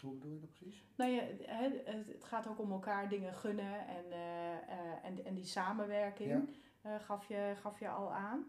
Hoe 0.00 0.14
bedoel 0.14 0.32
je 0.32 0.40
dat 0.40 0.52
precies? 0.52 0.84
Nou 0.96 1.10
ja, 1.10 1.22
het 1.84 2.24
gaat 2.24 2.46
ook 2.46 2.58
om 2.58 2.72
elkaar 2.72 3.08
dingen 3.08 3.34
gunnen 3.34 3.86
en, 3.86 4.12
en, 5.02 5.24
en 5.24 5.34
die 5.34 5.44
samenwerking 5.44 6.56
gaf, 6.98 7.28
je, 7.28 7.54
gaf 7.56 7.78
je 7.80 7.88
al 7.88 8.12
aan. 8.12 8.46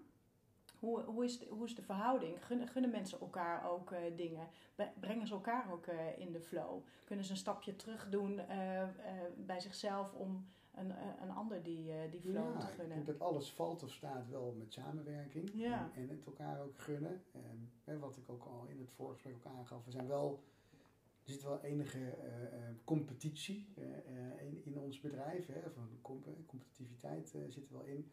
Hoe, 0.79 1.01
hoe, 1.03 1.23
is 1.23 1.39
de, 1.39 1.45
hoe 1.49 1.65
is 1.65 1.75
de 1.75 1.81
verhouding? 1.81 2.45
Gunnen, 2.45 2.67
gunnen 2.67 2.91
mensen 2.91 3.19
elkaar 3.19 3.69
ook 3.71 3.91
eh, 3.91 3.99
dingen? 4.15 4.47
Brengen 4.99 5.27
ze 5.27 5.33
elkaar 5.33 5.71
ook 5.71 5.85
eh, 5.87 6.19
in 6.19 6.31
de 6.31 6.39
flow? 6.41 6.81
Kunnen 7.03 7.25
ze 7.25 7.31
een 7.31 7.37
stapje 7.37 7.75
terug 7.75 8.09
doen 8.09 8.39
eh, 8.39 8.87
bij 9.45 9.59
zichzelf 9.59 10.13
om 10.13 10.45
een, 10.75 10.93
een 11.21 11.31
ander 11.31 11.63
die, 11.63 11.91
die 12.09 12.21
flow 12.21 12.53
te 12.53 12.65
Ja, 12.65 12.69
ik 12.69 12.75
gunnen? 12.75 12.95
denk 12.95 13.05
dat 13.07 13.19
alles 13.27 13.51
valt 13.51 13.83
of 13.83 13.91
staat 13.91 14.29
wel 14.29 14.55
met 14.57 14.73
samenwerking. 14.73 15.49
Ja. 15.53 15.89
En, 15.93 16.01
en 16.01 16.09
het 16.09 16.25
elkaar 16.25 16.61
ook 16.61 16.77
gunnen. 16.79 17.23
En, 17.31 17.71
hè, 17.83 17.99
wat 17.99 18.17
ik 18.17 18.29
ook 18.29 18.43
al 18.45 18.65
in 18.67 18.79
het 18.79 18.91
voorgesprek 18.91 19.35
ook 19.35 19.45
aangaf. 19.57 19.85
We 19.85 19.91
zijn 19.91 20.07
wel, 20.07 20.43
er 21.23 21.31
zit 21.31 21.43
wel 21.43 21.61
enige 21.61 22.17
competitie 22.83 23.67
in, 24.39 24.61
in 24.65 24.79
ons 24.79 24.99
bedrijf. 24.99 25.47
Hè, 25.47 25.71
van 25.71 25.87
comp- 26.01 26.27
competitiviteit 26.45 27.35
zit 27.47 27.67
er 27.69 27.73
wel 27.73 27.83
in. 27.85 28.11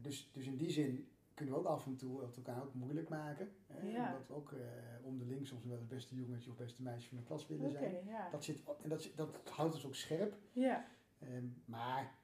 Dus, 0.00 0.30
dus 0.32 0.46
in 0.46 0.56
die 0.56 0.70
zin 0.70 1.08
kunnen 1.38 1.54
we 1.54 1.60
ook 1.60 1.66
af 1.66 1.86
en 1.86 1.96
toe 1.96 2.22
het 2.22 2.36
elkaar 2.36 2.62
ook 2.62 2.74
moeilijk 2.74 3.08
maken. 3.08 3.50
Hè, 3.66 3.88
Ja. 3.88 4.06
Omdat 4.12 4.26
we 4.26 4.34
ook 4.34 4.52
eh, 4.52 4.58
onderling 5.02 5.46
soms 5.46 5.64
wel 5.64 5.76
het 5.78 5.88
beste 5.88 6.14
jongetje 6.14 6.50
of 6.50 6.56
beste 6.56 6.82
meisje 6.82 7.08
van 7.08 7.16
de 7.18 7.24
klas 7.24 7.46
willen 7.46 7.70
zijn. 7.70 8.04
ja. 8.06 8.28
Dat, 8.30 8.44
zit, 8.44 8.62
en 8.82 8.88
dat, 8.88 9.10
dat 9.14 9.40
houdt 9.50 9.74
ons 9.74 9.86
ook 9.86 9.94
scherp. 9.94 10.36
Ja, 10.52 10.86
Ehm, 11.18 11.46
maar 11.64 12.14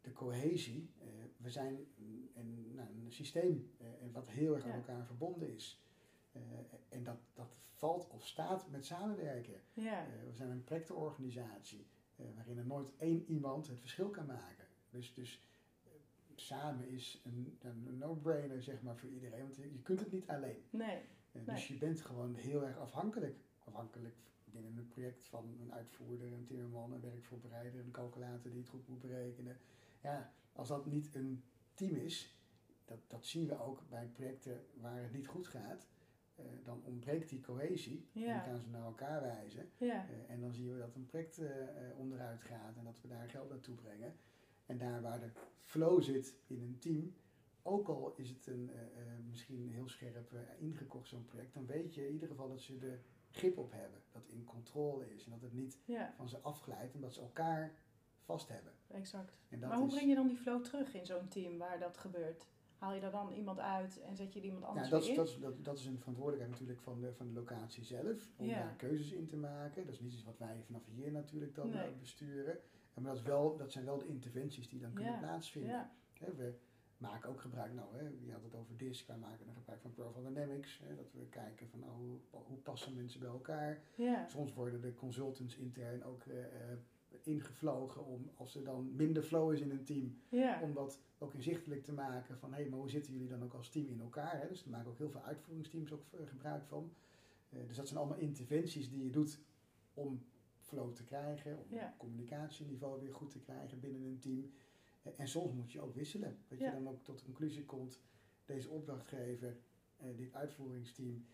de 0.00 0.12
cohesie, 0.12 0.90
eh, 0.98 1.06
we 1.36 1.50
zijn 1.50 1.86
een, 1.98 2.30
een, 2.34 2.74
nou, 2.74 2.88
een 2.88 3.12
systeem 3.12 3.70
eh, 3.78 3.86
wat 4.12 4.28
heel 4.28 4.54
erg 4.54 4.64
aan 4.64 4.70
elkaar 4.70 5.06
verbonden 5.06 5.54
is. 5.54 5.84
En 6.88 7.04
dat, 7.04 7.18
dat 7.34 7.56
valt 7.70 8.08
of 8.08 8.26
staat 8.26 8.70
met 8.70 8.86
samenwerken. 8.86 9.60
ja, 9.72 10.06
we 10.26 10.32
zijn 10.34 10.50
een 10.50 10.64
projectorganisatie 10.64 11.86
waarin 12.34 12.58
er 12.58 12.66
nooit 12.66 12.92
één 12.96 13.24
iemand 13.24 13.66
het 13.68 13.80
verschil 13.80 14.10
kan 14.10 14.26
maken. 14.26 14.66
Dus, 14.90 15.14
dus 15.14 15.42
samen 16.40 16.88
is 16.88 17.20
een, 17.24 17.58
een 17.60 17.98
no-brainer 17.98 18.62
zeg 18.62 18.82
maar, 18.82 18.96
voor 18.96 19.08
iedereen, 19.08 19.42
want 19.42 19.56
je, 19.56 19.82
kunt 19.82 20.00
het 20.00 20.12
niet 20.12 20.28
alleen. 20.28 20.62
nee, 20.70 20.96
Eh, 21.32 21.42
Nee. 21.44 21.54
Dus 21.54 21.68
je 21.68 21.74
bent 21.74 22.00
gewoon 22.00 22.34
heel 22.34 22.64
erg 22.66 22.78
afhankelijk. 22.78 23.36
Afhankelijk 23.64 24.14
binnen 24.44 24.76
een 24.76 24.88
project 24.88 25.26
van 25.26 25.56
een 25.60 25.72
uitvoerder, 25.72 26.32
een 26.32 26.44
timmerman, 26.44 26.92
een 26.92 27.00
werkvoorbereider, 27.00 27.80
een 27.80 27.90
calculator 27.90 28.50
die 28.50 28.60
het 28.60 28.68
goed 28.68 28.88
moet 28.88 29.00
berekenen. 29.00 29.56
Ja, 30.02 30.32
als 30.52 30.68
dat 30.68 30.86
niet 30.86 31.14
een 31.14 31.42
team 31.74 31.96
is, 31.96 32.36
dat, 32.84 32.98
dat 33.06 33.26
zien 33.26 33.46
we 33.46 33.60
ook 33.60 33.82
bij 33.88 34.06
projecten 34.06 34.64
waar 34.80 35.02
het 35.02 35.12
niet 35.12 35.26
goed 35.26 35.46
gaat, 35.46 35.88
eh, 36.34 36.44
dan 36.64 36.82
ontbreekt 36.84 37.28
die 37.28 37.40
cohesie. 37.40 38.08
En 38.14 38.20
dan 38.26 38.40
gaan 38.40 38.60
ze 38.60 38.68
naar 38.70 38.84
elkaar 38.84 39.20
wijzen. 39.22 39.68
ja, 39.76 40.06
Eh, 40.08 40.34
en 40.34 40.40
dan 40.40 40.52
zien 40.52 40.72
we 40.72 40.78
dat 40.78 40.94
een 40.94 41.06
project 41.06 41.40
onderuit 41.96 42.42
gaat 42.42 42.76
en 42.76 42.84
dat 42.84 43.00
we 43.00 43.08
daar 43.08 43.28
geld 43.28 43.48
naartoe 43.48 43.74
brengen. 43.74 44.14
En 44.70 44.78
daar 44.78 45.02
waar 45.02 45.20
de 45.20 45.30
flow 45.60 46.02
zit 46.02 46.34
in 46.46 46.60
een 46.62 46.78
team, 46.78 47.14
ook 47.62 47.88
al 47.88 48.12
is 48.16 48.28
het 48.28 48.46
een, 48.46 48.70
eh, 48.70 48.80
eh, 48.82 49.18
misschien 49.28 49.68
heel 49.72 49.88
scherp 49.88 50.32
eh, 50.32 50.40
ingekocht 50.58 51.08
zo'n 51.08 51.24
project, 51.24 51.54
dan 51.54 51.66
weet 51.66 51.94
je 51.94 52.06
in 52.06 52.12
ieder 52.12 52.28
geval 52.28 52.48
dat 52.48 52.60
ze 52.60 52.78
de 52.78 52.98
grip 53.30 53.58
op 53.58 53.72
hebben. 53.72 54.00
Dat 54.12 54.22
het 54.22 54.32
in 54.32 54.44
controle 54.44 55.14
is 55.14 55.24
en 55.24 55.30
dat 55.30 55.40
het 55.42 55.52
niet 55.52 55.78
ja, 55.84 56.12
van 56.16 56.28
ze 56.28 56.38
afglijdt, 56.38 56.94
omdat 56.94 57.14
ze 57.14 57.20
elkaar 57.20 57.72
vast 58.24 58.48
hebben. 58.48 58.72
exact. 58.86 59.38
En 59.48 59.60
dat 59.60 59.68
Maar 59.68 59.78
hoe 59.78 59.86
is, 59.86 59.92
breng 59.94 60.08
je 60.08 60.14
dan 60.14 60.26
die 60.26 60.36
flow 60.36 60.62
terug 60.64 60.94
in 60.94 61.06
zo'n 61.06 61.28
team 61.28 61.58
waar 61.58 61.78
dat 61.78 61.98
gebeurt? 61.98 62.46
Haal 62.78 62.94
je 62.94 63.00
daar 63.00 63.10
dan 63.10 63.32
iemand 63.32 63.58
uit 63.58 64.00
en 64.00 64.16
zet 64.16 64.32
je 64.32 64.40
iemand 64.40 64.64
anders 64.64 64.88
dat, 64.88 65.06
weer 65.06 65.20
is, 65.22 65.34
in? 65.34 65.40
dat, 65.40 65.52
dat, 65.54 65.64
dat 65.64 65.78
is 65.78 65.84
een 65.86 65.98
verantwoordelijkheid 65.98 66.50
natuurlijk 66.52 66.80
van 66.80 67.00
de, 67.00 67.14
van 67.14 67.26
de 67.26 67.32
locatie 67.32 67.84
zelf, 67.84 68.30
om 68.36 68.46
Ja. 68.46 68.58
daar 68.58 68.74
keuzes 68.76 69.12
in 69.12 69.26
te 69.26 69.36
maken. 69.36 69.84
Dat 69.84 69.94
is 69.94 70.00
niet 70.00 70.12
iets 70.12 70.24
wat 70.24 70.38
wij 70.38 70.62
vanaf 70.66 70.82
hier 70.86 71.12
natuurlijk 71.12 71.54
dan 71.54 71.70
Nee. 71.70 71.92
besturen. 72.00 72.58
En 72.94 73.02
Maar 73.02 73.12
dat, 73.12 73.20
is 73.20 73.26
wel, 73.28 73.56
dat 73.56 73.72
zijn 73.72 73.84
wel 73.84 73.98
de 73.98 74.06
interventies 74.06 74.68
die 74.68 74.80
dan 74.80 74.92
kunnen 74.92 75.12
Ja. 75.12 75.18
plaatsvinden. 75.18 75.70
Ja, 75.70 75.90
we 76.36 76.54
maken 76.96 77.28
ook 77.28 77.40
gebruik, 77.40 77.72
nou, 77.74 77.96
hè, 77.96 78.08
je 78.24 78.32
had 78.32 78.42
het 78.42 78.54
over 78.54 78.76
DISC, 78.76 79.06
wij 79.06 79.16
maken 79.18 79.46
er 79.46 79.54
gebruik 79.54 79.80
van 79.80 79.92
Profile 79.92 80.28
Dynamics. 80.32 80.80
Hè, 80.84 80.94
dat 80.94 81.12
we 81.12 81.26
kijken 81.28 81.68
van 81.68 81.78
nou, 81.78 81.92
hoe, 81.92 82.18
hoe 82.30 82.56
passen 82.58 82.94
mensen 82.94 83.20
bij 83.20 83.28
elkaar. 83.28 83.80
ja, 83.94 84.26
Soms 84.26 84.54
worden 84.54 84.80
de 84.80 84.94
consultants 84.94 85.56
intern 85.56 86.04
ook 86.04 86.22
eh, 86.26 86.44
ingevlogen 87.22 88.04
om, 88.06 88.30
als 88.36 88.54
er 88.54 88.64
dan 88.64 88.96
minder 88.96 89.22
flow 89.22 89.52
is 89.52 89.60
in 89.60 89.70
een 89.70 89.84
team, 89.84 90.18
ja, 90.28 90.60
om 90.62 90.74
dat 90.74 91.00
ook 91.18 91.34
inzichtelijk 91.34 91.84
te 91.84 91.92
maken 91.92 92.38
van 92.38 92.54
hé, 92.54 92.68
maar 92.68 92.78
hoe 92.78 92.90
zitten 92.90 93.12
jullie 93.12 93.28
dan 93.28 93.42
ook 93.42 93.54
als 93.54 93.68
team 93.70 93.88
in 93.88 94.00
elkaar? 94.00 94.40
Hè? 94.40 94.48
Dus 94.48 94.62
daar 94.62 94.72
maken 94.72 94.90
ook 94.90 94.98
heel 94.98 95.10
veel 95.10 95.22
uitvoeringsteams 95.22 95.92
ook 95.92 96.02
eh, 96.10 96.20
gebruik 96.26 96.64
van. 96.64 96.92
Dus 97.66 97.76
dat 97.76 97.86
zijn 97.88 97.98
allemaal 98.00 98.18
interventies 98.18 98.90
die 98.90 99.02
je 99.04 99.10
doet 99.10 99.40
om 99.94 100.22
flow 100.70 100.92
te 100.94 101.04
krijgen, 101.04 101.58
om 101.58 101.74
Ja. 101.76 101.94
communicatieniveau 101.98 103.00
weer 103.00 103.14
goed 103.14 103.30
te 103.30 103.38
krijgen 103.38 103.80
binnen 103.80 104.02
een 104.02 104.18
team. 104.18 104.52
Eh, 105.02 105.12
en 105.16 105.28
soms 105.28 105.52
moet 105.52 105.72
je 105.72 105.80
ook 105.80 105.94
wisselen. 105.94 106.38
Dat 106.48 106.58
Ja. 106.58 106.66
je 106.66 106.72
dan 106.72 106.88
ook 106.88 107.04
tot 107.04 107.18
de 107.18 107.24
conclusie 107.24 107.64
komt, 107.64 108.00
deze 108.44 108.68
opdrachtgever, 108.70 109.56
eh, 109.96 110.16
dit 110.16 110.34
uitvoeringsteam, 110.34 111.26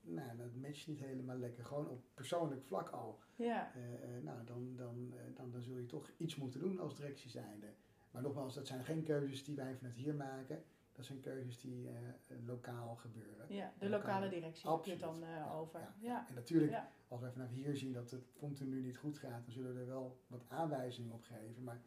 nou, 0.00 0.36
dat 0.36 0.54
matcht 0.54 0.86
niet 0.86 1.00
helemaal 1.00 1.36
lekker. 1.36 1.64
Gewoon 1.64 1.88
op 1.88 2.04
persoonlijk 2.14 2.62
vlak 2.62 2.88
al. 2.88 3.18
ja, 3.36 3.74
Eh, 3.74 4.22
nou, 4.22 4.44
dan, 4.44 4.76
dan, 4.76 5.12
dan, 5.34 5.50
dan 5.50 5.62
zul 5.62 5.76
je 5.76 5.86
toch 5.86 6.10
iets 6.16 6.36
moeten 6.36 6.60
doen 6.60 6.78
als 6.78 6.96
directie 6.96 7.30
zijnde. 7.30 7.66
Maar 8.10 8.22
nogmaals, 8.22 8.54
dat 8.54 8.66
zijn 8.66 8.84
geen 8.84 9.02
keuzes 9.02 9.44
die 9.44 9.56
wij 9.56 9.76
vanuit 9.76 9.94
hier 9.96 10.14
maken. 10.14 10.64
Dat 11.00 11.08
zijn 11.08 11.20
keuzes 11.20 11.60
die 11.60 11.88
eh, 11.88 12.36
lokaal 12.46 12.96
gebeuren. 12.96 13.46
ja. 13.48 13.72
De 13.78 13.88
Lokale- 13.88 14.02
lokale 14.04 14.28
directie 14.28 14.70
heb 14.70 14.84
je 14.84 14.90
het 14.90 15.00
dan 15.00 15.22
eh, 15.24 15.56
over. 15.58 15.80
ja. 15.80 15.94
Ja, 15.98 16.28
En 16.28 16.34
natuurlijk, 16.34 16.72
Ja. 16.72 16.90
als 17.08 17.20
wij 17.20 17.30
vanaf 17.30 17.50
hier 17.50 17.76
zien 17.76 17.92
dat 17.92 18.10
het 18.10 18.32
continu 18.38 18.80
niet 18.80 18.96
goed 18.96 19.18
gaat, 19.18 19.44
dan 19.44 19.52
zullen 19.52 19.74
we 19.74 19.80
er 19.80 19.86
wel 19.86 20.18
wat 20.26 20.44
aanwijzingen 20.48 21.12
op 21.12 21.22
geven. 21.22 21.64
Maar, 21.64 21.80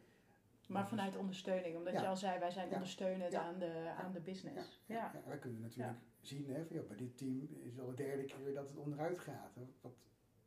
maar 0.68 0.88
vanuit 0.88 1.16
ondersteuning, 1.16 1.76
omdat 1.76 1.92
je 1.92 2.06
al 2.06 2.16
zei, 2.16 2.38
wij 2.38 2.50
zijn 2.50 2.72
ondersteunend 2.72 3.34
aan, 3.34 3.58
de, 3.58 3.92
aan 3.98 4.12
de 4.12 4.20
business. 4.20 4.80
ja, 4.86 5.12
wij 5.26 5.38
kunnen 5.38 5.60
natuurlijk 5.60 5.98
zien, 6.20 6.46
hè, 6.50 6.64
van, 6.66 6.76
ja, 6.76 6.82
bij 6.82 6.96
dit 6.96 7.16
team 7.16 7.48
is 7.62 7.70
het 7.72 7.80
al 7.80 7.86
de 7.88 7.94
derde 7.94 8.24
keer 8.24 8.54
dat 8.54 8.68
het 8.68 8.76
onderuit 8.76 9.18
gaat. 9.18 9.54
Hè. 9.54 9.62
Wat, 9.80 9.92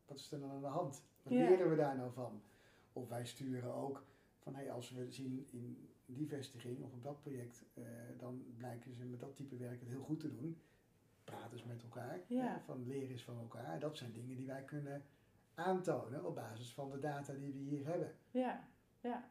wat 0.05 0.17
is 0.17 0.31
er 0.31 0.39
dan 0.39 0.51
aan 0.51 0.61
de 0.61 0.67
hand? 0.67 1.03
Wat 1.23 1.33
leren 1.33 1.69
we 1.69 1.75
daar 1.75 1.95
nou 1.97 2.11
van? 2.13 2.41
Of 2.93 3.07
wij 3.09 3.25
sturen 3.25 3.73
ook 3.73 4.05
van, 4.37 4.55
hey, 4.55 4.71
als 4.71 4.89
we 4.91 5.11
zien 5.11 5.47
in 5.51 5.86
die 6.09 6.27
vestiging 6.27 6.83
of 6.83 6.93
op 6.93 7.03
dat 7.03 7.19
project, 7.21 7.63
eh, 7.73 7.83
dan 8.17 8.43
blijken 8.57 8.93
ze 8.93 9.03
met 9.05 9.19
dat 9.19 9.35
type 9.35 9.55
werk 9.57 9.79
het 9.79 9.89
heel 9.89 10.03
goed 10.03 10.19
te 10.19 10.29
doen. 10.31 10.61
Praat 11.23 11.51
eens 11.51 11.63
met 11.63 11.83
elkaar, 11.83 12.19
Ja. 12.27 12.43
hè, 12.43 12.59
van 12.59 12.85
leren 12.87 13.09
eens 13.09 13.23
van 13.23 13.37
elkaar. 13.39 13.79
Dat 13.79 13.97
zijn 13.97 14.11
dingen 14.13 14.35
die 14.37 14.47
wij 14.47 14.63
kunnen 14.63 15.03
aantonen 15.53 16.25
op 16.25 16.35
basis 16.35 16.73
van 16.73 16.89
de 16.91 16.99
data 16.99 17.33
die 17.33 17.51
we 17.53 17.59
hier 17.59 17.85
hebben. 17.85 18.15
Ja, 18.31 18.67
ja. 19.01 19.29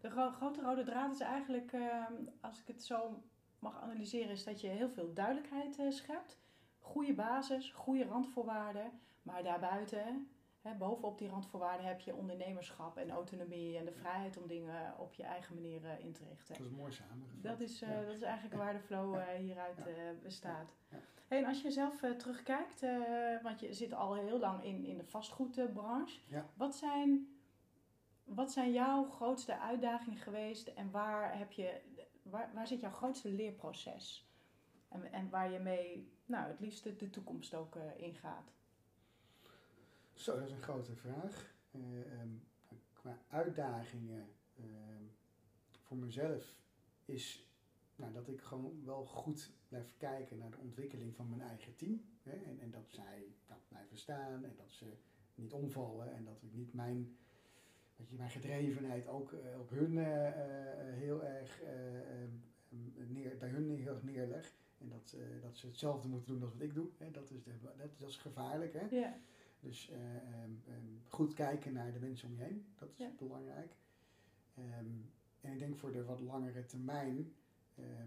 De 0.00 0.10
gro- 0.10 0.30
grote 0.30 0.60
rode 0.60 0.84
draad 0.84 1.12
is 1.12 1.20
eigenlijk, 1.20 1.72
ehm, 1.72 2.12
als 2.40 2.60
ik 2.60 2.66
het 2.66 2.84
zo 2.84 3.22
mag 3.58 3.80
analyseren, 3.80 4.30
is 4.30 4.44
dat 4.44 4.60
je 4.60 4.66
heel 4.68 4.88
veel 4.90 5.12
duidelijkheid 5.14 5.78
eh, 5.78 5.90
schept. 5.90 6.38
Goede 6.78 7.14
basis, 7.14 7.70
goede 7.70 8.04
randvoorwaarden. 8.04 8.90
Maar 9.22 9.42
daarbuiten, 9.42 10.28
hè, 10.60 10.74
bovenop 10.74 11.18
die 11.18 11.28
randvoorwaarden, 11.28 11.86
heb 11.86 12.00
je 12.00 12.14
ondernemerschap 12.14 12.96
en 12.96 13.10
autonomie 13.10 13.78
en 13.78 13.84
de 13.84 13.92
vrijheid 13.92 14.36
om 14.36 14.46
dingen 14.46 14.98
op 14.98 15.14
je 15.14 15.22
eigen 15.22 15.54
manier 15.54 15.84
eh, 15.84 16.04
in 16.04 16.12
te 16.12 16.24
richten. 16.24 16.56
Dat 16.56 16.66
is 16.66 16.72
mooi 16.72 16.92
samengevat. 16.92 17.42
Dat 17.42 17.60
is, 17.60 17.82
eh, 17.82 17.88
Ja. 17.88 18.04
dat 18.04 18.14
is 18.14 18.22
eigenlijk 18.22 18.56
waar 18.56 18.72
de 18.72 18.80
flow 18.80 19.14
eh, 19.14 19.26
hieruit 19.38 19.78
bestaat. 20.22 20.74
Ja. 20.88 20.98
Hey, 21.28 21.38
en 21.38 21.44
als 21.44 21.62
je 21.62 21.70
zelf 21.70 22.00
terugkijkt, 22.16 22.80
want 23.42 23.60
je 23.60 23.72
zit 23.72 23.92
al 23.92 24.14
heel 24.14 24.38
lang 24.38 24.64
in, 24.64 24.84
in 24.84 24.96
de 24.96 25.04
vastgoedbranche. 25.04 26.20
Wat, 26.54 26.74
zijn, 26.74 27.28
wat 28.24 28.52
zijn 28.52 28.72
jouw 28.72 29.10
grootste 29.10 29.58
uitdagingen 29.58 30.18
geweest 30.18 30.68
en 30.68 30.90
waar, 30.90 31.38
heb 31.38 31.52
je, 31.52 31.80
waar, 32.22 32.50
waar 32.54 32.66
zit 32.66 32.80
jouw 32.80 32.90
grootste 32.90 33.28
leerproces? 33.28 34.28
En, 34.88 35.12
en 35.12 35.30
waar 35.30 35.50
je 35.52 35.58
mee 35.58 36.12
nou, 36.26 36.48
het 36.48 36.60
liefst 36.60 36.82
de, 36.82 36.96
de 36.96 37.10
toekomst 37.10 37.54
ook 37.54 37.76
ingaat? 37.96 38.52
Zo, 40.20 40.34
dat 40.38 40.46
is 40.46 40.52
een 40.52 40.62
grote 40.62 40.96
vraag. 40.96 41.54
Eh, 41.70 42.12
ehm, 42.12 42.28
qua 42.92 43.18
uitdagingen 43.28 44.28
ehm, 44.56 45.04
voor 45.80 45.96
mezelf 45.96 46.54
is 47.04 47.48
nou, 47.96 48.12
dat 48.12 48.28
ik 48.28 48.40
gewoon 48.40 48.84
wel 48.84 49.04
goed 49.04 49.50
blijf 49.68 49.94
kijken 49.96 50.38
naar 50.38 50.50
de 50.50 50.58
ontwikkeling 50.58 51.14
van 51.14 51.28
mijn 51.28 51.40
eigen 51.40 51.76
team. 51.76 52.04
Hè, 52.22 52.30
en, 52.32 52.60
en 52.60 52.70
dat 52.70 52.90
zij 52.90 53.24
nou, 53.48 53.60
blijven 53.68 53.98
staan 53.98 54.44
en 54.44 54.54
dat 54.56 54.70
ze 54.70 54.84
niet 55.34 55.52
omvallen 55.52 56.12
en 56.12 56.24
dat 56.24 56.42
ik 56.42 56.52
niet 56.52 56.72
mijn, 56.74 57.16
je, 57.96 58.16
mijn 58.16 58.30
gedrevenheid 58.30 59.06
ook 59.06 59.32
eh, 59.32 59.60
op 59.60 59.70
hun 59.70 59.98
eh, 59.98 60.32
heel 60.94 61.24
erg 61.24 61.62
eh, 61.62 62.22
ehm, 62.22 62.30
neer, 63.12 63.36
bij 63.38 63.48
hun 63.48 63.76
heel 63.76 63.94
erg 63.94 64.02
neerleg. 64.02 64.52
En 64.78 64.88
dat, 64.88 65.16
dat 65.42 65.56
ze 65.56 65.66
hetzelfde 65.66 66.08
moeten 66.08 66.32
doen 66.32 66.42
als 66.42 66.52
wat 66.52 66.62
ik 66.62 66.74
doe. 66.74 66.88
Hè. 66.98 67.10
Dat, 67.10 67.30
is 67.30 67.44
dat, 67.62 67.98
dat 67.98 68.08
is 68.08 68.16
gevaarlijk. 68.16 68.72
Hè. 68.72 68.96
Ja, 68.96 69.18
Dus 69.60 69.90
eh, 69.90 70.16
ehm, 70.16 70.50
ehm, 70.68 70.86
goed 71.08 71.34
kijken 71.34 71.72
naar 71.72 71.92
de 71.92 71.98
mensen 71.98 72.28
om 72.28 72.34
je 72.36 72.42
heen, 72.42 72.64
dat 72.78 72.90
is 72.90 72.96
Ja. 72.98 73.10
belangrijk. 73.18 73.76
Ehm, 74.54 74.86
en 75.40 75.52
ik 75.52 75.58
denk 75.58 75.76
voor 75.76 75.92
de 75.92 76.04
wat 76.04 76.20
langere 76.20 76.66
termijn, 76.66 77.32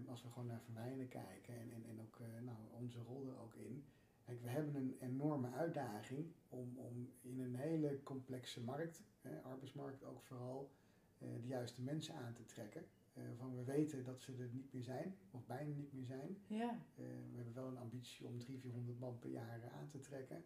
als 0.08 0.22
we 0.22 0.28
gewoon 0.28 0.46
naar 0.46 0.60
Verwijnen 0.60 1.08
kijken 1.08 1.54
en, 1.54 1.72
en, 1.72 1.84
en 1.88 2.00
ook 2.00 2.18
eh, 2.20 2.26
nou, 2.44 2.56
onze 2.72 2.98
rol 2.98 3.26
er 3.26 3.38
ook 3.38 3.54
in. 3.54 3.84
Kijk, 4.24 4.40
we 4.42 4.48
hebben 4.48 4.74
een 4.76 4.96
enorme 5.00 5.50
uitdaging 5.52 6.26
om, 6.48 6.78
om 6.78 7.08
in 7.20 7.40
een 7.40 7.54
hele 7.54 8.02
complexe 8.02 8.60
markt, 8.60 9.02
arbeidsmarkt 9.42 10.04
ook 10.04 10.22
vooral, 10.22 10.70
eh, 11.18 11.28
de 11.40 11.46
juiste 11.46 11.82
mensen 11.82 12.14
aan 12.14 12.32
te 12.32 12.44
trekken. 12.44 12.84
Eh, 13.14 13.22
van 13.38 13.56
we 13.56 13.64
weten 13.64 14.04
dat 14.04 14.20
ze 14.20 14.32
er 14.38 14.48
niet 14.52 14.72
meer 14.72 14.82
zijn, 14.82 15.14
of 15.30 15.46
bijna 15.46 15.74
niet 15.74 15.92
meer 15.92 16.04
zijn. 16.04 16.36
ja, 16.46 16.70
Eh, 16.70 17.04
we 17.30 17.36
hebben 17.36 17.54
wel 17.54 17.68
een 17.68 17.78
ambitie 17.78 18.26
om 18.26 18.38
300, 18.38 18.60
400 18.62 18.98
man 18.98 19.18
per 19.18 19.30
jaar 19.30 19.60
aan 19.78 19.88
te 19.88 20.00
trekken. 20.00 20.44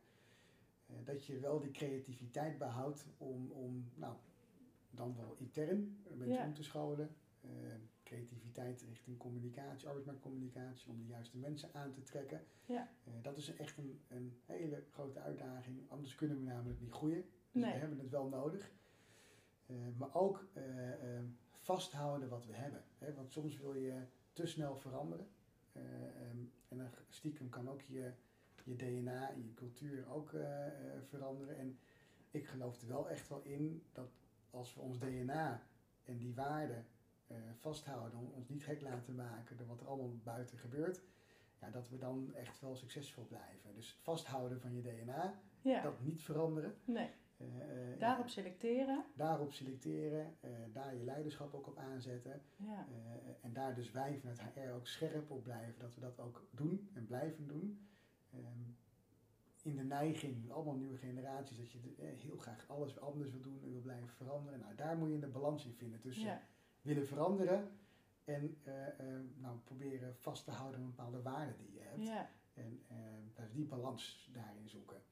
Eh, 0.89 0.95
dat 1.05 1.25
je 1.25 1.39
wel 1.39 1.61
die 1.61 1.71
creativiteit 1.71 2.59
behoudt 2.59 3.07
om, 3.19 3.51
om 3.51 3.89
nou, 3.95 4.17
dan 4.91 5.17
wel 5.17 5.35
intern 5.39 6.03
een 6.11 6.19
beetje 6.19 6.33
Ja. 6.35 6.47
om 6.47 6.55
te 6.55 6.63
scholen. 6.63 7.17
Eh, 7.41 7.51
creativiteit 8.03 8.83
richting 8.83 9.19
communicatie, 9.19 9.87
arbeidsmarktcommunicatie, 9.87 10.91
om 10.91 10.99
de 10.99 11.07
juiste 11.07 11.39
mensen 11.39 11.75
aan 11.75 11.93
te 11.93 12.03
trekken. 12.03 12.45
Ja. 12.65 12.89
Eh, 13.05 13.13
dat 13.23 13.37
is 13.37 13.55
echt 13.57 13.79
een, 13.79 14.01
een 14.09 14.41
hele 14.47 14.85
grote 14.91 15.21
uitdaging. 15.21 15.91
Anders 15.91 16.15
kunnen 16.15 16.37
we 16.39 16.43
namelijk 16.45 16.81
niet 16.81 16.93
groeien. 16.93 17.23
Dus 17.53 17.63
Nee. 17.63 17.73
we 17.73 17.79
hebben 17.79 17.99
het 17.99 18.09
wel 18.11 18.29
nodig. 18.29 18.73
Eh, 19.67 19.77
maar 19.97 20.15
ook 20.15 20.49
eh, 20.53 21.17
eh, 21.17 21.25
vasthouden 21.59 22.29
wat 22.29 22.47
we 22.47 22.53
hebben. 22.53 22.85
Hè? 22.99 23.15
Want 23.15 23.33
soms 23.33 23.59
wil 23.59 23.75
je 23.75 24.03
te 24.33 24.47
snel 24.47 24.77
veranderen. 24.77 25.29
Eh, 25.73 25.83
ehm, 26.23 26.39
en 26.69 26.79
dan 26.79 26.89
stiekem 27.09 27.49
kan 27.49 27.69
ook 27.69 27.83
je, 27.83 28.13
je 28.69 28.77
DNA 28.77 29.31
en 29.31 29.43
je 29.43 29.55
cultuur 29.55 30.09
ook 30.11 30.33
eh, 30.33 30.67
eh, 30.67 30.73
veranderen. 31.03 31.57
En 31.59 31.79
ik 32.31 32.47
geloof 32.47 32.81
er 32.81 32.89
wel 32.89 33.09
echt 33.09 33.29
wel 33.29 33.43
in 33.43 33.83
dat 33.93 34.11
als 34.51 34.75
we 34.75 34.81
ons 34.81 34.99
DNA 34.99 35.63
en 36.05 36.17
die 36.17 36.35
waarden 36.35 36.87
eh, 37.27 37.37
vasthouden, 37.55 38.19
om 38.19 38.31
ons 38.35 38.49
niet 38.49 38.65
gek 38.65 38.81
laten 38.81 39.15
maken 39.15 39.57
door 39.57 39.67
wat 39.67 39.81
er 39.81 39.87
allemaal 39.87 40.17
buiten 40.23 40.59
gebeurt, 40.59 41.03
ja, 41.61 41.71
dat 41.71 41.89
we 41.89 41.99
dan 41.99 42.35
echt 42.35 42.61
wel 42.61 42.77
succesvol 42.77 43.25
blijven. 43.25 43.75
Dus 43.75 43.89
het 43.89 44.01
vasthouden 44.03 44.61
van 44.61 44.75
je 44.75 44.83
DNA, 44.83 45.41
ja. 45.61 45.83
dat 45.83 46.01
niet 46.01 46.23
veranderen. 46.23 46.75
Nee, 46.85 47.11
daarop 47.99 48.29
selecteren. 48.29 49.05
daarop 49.15 49.53
selecteren, 49.53 50.37
daar 50.73 50.97
je 50.97 51.05
leiderschap 51.05 51.55
ook 51.55 51.67
op 51.67 51.77
aanzetten. 51.77 52.43
Ja, 52.57 52.87
en 53.41 53.53
daar 53.53 53.75
dus 53.75 53.91
wij 53.91 54.19
vanuit 54.19 54.41
HR 54.41 54.71
ook 54.75 54.87
scherp 54.87 55.31
op 55.31 55.43
blijven 55.43 55.79
dat 55.79 55.95
we 55.95 56.01
dat 56.01 56.21
ook 56.21 56.49
doen 56.51 56.91
en 56.95 57.07
blijven 57.07 57.47
doen. 57.47 57.89
Ehm, 58.33 58.63
in 59.63 59.77
de 59.77 59.83
neiging, 59.83 60.53
allemaal 60.53 60.75
nieuwe 60.75 60.97
generaties, 60.97 61.57
dat 61.57 61.71
je 61.71 61.79
eh, 61.79 62.09
heel 62.19 62.37
graag 62.37 62.69
alles 62.69 63.01
anders 63.01 63.31
wil 63.31 63.41
doen 63.41 63.61
en 63.63 63.71
wil 63.71 63.81
blijven 63.81 64.09
veranderen. 64.09 64.61
Nou, 64.61 64.75
daar 64.75 64.97
moet 64.97 65.09
je 65.09 65.23
een 65.23 65.33
balans 65.33 65.65
in 65.65 65.75
vinden 65.75 66.01
tussen 66.01 66.25
ja, 66.25 66.43
willen 66.83 67.07
veranderen 67.07 67.71
en 68.25 68.57
eh, 68.63 68.89
eh, 68.89 69.21
nou, 69.37 69.59
proberen 69.59 70.17
vast 70.17 70.45
te 70.45 70.51
houden 70.51 70.81
aan 70.81 70.87
bepaalde 70.87 71.23
waarden 71.23 71.57
die 71.59 71.73
je 71.73 71.81
hebt. 71.81 72.03
ja, 72.03 72.31
En 72.55 72.83
dus 73.35 73.53
die 73.53 73.65
balans 73.65 74.31
daarin 74.33 74.69
zoeken. 74.69 75.03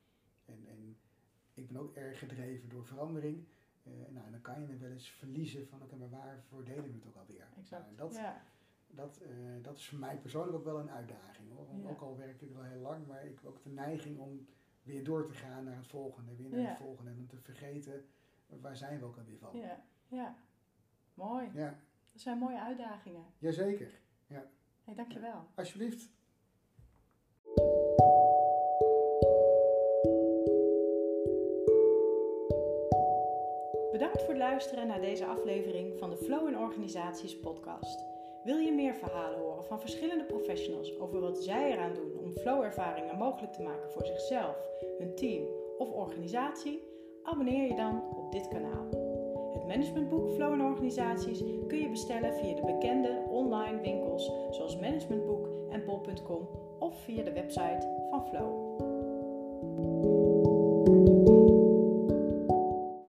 En, 0.45 0.67
en 0.67 0.97
ik 1.55 1.67
ben 1.67 1.77
ook 1.77 1.95
erg 1.95 2.19
gedreven 2.19 2.69
door 2.69 2.85
verandering. 2.85 3.47
Nou, 4.09 4.31
dan 4.31 4.41
kan 4.41 4.61
je 4.61 4.67
dan 4.67 4.79
wel 4.79 4.91
eens 4.91 5.11
verliezen 5.11 5.69
van, 5.69 5.83
oké, 5.83 5.97
maar 5.97 6.11
waarvoor 6.11 6.65
deden 6.65 6.83
we 6.83 6.93
het 6.93 7.07
ook 7.07 7.17
alweer? 7.17 7.49
exact. 7.57 7.85
Nou, 7.85 7.97
dat, 7.97 8.15
ja, 8.15 8.45
dat, 8.97 9.19
eh, 9.23 9.29
dat 9.63 9.77
is 9.77 9.89
voor 9.89 9.99
mij 9.99 10.17
persoonlijk 10.19 10.57
ook 10.57 10.65
wel 10.65 10.79
een 10.79 10.91
uitdaging. 10.91 11.49
Hoor. 11.57 11.67
Want 11.67 11.83
Ja. 11.83 11.91
Ook 11.91 12.01
al 12.01 12.17
werk 12.17 12.41
ik 12.43 12.53
wel 12.53 12.63
heel 12.63 12.81
lang, 12.81 13.07
maar 13.07 13.25
ik 13.25 13.35
heb 13.35 13.45
ook 13.47 13.63
de 13.63 13.71
neiging 13.71 14.19
om 14.19 14.47
weer 14.83 15.05
door 15.05 15.27
te 15.27 15.33
gaan 15.35 15.65
naar 15.65 15.77
het 15.77 15.87
volgende, 15.87 16.35
weer 16.37 16.49
naar 16.51 16.61
Ja. 16.61 16.67
het 16.69 16.77
volgende. 16.79 17.11
En 17.11 17.19
om 17.19 17.27
te 17.27 17.37
vergeten, 17.41 18.05
waar 18.47 18.77
zijn 18.77 18.99
we 18.99 19.05
ook 19.05 19.17
alweer 19.17 19.39
van? 19.39 19.57
ja, 19.59 19.85
ja. 20.09 20.35
Mooi. 21.15 21.51
Ja, 21.55 21.79
Dat 22.13 22.21
zijn 22.23 22.39
mooie 22.39 22.61
uitdagingen. 22.61 23.25
jazeker. 23.39 24.01
Hey, 24.85 24.95
dankjewel. 24.95 25.47
Alsjeblieft. 25.55 26.11
Bedankt 33.93 34.19
voor 34.23 34.29
het 34.35 34.43
luisteren 34.43 34.87
naar 34.87 35.01
deze 35.01 35.27
aflevering 35.27 35.99
van 35.99 36.11
de 36.11 36.17
Flow 36.17 36.49
in 36.49 36.59
Organisaties 36.59 37.39
podcast. 37.41 38.05
Wil 38.47 38.59
je 38.59 38.73
meer 38.73 38.95
verhalen 38.95 39.39
horen 39.39 39.65
van 39.65 39.81
verschillende 39.81 40.25
professionals 40.25 40.99
over 40.99 41.21
wat 41.21 41.39
zij 41.39 41.73
eraan 41.73 41.95
doen 41.95 42.19
om 42.19 42.31
flow-ervaringen 42.31 43.17
mogelijk 43.17 43.53
te 43.53 43.63
maken 43.63 43.91
voor 43.91 44.07
zichzelf, 44.07 44.57
hun 44.99 45.15
team 45.15 45.45
of 45.79 45.93
organisatie? 45.93 46.83
Abonneer 47.23 47.67
je 47.67 47.75
dan 47.75 48.03
op 48.17 48.33
dit 48.33 48.49
kanaal. 48.49 48.87
Het 49.53 49.67
managementboek 49.67 50.31
Flow 50.31 50.53
in 50.53 50.61
Organisaties 50.61 51.43
kun 51.67 51.79
je 51.79 51.89
bestellen 51.89 52.35
via 52.35 52.55
de 52.55 52.65
bekende 52.65 53.25
online 53.29 53.81
winkels 53.81 54.31
zoals 54.51 54.81
Managementboek 54.81 55.49
en 55.71 55.85
bol.com 55.85 56.49
of 56.79 57.01
via 57.05 57.23
de 57.23 57.33
website 57.33 58.07
van 58.11 58.27
Flow. 58.29 58.66